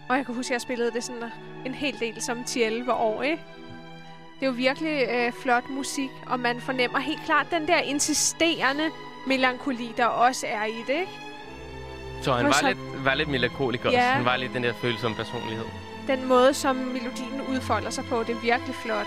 Og 0.09 0.16
jeg 0.16 0.27
kan 0.27 0.35
huske, 0.35 0.51
at 0.51 0.53
jeg 0.53 0.61
spillede 0.61 0.91
det 0.91 1.05
sådan 1.05 1.22
en 1.66 1.75
hel 1.75 1.95
del 2.01 2.22
som 2.22 2.39
10-11 2.39 2.93
år, 2.93 3.22
ikke? 3.22 3.43
Det 4.41 4.43
er 4.43 4.47
jo 4.47 4.53
virkelig 4.53 5.07
øh, 5.11 5.33
flot 5.43 5.70
musik, 5.70 6.11
og 6.27 6.41
man 6.41 6.61
fornemmer 6.61 6.99
helt 6.99 7.20
klart 7.25 7.47
den 7.51 7.66
der 7.68 7.79
insisterende 7.79 8.85
melankoli, 9.27 9.95
der 9.97 10.07
også 10.07 10.47
er 10.47 10.64
i 10.64 10.85
det, 10.87 10.95
ikke? 10.95 11.12
Så 12.22 12.33
han 12.33 12.47
var 12.47 12.53
så- 12.53 12.66
lidt, 12.68 13.05
var 13.05 13.14
lidt 13.14 13.29
melankoliker 13.29 13.91
Ja. 13.91 13.97
også. 13.99 14.09
Han 14.09 14.25
var 14.25 14.37
lidt 14.37 14.55
den 14.55 14.62
der 14.62 14.72
følsomme 14.72 15.16
personlighed. 15.16 15.64
Den 16.07 16.25
måde, 16.29 16.55
som 16.55 16.77
melodien 16.77 17.41
udfolder 17.49 17.91
sig 17.91 18.05
på, 18.05 18.22
det 18.22 18.31
er 18.37 18.41
virkelig 18.41 18.75
flot. 18.75 19.07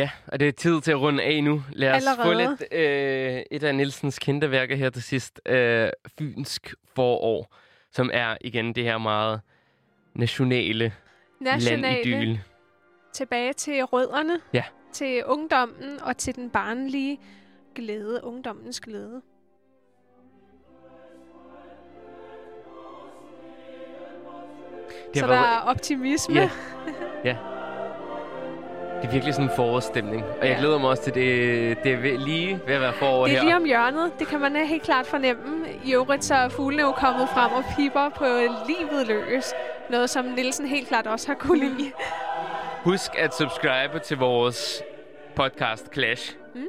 Ja, 0.00 0.10
og 0.26 0.40
det 0.40 0.48
er 0.48 0.52
tid 0.52 0.80
til 0.80 0.90
at 0.90 1.00
runde 1.00 1.22
af 1.22 1.44
nu. 1.44 1.62
Lad 1.72 1.94
os 1.96 2.02
få 2.16 2.30
Allerede? 2.30 2.56
lidt 2.60 2.72
øh, 2.72 3.42
et 3.50 3.62
af 3.64 3.74
Nielsens 3.74 4.18
kendte 4.18 4.50
værker 4.50 4.76
her 4.76 4.90
til 4.90 5.02
sidst. 5.02 5.40
Øh, 5.46 5.90
Fynsk 6.18 6.74
forår, 6.94 7.54
som 7.92 8.10
er 8.12 8.36
igen 8.40 8.72
det 8.74 8.84
her 8.84 8.98
meget 8.98 9.40
nationale, 10.14 10.92
Nationale, 11.40 11.82
landidyl. 11.82 12.38
tilbage 13.12 13.52
til 13.52 13.84
rødderne, 13.84 14.40
Ja. 14.52 14.64
til 14.92 15.24
ungdommen 15.24 16.00
og 16.02 16.16
til 16.16 16.34
den 16.36 16.50
barnlige 16.50 17.20
glæde, 17.74 18.20
ungdommens 18.24 18.80
glæde. 18.80 19.22
Det 25.14 25.20
Så 25.20 25.26
der 25.26 25.34
er 25.34 25.58
optimisme. 25.58 26.34
Ja. 26.34 26.50
ja. 27.24 27.36
Det 29.02 29.08
er 29.08 29.12
virkelig 29.12 29.34
sådan 29.34 29.50
en 29.50 29.56
forårsstemning. 29.56 30.24
Og 30.24 30.46
jeg 30.46 30.54
Ja. 30.54 30.58
glæder 30.60 30.78
mig 30.78 30.90
også 30.90 31.02
til 31.02 31.14
det. 31.14 31.78
Det 31.84 31.92
er 31.92 32.18
lige 32.18 32.60
ved 32.66 32.74
at 32.74 32.80
være 32.80 32.92
forår 32.92 33.26
Det 33.26 33.34
er 33.34 33.38
her. 33.38 33.44
lige 33.44 33.56
om 33.56 33.64
hjørnet. 33.64 34.12
Det 34.18 34.26
kan 34.28 34.40
man 34.40 34.56
øh, 34.56 34.62
helt 34.62 34.82
klart 34.82 35.06
fornemme. 35.06 35.66
I 35.84 35.94
øvrigt 35.94 36.24
så 36.24 36.34
er 36.34 36.48
fuglene 36.48 36.82
jo 36.82 36.92
kommet 36.92 37.28
frem 37.28 37.52
og 37.52 37.64
piper 37.76 38.08
på 38.08 38.24
livet 38.68 39.06
løs. 39.06 39.52
Noget, 39.90 40.10
som 40.10 40.24
Nielsen 40.24 40.66
helt 40.66 40.88
klart 40.88 41.06
også 41.06 41.26
har 41.26 41.34
kunne 41.34 41.68
lide. 41.78 41.92
Husk 42.84 43.10
at 43.18 43.34
subscribe 43.34 43.98
til 43.98 44.16
vores 44.16 44.82
podcast 45.36 45.88
Clash. 45.94 46.36
Mm. 46.54 46.64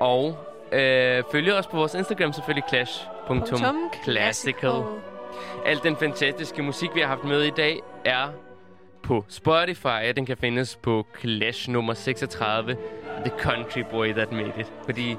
Og 0.00 0.38
øh, 0.72 1.22
følg 1.32 1.52
os 1.52 1.66
på 1.66 1.76
vores 1.76 1.94
Instagram 1.94 2.32
selvfølgelig 2.32 2.64
clash.classical. 2.68 4.82
Al 5.66 5.78
den 5.82 5.96
fantastiske 5.96 6.62
musik, 6.62 6.90
vi 6.94 7.00
har 7.00 7.08
haft 7.08 7.24
med 7.24 7.42
i 7.42 7.50
dag, 7.50 7.80
er 8.04 8.28
på 9.02 9.24
Spotify. 9.28 10.12
Den 10.16 10.26
kan 10.26 10.36
findes 10.36 10.76
på 10.76 11.06
Clash 11.20 11.70
nummer 11.70 11.94
36, 11.94 12.76
The 13.24 13.32
Country 13.38 13.82
Boy 13.90 14.12
That 14.12 14.32
Made 14.32 14.52
It. 14.58 14.72
Fordi, 14.84 15.16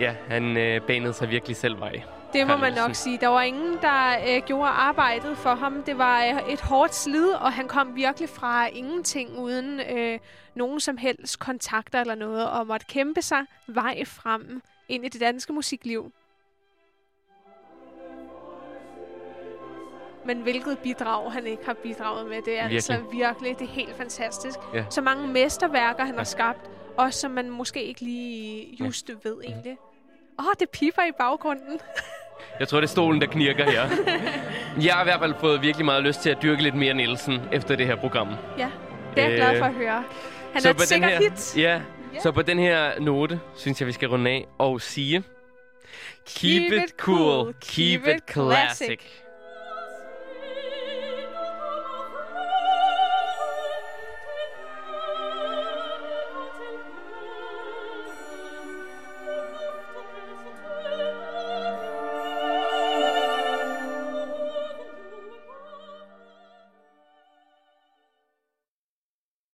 ja, 0.00 0.14
han 0.28 0.56
øh, 0.56 0.80
banede 0.80 1.12
sig 1.12 1.30
virkelig 1.30 1.56
selv 1.56 1.80
vej. 1.80 2.02
Det 2.32 2.46
må 2.46 2.56
man 2.56 2.72
nok 2.72 2.94
sige. 2.94 3.18
Der 3.18 3.28
var 3.28 3.42
ingen, 3.42 3.78
der 3.82 4.16
øh, 4.28 4.42
gjorde 4.46 4.68
arbejdet 4.68 5.36
for 5.36 5.54
ham. 5.54 5.82
Det 5.82 5.98
var 5.98 6.24
øh, 6.24 6.52
et 6.52 6.60
hårdt 6.60 6.94
slid, 6.94 7.28
og 7.28 7.52
han 7.52 7.68
kom 7.68 7.96
virkelig 7.96 8.28
fra 8.28 8.66
ingenting 8.66 9.38
uden 9.38 9.80
øh, 9.80 10.18
nogen 10.54 10.80
som 10.80 10.96
helst 10.96 11.38
kontakter 11.38 12.00
eller 12.00 12.14
noget, 12.14 12.50
og 12.50 12.66
måtte 12.66 12.86
kæmpe 12.86 13.22
sig 13.22 13.44
vej 13.66 14.04
frem 14.04 14.62
ind 14.88 15.04
i 15.04 15.08
det 15.08 15.20
danske 15.20 15.52
musikliv. 15.52 16.12
Men 20.26 20.36
hvilket 20.42 20.78
bidrag 20.78 21.32
han 21.32 21.46
ikke 21.46 21.62
har 21.66 21.74
bidraget 21.82 22.26
med, 22.26 22.36
det 22.44 22.58
er 22.58 22.68
Virkelig. 22.68 22.74
altså 22.76 22.96
virkelig, 23.12 23.58
det 23.58 23.64
er 23.64 23.72
helt 23.72 23.96
fantastisk. 23.96 24.58
Ja. 24.74 24.84
Så 24.90 25.00
mange 25.00 25.28
mesterværker, 25.28 26.04
han 26.04 26.14
Ja. 26.14 26.18
har 26.20 26.24
skabt, 26.24 26.70
også 26.96 27.20
som 27.20 27.30
man 27.30 27.50
måske 27.50 27.84
ikke 27.84 28.00
lige 28.00 28.76
just 28.80 29.10
ved 29.24 29.36
egentlig. 29.44 29.76
Åh, 30.38 30.44
oh, 30.46 30.52
det 30.60 30.70
piper 30.70 31.02
i 31.02 31.12
baggrunden. 31.18 31.80
Jeg 32.60 32.68
tror, 32.68 32.80
det 32.80 32.86
er 32.86 32.90
stolen, 32.90 33.20
der 33.20 33.26
knirker 33.26 33.70
her. 33.70 33.88
Jeg 34.82 34.94
har 34.94 35.02
i 35.02 35.04
hvert 35.04 35.20
fald 35.20 35.34
fået 35.40 35.62
virkelig 35.62 35.84
meget 35.84 36.02
lyst 36.02 36.20
til 36.20 36.30
at 36.30 36.38
dyrke 36.42 36.62
lidt 36.62 36.74
mere 36.74 36.94
Nielsen 36.94 37.40
efter 37.52 37.76
det 37.76 37.86
her 37.86 37.96
program. 37.96 38.28
Ja, 38.58 38.70
det 39.14 39.22
er 39.24 39.28
jeg 39.28 39.36
glad 39.38 39.52
Øh, 39.52 39.58
for 39.58 39.64
at 39.66 39.74
høre. 39.74 40.04
Han 40.52 40.62
så 40.62 40.68
er 40.68 40.72
et 40.72 40.80
sikkert 40.80 41.10
her, 41.10 41.18
hit. 41.30 41.56
Ja, 41.56 41.80
så 42.22 42.32
på 42.32 42.42
den 42.42 42.58
her 42.58 43.00
note, 43.00 43.40
synes 43.56 43.80
jeg, 43.80 43.86
vi 43.86 43.92
skal 43.92 44.08
runde 44.08 44.30
af 44.30 44.46
og 44.58 44.80
sige... 44.80 45.22
Keep, 46.26 46.72
it 46.72 46.90
cool, 46.98 47.54
keep 47.60 48.06
it 48.06 48.32
classic. 48.32 49.00